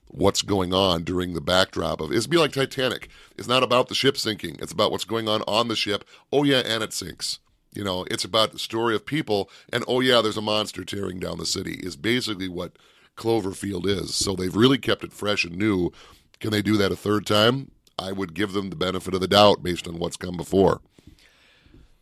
what's 0.09 0.41
going 0.41 0.73
on 0.73 1.03
during 1.03 1.33
the 1.33 1.41
backdrop 1.41 1.99
of 1.99 2.11
it's 2.11 2.27
be 2.27 2.37
like 2.37 2.53
Titanic. 2.53 3.09
It's 3.37 3.47
not 3.47 3.63
about 3.63 3.87
the 3.89 3.95
ship 3.95 4.15
sinking. 4.17 4.57
It's 4.59 4.71
about 4.71 4.91
what's 4.91 5.03
going 5.05 5.27
on 5.27 5.41
on 5.47 5.67
the 5.67 5.75
ship. 5.75 6.03
Oh 6.31 6.43
yeah, 6.43 6.59
and 6.65 6.83
it 6.83 6.93
sinks. 6.93 7.39
You 7.73 7.83
know, 7.83 8.05
it's 8.09 8.23
about 8.23 8.51
the 8.53 8.59
story 8.59 8.95
of 8.95 9.05
people 9.05 9.49
and 9.73 9.83
oh 9.87 9.99
yeah, 9.99 10.21
there's 10.21 10.37
a 10.37 10.41
monster 10.41 10.83
tearing 10.85 11.19
down 11.19 11.37
the 11.39 11.45
city 11.45 11.79
is 11.83 11.95
basically 11.95 12.47
what 12.47 12.77
Cloverfield 13.17 13.85
is. 13.87 14.15
So 14.15 14.35
they've 14.35 14.55
really 14.55 14.77
kept 14.77 15.03
it 15.03 15.11
fresh 15.11 15.43
and 15.43 15.57
new. 15.57 15.91
Can 16.39 16.51
they 16.51 16.61
do 16.61 16.77
that 16.77 16.91
a 16.91 16.95
third 16.95 17.25
time? 17.25 17.71
I 17.99 18.11
would 18.11 18.33
give 18.33 18.53
them 18.53 18.69
the 18.69 18.75
benefit 18.75 19.13
of 19.13 19.21
the 19.21 19.27
doubt 19.27 19.63
based 19.63 19.87
on 19.87 19.97
what's 19.99 20.17
come 20.17 20.37
before. 20.37 20.81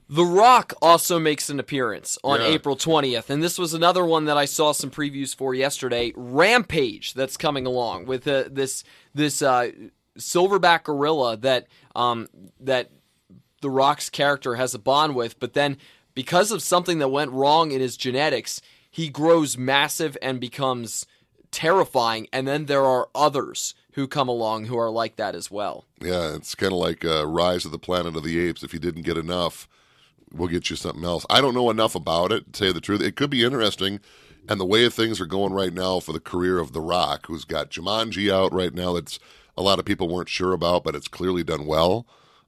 The 0.07 0.25
Rock 0.25 0.73
also 0.81 1.17
makes 1.19 1.49
an 1.49 1.59
appearance 1.59 2.17
on 2.23 2.39
Yeah. 2.39 2.47
April 2.47 2.75
20th, 2.75 3.29
and 3.29 3.41
this 3.41 3.57
was 3.57 3.73
another 3.73 4.05
one 4.05 4.25
that 4.25 4.37
I 4.37 4.45
saw 4.45 4.71
some 4.71 4.91
previews 4.91 5.35
for 5.35 5.55
yesterday. 5.55 6.13
Rampage 6.15 7.13
that's 7.15 7.37
coming 7.37 7.65
along 7.65 8.05
with 8.05 8.27
uh, 8.27 8.43
this 8.51 8.83
this 9.15 9.41
uh, 9.41 9.71
silverback 10.19 10.83
gorilla 10.83 11.37
that 11.37 11.67
um, 11.95 12.27
that 12.59 12.91
the 13.61 13.69
Rock's 13.71 14.11
character 14.11 14.55
has 14.55 14.75
a 14.75 14.79
bond 14.79 15.15
with, 15.15 15.39
but 15.39 15.53
then 15.53 15.77
because 16.13 16.51
of 16.51 16.61
something 16.61 16.99
that 16.99 17.09
went 17.09 17.31
wrong 17.31 17.71
in 17.71 17.81
his 17.81 17.97
genetics, 17.97 18.61
he 18.91 19.09
grows 19.09 19.57
massive 19.57 20.15
and 20.21 20.39
becomes 20.39 21.07
terrifying, 21.49 22.27
and 22.31 22.47
then 22.47 22.65
there 22.65 22.85
are 22.85 23.09
others 23.15 23.73
who 23.95 24.07
come 24.07 24.27
along 24.27 24.65
who 24.65 24.77
are 24.77 24.89
like 24.89 25.15
that 25.15 25.35
as 25.35 25.49
well. 25.49 25.85
Yeah, 26.01 26.35
it's 26.35 26.53
kind 26.53 26.73
of 26.73 26.79
like 26.79 27.03
uh, 27.05 27.25
Rise 27.25 27.63
of 27.65 27.71
the 27.71 27.79
Planet 27.79 28.15
of 28.15 28.23
the 28.23 28.39
Apes. 28.39 28.61
If 28.61 28.73
you 28.73 28.79
didn't 28.79 29.03
get 29.03 29.17
enough, 29.17 29.67
we'll 30.33 30.49
get 30.49 30.69
you 30.69 30.75
something 30.75 31.03
else. 31.05 31.25
I 31.29 31.39
don't 31.39 31.53
know 31.53 31.69
enough 31.69 31.95
about 31.95 32.31
it, 32.33 32.45
to 32.45 32.51
tell 32.51 32.67
you 32.67 32.73
the 32.73 32.81
truth. 32.81 33.01
It 33.01 33.15
could 33.15 33.29
be 33.29 33.43
interesting. 33.43 34.01
And 34.47 34.59
the 34.59 34.65
way 34.65 34.87
things 34.89 35.19
are 35.21 35.25
going 35.25 35.53
right 35.53 35.73
now 35.73 35.99
for 35.99 36.11
the 36.13 36.19
career 36.19 36.59
of 36.59 36.73
The 36.73 36.81
Rock, 36.81 37.27
who's 37.27 37.45
got 37.45 37.71
Jumanji 37.71 38.31
out 38.31 38.53
right 38.53 38.73
now, 38.73 38.93
that's 38.93 39.17
a 39.57 39.61
lot 39.63 39.79
of 39.79 39.85
people 39.85 40.07
weren't 40.09 40.29
sure 40.29 40.51
about, 40.51 40.83
but 40.83 40.93
it's 40.95 41.07
clearly 41.07 41.43
done 41.43 41.65
well. 41.65 42.05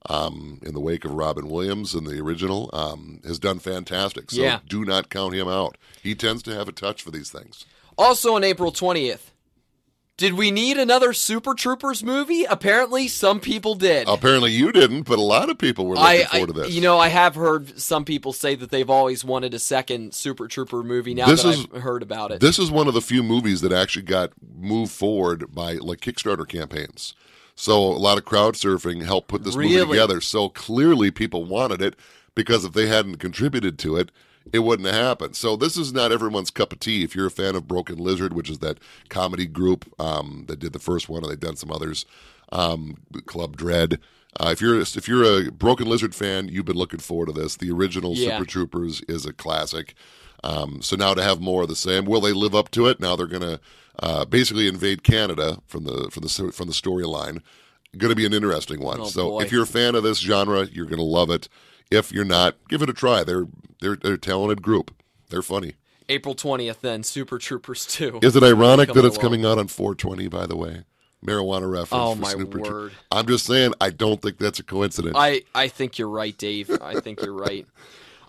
Um, 0.10 0.60
in 0.64 0.74
the 0.74 0.80
wake 0.80 1.06
of 1.06 1.14
Robin 1.14 1.48
Williams 1.50 1.94
and 1.96 2.06
the 2.06 2.20
original, 2.20 2.70
um, 2.72 3.20
has 3.26 3.40
done 3.40 3.60
fantastic. 3.60 4.32
So 4.32 4.42
Yeah. 4.42 4.60
do 4.68 4.86
not 4.86 5.10
count 5.10 5.34
him 5.34 5.48
out. 5.48 5.78
He 6.04 6.14
tends 6.14 6.44
to 6.44 6.54
have 6.54 6.68
a 6.68 6.72
touch 6.72 7.02
for 7.02 7.10
these 7.12 7.30
things. 7.32 7.66
Also 7.98 8.36
on 8.36 8.44
April 8.44 8.72
20th, 8.72 9.32
did 10.18 10.34
we 10.34 10.50
need 10.50 10.78
another 10.78 11.14
Super 11.14 11.54
Troopers 11.54 12.04
movie? 12.04 12.44
Apparently, 12.44 13.08
some 13.08 13.40
people 13.40 13.76
did. 13.76 14.08
Apparently 14.08 14.52
you 14.52 14.72
didn't, 14.72 15.04
but 15.04 15.20
a 15.20 15.22
lot 15.22 15.50
of 15.52 15.60
people 15.60 15.86
were 15.86 15.96
looking 15.96 16.08
I, 16.08 16.22
I- 16.24 16.26
forward 16.26 16.48
to 16.48 16.54
this. 16.62 16.72
you 16.74 16.82
know, 16.82 16.98
I 16.98 17.10
have 17.10 17.36
heard 17.36 17.80
some 17.80 18.04
people 18.04 18.34
say 18.34 18.56
that 18.56 18.72
they've 18.72 18.90
always 18.90 19.24
wanted 19.24 19.54
a 19.54 19.60
second 19.60 20.16
Super 20.16 20.48
Trooper 20.48 20.82
movie. 20.84 21.14
Now 21.14 21.28
This 21.28 21.44
that 21.44 21.50
is- 21.50 21.68
I've 21.74 21.82
heard 21.84 22.02
about 22.02 22.32
it, 22.32 22.42
This 22.42 22.58
is 22.58 22.72
one 22.72 22.88
of 22.88 22.96
the 22.96 23.02
few 23.02 23.22
movies 23.22 23.62
that 23.62 23.72
actually 23.72 24.04
got 24.04 24.32
moved 24.58 24.92
forward 24.92 25.54
by 25.54 25.74
like 25.74 26.02
Kickstarter 26.02 26.48
campaigns. 26.48 27.14
So 27.54 27.80
a 27.80 27.98
lot 27.98 28.18
of 28.18 28.26
crowd 28.26 28.56
surfing 28.56 29.04
helped 29.04 29.28
put 29.28 29.44
this 29.44 29.56
movie 29.56 29.76
together. 29.86 30.20
So 30.22 30.50
clearly 30.50 31.12
people 31.12 31.44
wanted 31.46 31.82
it 31.82 31.96
because 32.36 32.66
if 32.66 32.74
they 32.74 32.86
hadn't 32.88 33.18
contributed 33.18 33.80
to 33.80 33.98
it, 33.98 34.12
it 34.54 34.60
wouldn't 34.60 34.88
have 34.88 34.96
happened. 34.96 35.36
So 35.36 35.56
this 35.56 35.78
is 35.78 35.94
not 35.94 36.12
everyone's 36.12 36.52
cup 36.52 36.74
of 36.74 36.80
tea. 36.80 37.04
If 37.04 37.16
you're 37.16 37.28
a 37.28 37.32
fan 37.32 37.56
of 37.56 37.68
Broken 37.68 37.98
Lizard, 37.98 38.34
which 38.34 38.50
is 38.50 38.60
that 38.60 38.80
comedy 39.10 39.46
group 39.46 39.86
um, 40.00 40.46
that 40.48 40.60
did 40.60 40.74
the 40.74 40.80
first 40.80 41.10
one, 41.10 41.24
and 41.24 41.32
they've 41.32 41.40
done 41.40 41.56
some 41.56 41.72
others, 41.72 42.06
um, 42.52 42.98
Club 43.26 43.58
Dread. 43.58 44.00
Uh, 44.40 44.50
if 44.52 44.62
you're 44.62 44.80
if 44.80 45.08
you're 45.08 45.24
a 45.24 45.52
Broken 45.52 45.88
Lizard 45.88 46.14
fan, 46.14 46.48
you've 46.48 46.66
been 46.66 46.78
looking 46.78 47.00
forward 47.00 47.28
to 47.28 47.32
this. 47.32 47.56
The 47.56 47.72
original 47.72 48.14
Yeah. 48.14 48.38
Super 48.38 48.46
Troopers 48.46 49.02
is 49.08 49.26
a 49.26 49.34
classic. 49.34 49.96
Um, 50.44 50.82
so 50.82 50.96
now 50.96 51.14
to 51.14 51.24
have 51.24 51.42
more 51.42 51.64
of 51.64 51.70
the 51.70 51.76
same, 51.76 52.06
will 52.06 52.22
they 52.22 52.34
live 52.34 52.54
up 52.54 52.70
to 52.72 52.86
it? 52.88 53.00
Now 53.00 53.16
they're 53.16 53.26
going 53.26 53.42
to 53.42 53.60
uh, 54.00 54.26
basically 54.26 54.68
invade 54.68 55.04
Canada 55.04 55.60
from 55.66 55.86
the 55.86 56.10
from 56.12 56.24
the 56.24 56.52
from 56.52 56.68
the 56.68 56.74
storyline. 56.74 57.42
Going 57.98 58.12
to 58.12 58.16
be 58.16 58.26
an 58.28 58.34
interesting 58.34 58.80
one. 58.80 59.02
Oh, 59.02 59.06
so 59.06 59.30
boy. 59.32 59.42
if 59.42 59.52
you're 59.52 59.64
a 59.64 59.68
fan 59.68 59.96
of 59.96 60.04
this 60.04 60.20
genre, 60.20 60.66
you're 60.66 60.86
going 60.86 60.98
to 60.98 61.04
love 61.04 61.32
it. 61.32 61.50
If 61.90 62.12
you're 62.12 62.26
not, 62.26 62.56
give 62.70 62.82
it 62.82 62.90
a 62.90 62.94
try. 62.94 63.24
They're 63.24 63.46
they're, 63.82 63.96
they're 63.96 64.14
a 64.14 64.18
talented 64.18 64.62
group. 64.62 64.94
They're 65.30 65.42
funny. 65.42 65.74
April 66.10 66.36
20th, 66.36 66.80
then 66.80 67.04
Super 67.04 67.38
Troopers 67.38 67.86
2. 67.86 68.20
Is 68.22 68.36
it 68.36 68.44
ironic 68.44 68.94
that 68.94 69.06
it's 69.06 69.18
along. 69.18 69.22
coming 69.22 69.46
out 69.46 69.58
on 69.58 69.68
420? 69.68 70.28
By 70.30 70.46
the 70.46 70.56
way, 70.56 70.84
marijuana 71.26 71.70
reference. 71.70 71.92
Oh, 71.92 72.16
for 72.16 72.22
my 72.22 72.32
Super 72.32 72.60
Tro- 72.60 72.70
word. 72.70 72.92
I'm 73.12 73.28
just 73.28 73.46
saying. 73.46 73.74
I 73.82 73.90
don't 73.90 74.22
think 74.22 74.38
that's 74.38 74.60
a 74.60 74.64
coincidence. 74.64 75.16
I, 75.18 75.44
I 75.54 75.68
think 75.68 75.98
you're 75.98 76.10
right, 76.10 76.38
Dave. 76.38 76.70
I 76.82 77.00
think 77.00 77.22
you're 77.22 77.34
right. 77.34 77.68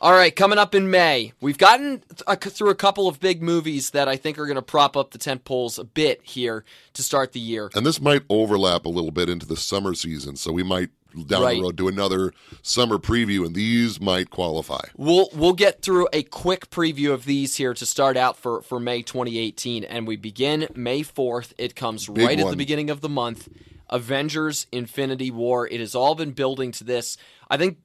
All 0.01 0.13
right, 0.13 0.35
coming 0.35 0.59
up 0.59 0.77
in 0.77 0.93
May, 0.93 1.33
we've 1.41 1.59
gotten 1.59 2.05
a, 2.29 2.37
through 2.37 2.71
a 2.71 2.77
couple 2.77 3.09
of 3.09 3.19
big 3.19 3.43
movies 3.43 3.91
that 3.91 4.07
I 4.07 4.15
think 4.15 4.39
are 4.39 4.47
going 4.47 4.55
to 4.55 4.63
prop 4.63 4.97
up 4.97 5.11
the 5.11 5.19
tent 5.19 5.45
poles 5.45 5.77
a 5.77 5.83
bit 5.83 6.21
here 6.23 6.65
to 6.93 7.03
start 7.03 7.33
the 7.33 7.41
year. 7.41 7.69
and 7.75 7.85
this 7.85 8.01
might 8.01 8.23
overlap 8.29 8.87
a 8.87 8.89
little 8.89 9.11
bit 9.11 9.29
into 9.29 9.45
the 9.45 9.57
summer 9.57 9.95
season, 9.95 10.37
so 10.37 10.53
we 10.53 10.63
might 10.63 10.91
down 11.27 11.43
Right. 11.43 11.57
the 11.57 11.63
road 11.63 11.77
do 11.77 11.89
another 11.89 12.33
summer 12.63 12.99
preview, 12.99 13.45
and 13.47 13.55
these 13.55 14.01
might 14.01 14.31
qualify. 14.31 14.81
We'll 14.97 15.29
we'll 15.35 15.53
get 15.55 15.83
through 15.83 16.09
a 16.13 16.23
quick 16.23 16.71
preview 16.71 17.13
of 17.13 17.25
these 17.25 17.57
here 17.57 17.75
to 17.75 17.87
start 17.87 18.17
out 18.17 18.37
for, 18.37 18.63
for 18.63 18.79
May 18.79 19.03
2018, 19.03 19.85
and 19.85 20.07
we 20.07 20.17
begin 20.17 20.69
May 20.75 21.03
4th. 21.03 21.53
It 21.59 21.75
comes 21.75 22.09
right 22.09 22.39
at 22.39 22.51
the 22.51 22.57
beginning 22.57 22.91
of 22.91 23.01
the 23.01 23.09
month. 23.09 23.49
Avengers: 23.91 24.67
Infinity 24.71 25.31
War. 25.31 25.67
It 25.67 25.81
has 25.81 25.95
all 25.95 26.15
been 26.15 26.33
building 26.33 26.73
to 26.73 26.85
this. 26.85 27.17
I 27.49 27.57
think 27.57 27.79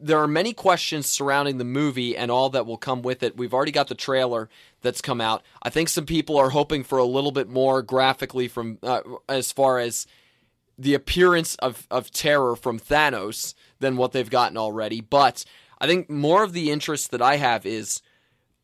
there 0.00 0.18
are 0.18 0.26
many 0.26 0.52
questions 0.52 1.06
surrounding 1.06 1.58
the 1.58 1.64
movie 1.64 2.16
and 2.16 2.30
all 2.30 2.48
that 2.50 2.66
will 2.66 2.78
come 2.78 3.02
with 3.02 3.22
it. 3.22 3.36
We've 3.36 3.52
already 3.52 3.70
got 3.70 3.88
the 3.88 3.94
trailer 3.94 4.48
that's 4.80 5.00
come 5.02 5.20
out. 5.20 5.42
I 5.62 5.70
think 5.70 5.88
some 5.90 6.06
people 6.06 6.38
are 6.38 6.50
hoping 6.50 6.84
for 6.84 6.98
a 6.98 7.04
little 7.04 7.32
bit 7.32 7.48
more 7.48 7.82
graphically 7.82 8.48
from 8.48 8.78
uh, 8.82 9.02
as 9.28 9.52
far 9.52 9.78
as 9.78 10.06
the 10.78 10.94
appearance 10.94 11.54
of, 11.56 11.86
of 11.90 12.10
terror 12.10 12.56
from 12.56 12.78
Thanos 12.78 13.54
than 13.78 13.96
what 13.96 14.12
they've 14.12 14.30
gotten 14.30 14.56
already. 14.56 15.00
But 15.00 15.44
I 15.80 15.86
think 15.86 16.10
more 16.10 16.42
of 16.42 16.52
the 16.52 16.70
interest 16.70 17.10
that 17.10 17.22
I 17.22 17.36
have 17.36 17.64
is 17.66 18.02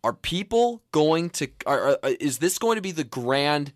are 0.03 0.13
people 0.13 0.83
going 0.93 1.31
to 1.31 1.49
are, 1.67 1.81
are, 1.81 1.99
uh, 2.03 2.13
is 2.21 2.39
this 2.39 2.59
going 2.59 2.77
to 2.77 2.83
be 2.83 2.93
the 2.93 3.05
grand 3.05 3.73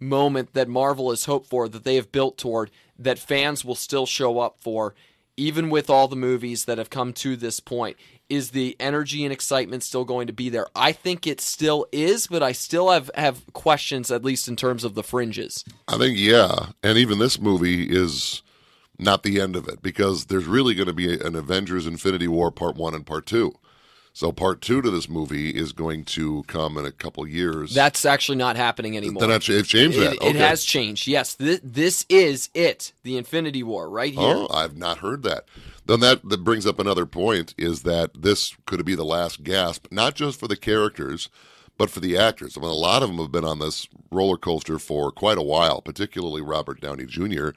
moment 0.00 0.54
that 0.54 0.68
Marvel 0.68 1.10
has 1.10 1.26
hoped 1.26 1.48
for 1.48 1.68
that 1.68 1.84
they 1.84 1.94
have 1.94 2.10
built 2.10 2.38
toward 2.38 2.70
that 2.98 3.18
fans 3.18 3.64
will 3.64 3.74
still 3.74 4.06
show 4.06 4.40
up 4.40 4.56
for 4.60 4.94
even 5.36 5.70
with 5.70 5.88
all 5.88 6.08
the 6.08 6.16
movies 6.16 6.64
that 6.64 6.78
have 6.78 6.90
come 6.90 7.12
to 7.12 7.36
this 7.36 7.60
point 7.60 7.96
is 8.30 8.52
the 8.52 8.76
energy 8.80 9.24
and 9.24 9.32
excitement 9.32 9.82
still 9.82 10.04
going 10.04 10.26
to 10.28 10.32
be 10.32 10.48
there 10.48 10.66
I 10.74 10.92
think 10.92 11.26
it 11.26 11.40
still 11.40 11.86
is 11.92 12.26
but 12.26 12.42
I 12.42 12.52
still 12.52 12.90
have 12.90 13.10
have 13.14 13.42
questions 13.52 14.10
at 14.10 14.24
least 14.24 14.48
in 14.48 14.56
terms 14.56 14.84
of 14.84 14.94
the 14.94 15.02
fringes 15.02 15.64
I 15.88 15.98
think 15.98 16.16
yeah, 16.18 16.68
and 16.82 16.96
even 16.96 17.18
this 17.18 17.38
movie 17.40 17.84
is 17.90 18.42
not 18.98 19.22
the 19.22 19.40
end 19.40 19.56
of 19.56 19.66
it 19.66 19.80
because 19.82 20.26
there's 20.26 20.44
really 20.46 20.74
going 20.74 20.86
to 20.86 20.92
be 20.92 21.12
an 21.18 21.34
Avengers: 21.34 21.86
Infinity 21.86 22.28
War 22.28 22.50
Part 22.50 22.76
One 22.76 22.94
and 22.94 23.06
Part 23.06 23.24
Two. 23.26 23.54
So 24.12 24.30
Part 24.30 24.60
Two 24.60 24.82
to 24.82 24.90
this 24.90 25.08
movie 25.08 25.50
is 25.50 25.72
going 25.72 26.04
to 26.06 26.42
come 26.48 26.76
in 26.76 26.84
a 26.84 26.90
couple 26.92 27.26
years. 27.26 27.72
that's 27.72 28.04
actually 28.04 28.36
not 28.36 28.56
happening 28.56 28.96
anymore 28.98 29.20
then 29.22 29.30
actually, 29.30 29.56
they've 29.56 29.66
changed 29.68 29.96
It, 29.96 30.00
that. 30.00 30.12
it 30.16 30.22
Okay. 30.22 30.38
has 30.38 30.64
changed. 30.64 31.06
Yes, 31.06 31.34
this, 31.34 31.60
this 31.62 32.04
is 32.10 32.50
it. 32.52 32.92
The 33.04 33.16
Infinity 33.16 33.62
War, 33.62 33.88
right 33.88 34.12
here. 34.12 34.20
Oh, 34.36 34.48
I've 34.52 34.76
not 34.76 34.98
heard 34.98 35.22
that. 35.22 35.44
Then 35.90 35.98
that, 36.00 36.28
that 36.28 36.44
brings 36.44 36.66
up 36.66 36.78
another 36.78 37.04
point 37.04 37.52
is 37.58 37.82
that 37.82 38.22
this 38.22 38.56
could 38.64 38.84
be 38.84 38.94
the 38.94 39.04
last 39.04 39.42
gasp, 39.42 39.88
not 39.90 40.14
just 40.14 40.38
for 40.38 40.46
the 40.46 40.54
characters, 40.54 41.28
but 41.76 41.90
for 41.90 41.98
the 41.98 42.16
actors. 42.16 42.56
I 42.56 42.60
mean, 42.60 42.70
a 42.70 42.74
lot 42.74 43.02
of 43.02 43.08
them 43.08 43.18
have 43.18 43.32
been 43.32 43.44
on 43.44 43.58
this 43.58 43.88
roller 44.12 44.36
coaster 44.36 44.78
for 44.78 45.10
quite 45.10 45.36
a 45.36 45.42
while, 45.42 45.82
particularly 45.82 46.42
Robert 46.42 46.80
Downey 46.80 47.06
Jr. 47.06 47.48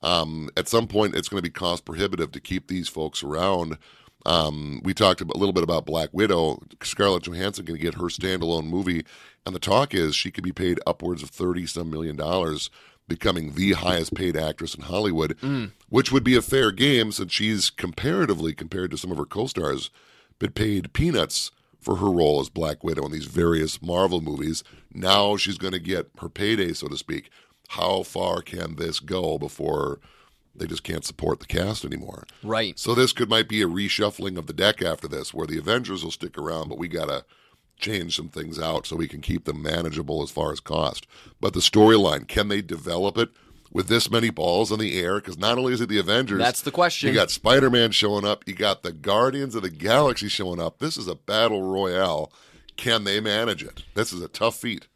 Um, 0.00 0.48
at 0.56 0.68
some 0.68 0.86
point, 0.86 1.16
it's 1.16 1.28
going 1.28 1.42
to 1.42 1.50
be 1.50 1.52
cost 1.52 1.84
prohibitive 1.84 2.30
to 2.30 2.40
keep 2.40 2.68
these 2.68 2.88
folks 2.88 3.24
around. 3.24 3.78
Um, 4.24 4.80
we 4.84 4.94
talked 4.94 5.20
a 5.20 5.24
little 5.24 5.52
bit 5.52 5.64
about 5.64 5.84
Black 5.84 6.10
Widow. 6.12 6.62
Scarlett 6.84 7.24
Johansson 7.24 7.64
going 7.64 7.80
to 7.80 7.84
get 7.84 7.94
her 7.94 8.02
standalone 8.02 8.66
movie, 8.66 9.04
and 9.44 9.56
the 9.56 9.58
talk 9.58 9.92
is 9.92 10.14
she 10.14 10.30
could 10.30 10.44
be 10.44 10.52
paid 10.52 10.78
upwards 10.86 11.20
of 11.24 11.30
thirty 11.30 11.66
some 11.66 11.90
million 11.90 12.14
dollars, 12.14 12.70
becoming 13.12 13.52
the 13.52 13.72
highest 13.72 14.14
paid 14.14 14.38
actress 14.38 14.74
in 14.74 14.84
Hollywood, 14.84 15.36
mm. 15.42 15.70
which 15.90 16.10
would 16.10 16.24
be 16.24 16.34
a 16.34 16.40
fair 16.40 16.72
game 16.72 17.12
since 17.12 17.30
she's 17.30 17.68
comparatively, 17.68 18.54
compared 18.54 18.90
to 18.90 18.96
some 18.96 19.12
of 19.12 19.18
her 19.18 19.26
co-stars, 19.26 19.90
been 20.38 20.52
paid 20.52 20.94
peanuts 20.94 21.50
for 21.78 21.96
her 21.96 22.10
role 22.10 22.40
as 22.40 22.48
Black 22.48 22.82
Widow 22.82 23.04
in 23.04 23.12
these 23.12 23.26
various 23.26 23.82
Marvel 23.82 24.22
movies. 24.22 24.64
Now 24.94 25.36
she's 25.36 25.58
going 25.58 25.74
to 25.74 25.78
get 25.78 26.08
her 26.20 26.30
payday, 26.30 26.72
so 26.72 26.88
to 26.88 26.96
speak. 26.96 27.28
How 27.68 28.02
far 28.02 28.40
can 28.40 28.76
this 28.76 28.98
go 28.98 29.36
before 29.38 30.00
they 30.54 30.66
just 30.66 30.84
can't 30.84 31.04
support 31.04 31.40
the 31.40 31.46
cast 31.46 31.84
anymore? 31.84 32.24
Right. 32.42 32.78
So 32.78 32.94
this 32.94 33.12
could 33.12 33.28
might 33.28 33.48
be 33.48 33.60
a 33.60 33.66
reshuffling 33.66 34.38
of 34.38 34.46
the 34.46 34.54
deck 34.54 34.80
after 34.80 35.06
this, 35.06 35.34
where 35.34 35.46
the 35.46 35.58
Avengers 35.58 36.02
will 36.02 36.10
stick 36.10 36.38
around, 36.38 36.70
but 36.70 36.78
we 36.78 36.88
gotta 36.88 37.26
change 37.82 38.16
some 38.16 38.28
things 38.28 38.58
out 38.58 38.86
so 38.86 38.96
we 38.96 39.08
can 39.08 39.20
keep 39.20 39.44
them 39.44 39.60
manageable 39.62 40.22
as 40.22 40.30
far 40.30 40.52
as 40.52 40.60
cost. 40.60 41.06
But 41.40 41.52
the 41.52 41.60
storyline, 41.60 42.26
can 42.26 42.48
they 42.48 42.62
develop 42.62 43.18
it 43.18 43.30
with 43.70 43.88
this 43.88 44.10
many 44.10 44.30
balls 44.30 44.70
in 44.70 44.78
the 44.78 44.98
air 45.00 45.16
because 45.16 45.38
not 45.38 45.58
only 45.58 45.72
is 45.72 45.80
it 45.80 45.88
the 45.88 45.98
Avengers, 45.98 46.38
That's 46.38 46.62
the 46.62 46.70
question. 46.70 47.08
You 47.08 47.14
got 47.14 47.30
Spider 47.30 47.70
Man 47.70 47.90
showing 47.90 48.24
up, 48.24 48.46
you 48.46 48.54
got 48.54 48.82
the 48.82 48.92
Guardians 48.92 49.54
of 49.54 49.62
the 49.62 49.70
Galaxy 49.70 50.28
showing 50.28 50.60
up. 50.60 50.78
This 50.78 50.96
is 50.96 51.08
a 51.08 51.14
battle 51.14 51.62
royale. 51.62 52.32
Can 52.76 53.04
they 53.04 53.20
manage 53.20 53.62
it? 53.62 53.82
This 53.94 54.12
is 54.12 54.22
a 54.22 54.28
tough 54.28 54.56
feat. 54.56 54.88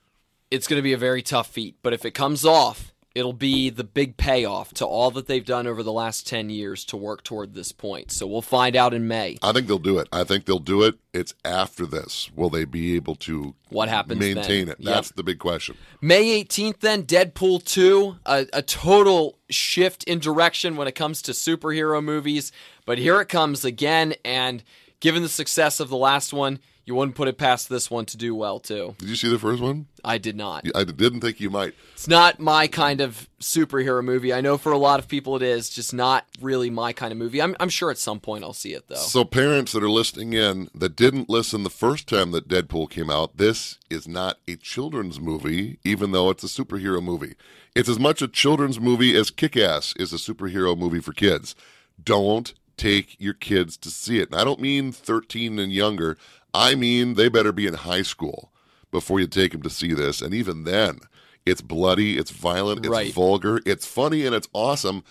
it's 0.51 0.67
going 0.67 0.79
to 0.79 0.83
be 0.83 0.93
a 0.93 0.99
very 0.99 1.23
tough 1.23 1.49
feat. 1.49 1.77
But 1.83 1.93
if 1.93 2.05
it 2.05 2.13
comes 2.13 2.45
off, 2.45 2.93
it'll 3.17 3.33
be 3.33 3.71
the 3.71 3.83
big 3.83 4.19
payoff 4.19 4.75
to 4.75 4.85
all 4.85 5.11
that 5.11 5.27
they've 5.27 5.47
done 5.47 5.67
over 5.67 5.83
the 5.83 5.93
last 5.93 6.27
10 6.27 6.51
years 6.51 6.85
to 6.85 6.99
work 6.99 7.25
toward 7.25 7.55
this 7.55 7.73
point. 7.73 8.13
So 8.13 8.27
we'll 8.27 8.43
find 8.43 8.77
out 8.77 8.93
in 8.93 9.09
May 9.09 9.39
I 9.43 9.53
think 9.53 9.69
they'll 9.69 9.79
do 9.79 9.99
it. 9.99 10.07
I 10.13 10.23
think 10.23 10.45
they'll 10.45 10.59
do 10.59 10.83
it. 10.83 10.97
It's 11.15 11.33
after 11.43 11.87
this. 11.87 12.31
Will 12.37 12.51
they 12.51 12.67
be 12.67 12.95
able 12.95 13.15
to 13.17 13.55
what 13.71 13.89
happens 13.89 14.21
maintain 14.21 14.67
then. 14.67 14.75
it? 14.79 14.81
Yep. 14.81 14.95
That's 14.95 15.11
the 15.13 15.23
big 15.23 15.39
question. 15.39 15.77
May 16.03 16.45
18th, 16.45 16.81
then, 16.81 17.05
Deadpool 17.05 17.65
2, 17.65 18.17
a, 18.27 18.47
a 18.53 18.63
total 18.63 19.39
shift 19.49 20.05
in 20.05 20.19
direction 20.19 20.77
when 20.77 20.87
it 20.87 20.95
comes 20.95 21.23
to 21.23 21.33
superhero 21.33 22.05
movies. 22.05 22.53
But 22.85 22.99
here 22.99 23.19
it 23.23 23.31
comes 23.31 23.65
again, 23.65 24.15
and 24.27 24.63
given 25.01 25.23
the 25.23 25.31
success 25.31 25.81
of 25.81 25.89
the 25.89 25.97
last 25.97 26.35
one, 26.35 26.59
you 26.87 26.95
wouldn't 26.95 27.17
put 27.17 27.27
it 27.27 27.37
past 27.37 27.69
this 27.69 27.91
one 27.91 28.07
to 28.07 28.17
do 28.17 28.33
well, 28.33 28.61
too. 28.61 28.95
Did 28.99 29.09
you 29.09 29.17
see 29.17 29.29
the 29.29 29.41
first 29.41 29.61
one? 29.61 29.87
I 30.05 30.19
did 30.19 30.37
not. 30.37 30.65
I 30.73 30.85
didn't 30.85 31.21
think 31.21 31.41
you 31.41 31.51
might. 31.51 31.75
It's 31.95 32.07
not 32.07 32.39
my 32.39 32.69
kind 32.69 33.01
of 33.01 33.29
superhero 33.41 34.05
movie. 34.05 34.33
I 34.33 34.41
know 34.41 34.57
for 34.57 34.71
a 34.71 34.79
lot 34.79 35.01
of 35.01 35.09
people 35.09 35.35
it 35.35 35.43
is, 35.43 35.69
just 35.69 35.93
not 35.93 36.27
really 36.41 36.71
my 36.71 36.93
kind 36.93 37.11
of 37.11 37.19
movie. 37.19 37.43
I'm, 37.43 37.57
I'm 37.59 37.71
sure 37.71 37.91
at 37.91 37.99
some 37.99 38.21
point 38.21 38.45
I'll 38.45 38.53
see 38.53 38.73
it, 38.73 38.87
though. 38.87 38.95
So, 38.95 39.25
parents 39.25 39.73
that 39.73 39.83
are 39.83 39.91
listening 39.91 40.33
in 40.33 40.71
that 40.77 40.95
didn't 40.95 41.29
listen 41.29 41.65
the 41.65 41.71
first 41.71 42.09
time 42.09 42.31
that 42.31 42.47
Deadpool 42.47 42.89
came 42.89 43.11
out, 43.11 43.37
this 43.37 43.79
is 43.91 44.07
not 44.07 44.39
a 44.47 44.55
children's 44.55 45.19
movie, 45.19 45.81
even 45.83 46.13
though 46.13 46.31
it's 46.31 46.45
a 46.45 46.63
superhero 46.63 47.03
movie. 47.03 47.35
It's 47.75 47.89
as 47.89 47.99
much 47.99 48.23
a 48.23 48.29
children's 48.29 48.79
movie 48.79 49.17
as 49.17 49.33
Kick 49.33 49.57
Ass 49.57 49.93
is 49.97 50.13
a 50.13 50.17
superhero 50.17 50.79
movie 50.79 51.01
for 51.01 51.13
kids. 51.13 51.57
Don't 52.03 52.55
take 52.77 53.17
your 53.19 53.35
kids 53.35 53.77
to 53.79 53.91
see 53.91 54.19
it. 54.19 54.31
And 54.31 54.41
I 54.41 54.45
don't 54.45 54.61
mean 54.61 54.93
13 54.93 55.59
and 55.59 55.73
younger, 55.73 56.17
I 56.55 56.75
mean 56.75 57.15
they 57.15 57.29
better 57.29 57.53
be 57.53 57.67
in 57.67 57.75
high 57.75 58.03
school 58.03 58.53
before 58.91 59.21
you 59.21 59.27
take 59.27 59.53
them 59.53 59.63
to 59.63 59.71
see 59.71 59.93
this. 59.93 60.23
And 60.23 60.33
even 60.35 60.65
then, 60.65 61.01
it's 61.45 61.61
bloody, 61.61 62.19
it's 62.19 62.31
violent, 62.31 62.81
it's 62.81 62.89
Right. 62.89 63.13
vulgar, 63.13 63.61
it's 63.67 63.87
funny, 63.87 64.25
and 64.27 64.35
it's 64.35 64.49
awesome 64.53 65.03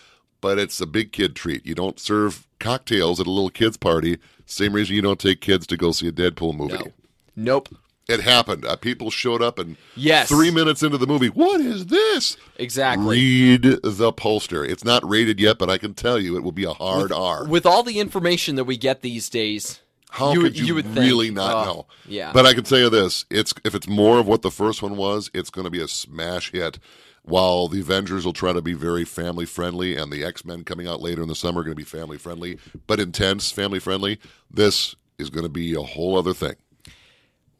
but 0.45 0.59
it's 0.59 0.79
a 0.79 0.85
big 0.85 1.11
kid 1.11 1.35
treat. 1.35 1.65
You 1.65 1.73
don't 1.73 1.99
serve 1.99 2.47
cocktails 2.59 3.19
at 3.19 3.25
a 3.25 3.31
little 3.31 3.49
kids 3.49 3.77
party. 3.77 4.19
Same 4.45 4.73
reason 4.73 4.95
you 4.95 5.01
don't 5.01 5.19
take 5.19 5.41
kids 5.41 5.65
to 5.65 5.75
go 5.75 5.91
see 5.91 6.07
a 6.07 6.11
Deadpool 6.11 6.55
movie. 6.55 6.75
No. 6.75 6.91
Nope. 7.35 7.69
It 8.07 8.19
happened. 8.21 8.65
Uh, 8.65 8.75
people 8.75 9.09
showed 9.09 9.41
up 9.41 9.57
and 9.57 9.77
Yes. 9.95 10.29
three 10.29 10.51
minutes 10.51 10.83
into 10.83 10.97
the 10.97 11.07
movie, 11.07 11.27
what 11.29 11.59
is 11.59 11.87
this? 11.87 12.37
Exactly. 12.57 13.17
Read 13.17 13.79
the 13.83 14.13
poster. 14.13 14.63
It's 14.63 14.83
not 14.83 15.07
rated 15.07 15.39
yet, 15.39 15.57
but 15.57 15.69
I 15.69 15.77
can 15.79 15.95
tell 15.95 16.19
you 16.19 16.37
it 16.37 16.43
will 16.43 16.51
be 16.51 16.65
a 16.65 16.73
hard 16.73 17.11
R. 17.11 17.47
With 17.47 17.65
all 17.65 17.81
the 17.81 17.99
information 17.99 18.55
that 18.55 18.65
we 18.65 18.77
get 18.77 19.01
these 19.01 19.27
days, 19.27 19.79
How 20.11 20.33
you, 20.33 20.41
could 20.41 20.57
you, 20.59 20.75
would 20.75 20.85
think, 20.85 20.97
really 20.97 21.31
not 21.31 21.55
uh, 21.55 21.65
know? 21.65 21.87
Yeah. 22.07 22.31
But 22.31 22.45
I 22.45 22.53
can 22.53 22.63
tell 22.63 22.77
you 22.77 22.89
this: 22.91 23.25
it's 23.31 23.53
if 23.63 23.73
it's 23.73 23.87
more 23.87 24.19
of 24.19 24.27
what 24.27 24.43
the 24.43 24.51
first 24.51 24.83
one 24.83 24.97
was, 24.97 25.31
it's 25.33 25.49
going 25.49 25.65
to 25.65 25.71
be 25.71 25.81
a 25.81 25.87
smash 25.87 26.51
hit. 26.51 26.77
While 27.23 27.67
the 27.69 27.79
Avengers 27.79 28.23
will 28.23 28.33
try 28.33 28.53
to 28.53 28.61
be 28.61 28.73
very 28.73 29.03
family 29.03 29.47
friendly, 29.47 29.95
and 29.95 30.13
the 30.13 30.23
X 30.23 30.45
Men 30.45 30.63
coming 30.63 30.87
out 30.87 31.01
later 31.01 31.23
in 31.23 31.27
the 31.27 31.33
summer 31.35 31.61
are 31.61 31.63
going 31.63 31.75
to 31.75 31.75
be 31.75 31.83
family 31.83 32.19
friendly, 32.19 32.59
but 32.85 32.99
intense 32.99 33.49
family 33.49 33.79
friendly, 33.79 34.19
this 34.49 34.95
is 35.17 35.31
going 35.31 35.43
to 35.43 35.49
be 35.49 35.73
a 35.73 35.81
whole 35.81 36.19
other 36.19 36.33
thing. 36.35 36.53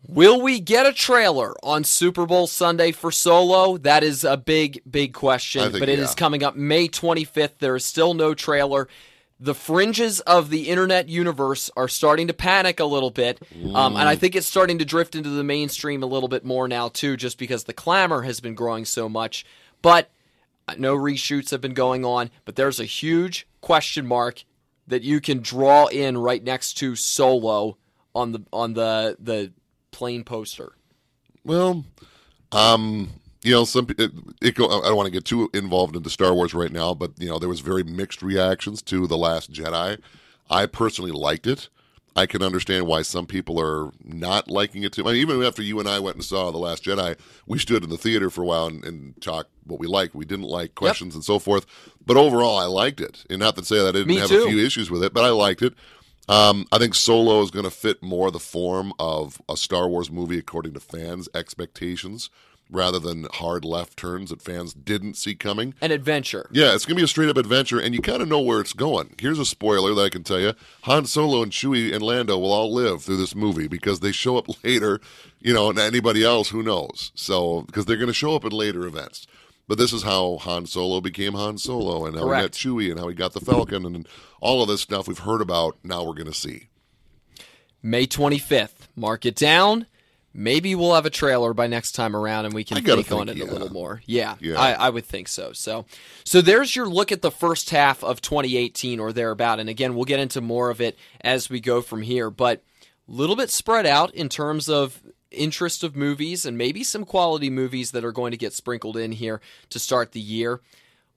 Will 0.08 0.42
we 0.42 0.60
get 0.60 0.86
a 0.86 0.94
trailer 0.94 1.54
on 1.64 1.84
Super 1.84 2.26
Bowl 2.26 2.48
Sunday 2.48 2.92
for 2.92 3.12
Solo? 3.12 3.78
That 3.78 4.04
is 4.04 4.24
a 4.24 4.38
big, 4.38 4.82
big 4.90 5.14
question. 5.14 5.72
Think, 5.72 5.80
but 5.80 5.90
it 5.90 6.00
is 6.00 6.12
yeah. 6.12 6.16
coming 6.16 6.44
up 6.44 6.56
May 6.56 6.88
25th. 6.88 7.58
There 7.60 7.76
is 7.76 7.86
still 7.86 8.14
no 8.14 8.34
trailer. 8.34 8.88
The 9.40 9.54
fringes 9.54 10.22
of 10.22 10.50
the 10.50 10.70
internet 10.70 11.10
universe 11.10 11.70
are 11.76 11.88
starting 11.88 12.28
to 12.28 12.34
panic 12.34 12.80
a 12.80 12.86
little 12.86 13.10
bit. 13.10 13.42
Um, 13.74 13.96
and 13.96 14.08
I 14.08 14.16
think 14.16 14.36
it's 14.36 14.48
starting 14.48 14.78
to 14.80 14.86
drift 14.86 15.16
into 15.16 15.30
the 15.30 15.44
mainstream 15.44 16.04
a 16.04 16.08
little 16.08 16.30
bit 16.30 16.46
more 16.46 16.68
now, 16.68 16.88
too, 16.88 17.18
just 17.18 17.38
because 17.38 17.66
the 17.66 17.74
clamor 17.74 18.22
has 18.22 18.40
been 18.40 18.56
growing 18.56 18.86
so 18.86 19.10
much. 19.10 19.46
But 19.82 20.10
uh, 20.68 20.76
no 20.78 20.96
reshoots 20.96 21.52
have 21.52 21.62
been 21.62 21.74
going 21.74 22.06
on. 22.06 22.30
But 22.46 22.56
there's 22.56 22.80
a 22.80 22.86
huge 22.86 23.48
question 23.62 24.06
mark 24.06 24.44
that 24.88 25.04
you 25.04 25.20
can 25.20 25.40
draw 25.40 25.88
in 25.88 26.18
right 26.18 26.44
next 26.44 26.76
to 26.76 26.96
Solo 26.96 27.78
on 28.14 28.32
the 28.32 28.44
on 28.54 28.74
the 28.74 29.18
the 29.20 29.52
plain 29.96 30.26
poster. 30.26 30.74
Well, 31.46 31.86
um, 32.52 33.12
you 33.44 33.54
know, 33.54 33.64
some 33.64 33.88
it, 33.98 34.12
it 34.42 34.56
go. 34.56 34.66
I 34.66 34.88
don't 34.88 34.98
want 34.98 35.08
to 35.08 35.12
get 35.12 35.24
too 35.24 35.50
involved 35.54 35.96
into 35.96 36.10
Star 36.10 36.34
Wars 36.34 36.54
right 36.54 36.72
now, 36.72 36.94
but 36.94 37.14
you 37.18 37.30
know, 37.30 37.40
there 37.40 37.48
was 37.48 37.62
very 37.62 37.84
mixed 37.84 38.22
reactions 38.22 38.82
to 38.84 39.08
the 39.08 39.18
Last 39.18 39.54
Jedi. 39.54 40.00
I 40.50 40.66
personally 40.66 41.12
liked 41.12 41.48
it. 41.48 41.70
I 42.18 42.26
can 42.26 42.42
understand 42.42 42.88
why 42.88 43.04
some 43.04 43.26
people 43.26 43.60
are 43.60 43.92
not 44.04 44.50
liking 44.50 44.84
it 44.84 44.92
too. 44.92 45.04
I 45.04 45.14
mean, 45.14 45.22
even 45.22 45.44
after 45.44 45.62
you 45.62 45.80
and 45.80 45.88
I 45.88 46.00
went 46.00 46.16
and 46.16 46.24
saw 46.24 46.52
the 46.52 46.58
Last 46.58 46.84
Jedi, 46.84 47.18
we 47.46 47.58
stood 47.58 47.84
in 47.84 47.90
the 47.90 47.98
theater 47.98 48.30
for 48.30 48.42
a 48.42 48.46
while 48.46 48.68
and, 48.68 48.84
and 48.86 49.22
talked 49.22 49.50
what 49.66 49.80
we 49.80 49.88
liked, 49.88 50.16
we 50.16 50.26
didn't 50.26 50.46
like, 50.46 50.76
questions 50.76 51.14
and 51.14 51.24
so 51.24 51.40
forth. 51.40 51.66
But 52.06 52.18
overall, 52.18 52.58
I 52.58 52.66
liked 52.66 53.02
it, 53.02 53.26
and 53.30 53.40
not 53.40 53.56
to 53.58 53.66
say 53.66 53.78
that 53.78 53.90
I 53.90 53.92
didn't 53.92 54.08
Me 54.08 54.18
have 54.18 54.30
too. 54.30 54.44
a 54.44 54.48
few 54.48 54.60
issues 54.66 54.90
with 54.90 55.04
it, 55.04 55.14
but 55.14 55.24
I 55.26 55.30
liked 55.30 55.62
it. 55.62 55.74
Um, 56.28 56.66
I 56.72 56.78
think 56.78 56.96
Solo 56.96 57.42
is 57.42 57.52
going 57.52 57.66
to 57.66 57.72
fit 57.72 58.02
more 58.02 58.32
the 58.32 58.40
form 58.40 58.94
of 59.00 59.42
a 59.48 59.56
Star 59.56 59.88
Wars 59.88 60.10
movie 60.10 60.40
according 60.40 60.74
to 60.74 60.80
fans' 60.80 61.30
expectations, 61.36 62.30
rather 62.70 62.98
than 62.98 63.28
hard 63.34 63.64
left 63.64 63.96
turns 63.96 64.32
that 64.32 64.42
fans 64.42 64.74
didn't 64.74 65.16
see 65.16 65.36
coming. 65.36 65.76
An 65.82 65.92
adventure. 65.92 66.50
Yeah, 66.52 66.74
it's 66.74 66.86
going 66.86 66.96
to 66.96 67.00
be 67.02 67.04
a 67.04 67.08
straight 67.08 67.30
up 67.30 67.38
adventure, 67.38 67.80
and 67.80 67.94
you 67.94 68.02
kind 68.02 68.22
of 68.22 68.28
know 68.28 68.42
where 68.42 68.60
it's 68.60 68.74
going. 68.74 69.14
Here's 69.20 69.40
a 69.40 69.46
spoiler 69.46 69.94
that 69.94 70.02
I 70.02 70.10
can 70.10 70.24
tell 70.24 70.40
you 70.40 70.54
Han 70.84 71.06
Solo 71.06 71.44
and 71.44 71.52
Chewie 71.52 71.94
and 71.94 72.02
Lando 72.02 72.38
will 72.38 72.52
all 72.52 72.74
live 72.74 73.04
through 73.04 73.18
this 73.18 73.36
movie 73.36 73.68
because 73.68 74.00
they 74.00 74.12
show 74.12 74.38
up 74.38 74.48
later, 74.64 75.00
you 75.40 75.54
know, 75.54 75.70
and 75.70 75.78
anybody 75.78 76.24
else, 76.24 76.50
who 76.50 76.64
knows? 76.64 77.12
So, 77.14 77.62
because 77.62 77.86
they're 77.86 77.98
going 77.98 78.08
to 78.08 78.14
show 78.14 78.36
up 78.36 78.46
in 78.46 78.52
later 78.52 78.86
events. 78.88 79.28
But 79.68 79.78
this 79.78 79.94
is 79.94 80.04
how 80.04 80.38
Han 80.38 80.66
Solo 80.68 81.02
became 81.02 81.34
Han 81.34 81.58
Solo, 81.58 82.06
and 82.06 82.16
how 82.16 82.24
Correct. 82.26 82.56
he 82.62 82.70
met 82.70 82.76
Chewie, 82.76 82.92
and 82.92 83.00
how 83.00 83.08
he 83.08 83.16
got 83.16 83.34
the 83.34 83.40
Falcon, 83.42 83.86
and 83.86 84.08
all 84.40 84.62
of 84.62 84.68
this 84.70 84.82
stuff 84.82 85.08
we've 85.08 85.20
heard 85.20 85.42
about. 85.42 85.78
Now 85.84 86.04
we're 86.04 86.14
going 86.14 86.28
to 86.28 86.34
see. 86.34 86.68
May 87.82 88.08
25th. 88.08 88.88
Mark 88.96 89.26
it 89.26 89.36
down. 89.36 89.86
Maybe 90.38 90.76
we'll 90.76 90.96
have 90.96 91.06
a 91.06 91.10
trailer 91.12 91.54
by 91.54 91.68
next 91.68 91.94
time 91.94 92.14
around 92.14 92.44
and 92.44 92.54
we 92.54 92.66
can 92.66 92.84
gotta 92.84 93.04
think 93.04 93.12
on 93.22 93.30
it 93.30 93.38
think, 93.38 93.50
a 93.50 93.54
little 93.54 93.72
more. 93.72 94.02
Yeah, 94.06 94.36
Yeah. 94.42 94.60
I, 94.60 94.74
I 94.74 94.90
would 94.90 95.06
think 95.06 95.30
so. 95.30 95.54
So 95.54 95.86
so 96.26 96.42
there's 96.42 96.76
your 96.76 96.88
look 96.88 97.14
at 97.14 97.22
the 97.22 97.32
first 97.32 97.70
half 97.70 98.04
of 98.04 98.20
2018 98.20 99.00
or 99.00 99.14
thereabout. 99.14 99.62
And 99.62 99.70
again, 99.70 99.96
we'll 99.96 100.04
get 100.04 100.20
into 100.20 100.42
more 100.42 100.70
of 100.70 100.82
it 100.82 100.98
as 101.22 101.50
we 101.50 101.62
go 101.62 101.82
from 101.82 102.02
here. 102.02 102.30
But 102.30 102.64
a 103.08 103.12
little 103.12 103.38
bit 103.38 103.50
spread 103.50 103.86
out 103.86 104.14
in 104.14 104.28
terms 104.28 104.68
of 104.68 105.02
interest 105.36 105.84
of 105.84 105.96
movies 105.96 106.46
and 106.46 106.58
maybe 106.58 106.84
some 106.84 107.06
quality 107.06 107.50
movies 107.50 107.92
that 107.92 108.06
are 108.06 108.12
going 108.12 108.32
to 108.32 108.38
get 108.38 108.54
sprinkled 108.54 108.98
in 108.98 109.12
here 109.14 109.42
to 109.70 109.80
start 109.80 110.12
the 110.12 110.20
year. 110.20 110.62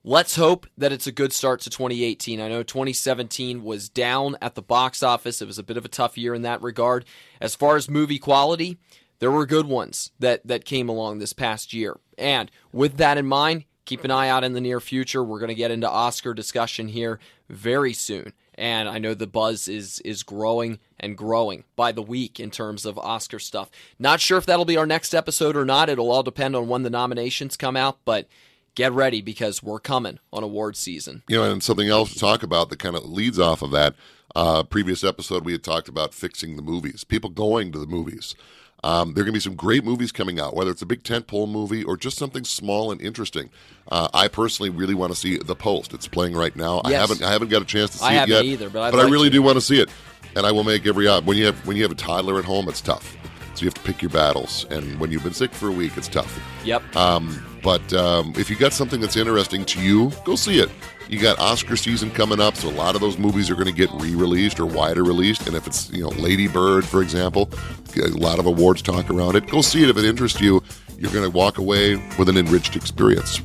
Let's 0.03 0.37
hope 0.37 0.65
that 0.77 0.93
it's 0.93 1.07
a 1.07 1.11
good 1.11 1.33
start 1.33 1.59
to 1.61 1.69
2018. 1.69 2.39
I 2.39 2.47
know 2.47 2.63
2017 2.63 3.63
was 3.63 3.89
down 3.89 4.37
at 4.41 4.55
the 4.55 4.61
box 4.61 5.03
office. 5.03 5.41
It 5.41 5.47
was 5.47 5.59
a 5.59 5.63
bit 5.63 5.75
of 5.75 5.83
a 5.83 5.89
tough 5.89 6.17
year 6.17 6.33
in 6.33 6.41
that 6.43 6.61
regard. 6.61 7.03
As 7.41 7.53
far 7.53 7.75
as 7.75 7.89
movie 7.89 8.19
quality, 8.19 8.77
there 9.19 9.31
were 9.31 9.45
good 9.45 9.67
ones 9.67 10.11
that, 10.19 10.45
that 10.47 10.63
came 10.63 10.87
along 10.87 11.19
this 11.19 11.33
past 11.33 11.73
year. 11.73 11.99
And 12.17 12.49
with 12.71 12.95
that 12.97 13.17
in 13.17 13.25
mind, 13.25 13.65
keep 13.83 14.05
an 14.05 14.11
eye 14.11 14.29
out 14.29 14.45
in 14.45 14.53
the 14.53 14.61
near 14.61 14.79
future. 14.79 15.23
We're 15.23 15.39
going 15.39 15.49
to 15.49 15.55
get 15.55 15.71
into 15.71 15.89
Oscar 15.89 16.33
discussion 16.33 16.87
here 16.87 17.19
very 17.49 17.93
soon. 17.93 18.31
And 18.59 18.89
I 18.89 18.99
know 18.99 19.13
the 19.13 19.25
buzz 19.25 19.69
is 19.69 19.99
is 20.01 20.21
growing 20.21 20.79
and 20.99 21.17
growing 21.17 21.63
by 21.77 21.93
the 21.93 22.01
week 22.01 22.41
in 22.41 22.51
terms 22.51 22.85
of 22.85 22.97
Oscar 22.99 23.39
stuff. 23.39 23.71
Not 23.97 24.19
sure 24.19 24.37
if 24.37 24.45
that'll 24.45 24.65
be 24.65 24.75
our 24.75 24.85
next 24.85 25.15
episode 25.15 25.55
or 25.55 25.63
not. 25.63 25.87
It'll 25.87 26.11
all 26.11 26.23
depend 26.23 26.57
on 26.57 26.67
when 26.67 26.83
the 26.83 26.89
nominations 26.89 27.55
come 27.55 27.77
out, 27.77 27.99
but 28.03 28.27
get 28.75 28.91
ready 28.91 29.21
because 29.21 29.63
we're 29.63 29.79
coming 29.79 30.19
on 30.33 30.43
award 30.43 30.75
season. 30.75 31.23
You 31.29 31.37
know, 31.37 31.49
and 31.49 31.63
something 31.63 31.87
else 31.87 32.13
to 32.13 32.19
talk 32.19 32.43
about 32.43 32.69
that 32.69 32.79
kind 32.79 32.97
of 32.97 33.05
leads 33.05 33.39
off 33.39 33.61
of 33.61 33.71
that. 33.71 33.95
Uh, 34.35 34.63
previous 34.63 35.05
episode, 35.05 35.45
we 35.45 35.53
had 35.53 35.63
talked 35.63 35.87
about 35.87 36.13
fixing 36.13 36.57
the 36.57 36.61
movies, 36.61 37.05
people 37.05 37.29
going 37.29 37.71
to 37.71 37.79
the 37.79 37.87
movies. 37.87 38.35
Um, 38.83 39.13
there 39.13 39.21
are 39.21 39.25
going 39.25 39.33
to 39.33 39.37
be 39.37 39.39
some 39.41 39.55
great 39.55 39.83
movies 39.83 40.11
coming 40.11 40.39
out, 40.39 40.55
whether 40.55 40.71
it's 40.71 40.81
a 40.81 40.85
big 40.85 41.03
tentpole 41.03 41.49
movie 41.49 41.83
or 41.83 41.97
just 41.97 42.17
something 42.17 42.43
small 42.43 42.91
and 42.91 43.01
interesting. 43.01 43.49
Uh, 43.91 44.07
I 44.13 44.27
personally 44.27 44.69
really 44.69 44.93
want 44.93 45.11
to 45.11 45.17
see 45.19 45.37
The 45.37 45.55
Post. 45.55 45.93
It's 45.93 46.07
playing 46.07 46.33
right 46.35 46.55
now. 46.55 46.81
I 46.85 46.93
haven't 46.93 47.21
I 47.21 47.31
haven't 47.31 47.49
got 47.49 47.61
a 47.61 47.65
chance 47.65 47.91
to 47.91 47.97
see 47.97 48.05
I 48.05 48.23
it 48.23 48.29
yet, 48.29 48.45
either, 48.45 48.69
but 48.69 48.93
I'd 48.93 48.99
I 48.99 49.09
really 49.09 49.29
to. 49.29 49.33
do 49.33 49.41
want 49.41 49.55
to 49.57 49.61
see 49.61 49.81
it, 49.81 49.89
and 50.35 50.45
I 50.45 50.51
will 50.51 50.63
make 50.63 50.85
every 50.85 51.07
odd. 51.07 51.25
When 51.25 51.37
you 51.37 51.45
have 51.45 51.67
when 51.67 51.75
you 51.75 51.83
have 51.83 51.91
a 51.91 51.95
toddler 51.95 52.39
at 52.39 52.45
home, 52.45 52.69
it's 52.69 52.81
tough. 52.81 53.17
So 53.55 53.63
you 53.63 53.67
have 53.67 53.73
to 53.73 53.81
pick 53.81 54.01
your 54.01 54.11
battles, 54.11 54.65
and 54.69 54.97
when 54.99 55.11
you've 55.11 55.23
been 55.23 55.33
sick 55.33 55.51
for 55.51 55.67
a 55.67 55.71
week, 55.71 55.97
it's 55.97 56.07
tough. 56.07 56.39
Yep. 56.63 56.95
Um, 56.95 57.59
but 57.61 57.91
um, 57.91 58.33
if 58.37 58.49
you 58.49 58.55
got 58.55 58.71
something 58.71 59.01
that's 59.01 59.17
interesting 59.17 59.65
to 59.65 59.81
you, 59.81 60.11
go 60.23 60.35
see 60.35 60.59
it. 60.59 60.69
You 61.09 61.19
got 61.19 61.39
Oscar 61.39 61.75
season 61.75 62.11
coming 62.11 62.39
up, 62.39 62.55
so 62.55 62.69
a 62.69 62.71
lot 62.71 62.93
of 62.93 63.01
those 63.01 63.17
movies 63.17 63.49
are 63.49 63.55
going 63.55 63.65
to 63.65 63.73
get 63.73 63.89
re-released 63.93 64.59
or 64.59 64.67
wider 64.67 65.03
released. 65.03 65.47
And 65.47 65.55
if 65.55 65.65
it's 65.65 65.89
you 65.89 66.03
know 66.03 66.09
Lady 66.09 66.47
Bird, 66.47 66.85
for 66.85 67.01
example, 67.01 67.49
a 67.97 68.07
lot 68.09 68.37
of 68.37 68.45
awards 68.45 68.83
talk 68.83 69.09
around 69.09 69.35
it. 69.35 69.47
Go 69.47 69.61
see 69.61 69.81
it 69.81 69.89
if 69.89 69.97
it 69.97 70.05
interests 70.05 70.39
you. 70.39 70.61
You're 70.99 71.11
going 71.11 71.23
to 71.23 71.35
walk 71.35 71.57
away 71.57 71.95
with 72.19 72.29
an 72.29 72.37
enriched 72.37 72.75
experience, 72.75 73.39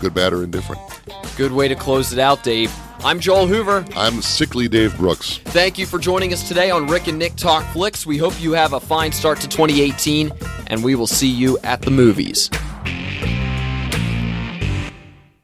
good, 0.00 0.14
bad, 0.14 0.32
or 0.32 0.42
indifferent. 0.42 0.80
Good 1.36 1.52
way 1.52 1.68
to 1.68 1.74
close 1.74 2.10
it 2.10 2.18
out, 2.18 2.42
Dave. 2.42 2.74
I'm 3.00 3.20
Joel 3.20 3.48
Hoover. 3.48 3.84
I'm 3.96 4.22
sickly 4.22 4.66
Dave 4.66 4.96
Brooks. 4.96 5.38
Thank 5.44 5.76
you 5.76 5.84
for 5.84 5.98
joining 5.98 6.32
us 6.32 6.48
today 6.48 6.70
on 6.70 6.86
Rick 6.86 7.08
and 7.08 7.18
Nick 7.18 7.36
Talk 7.36 7.70
Flicks. 7.74 8.06
We 8.06 8.16
hope 8.16 8.40
you 8.40 8.52
have 8.52 8.72
a 8.72 8.80
fine 8.80 9.12
start 9.12 9.40
to 9.40 9.48
2018, 9.48 10.32
and 10.68 10.82
we 10.82 10.94
will 10.94 11.06
see 11.06 11.28
you 11.28 11.58
at 11.64 11.82
the 11.82 11.90
movies. 11.90 12.48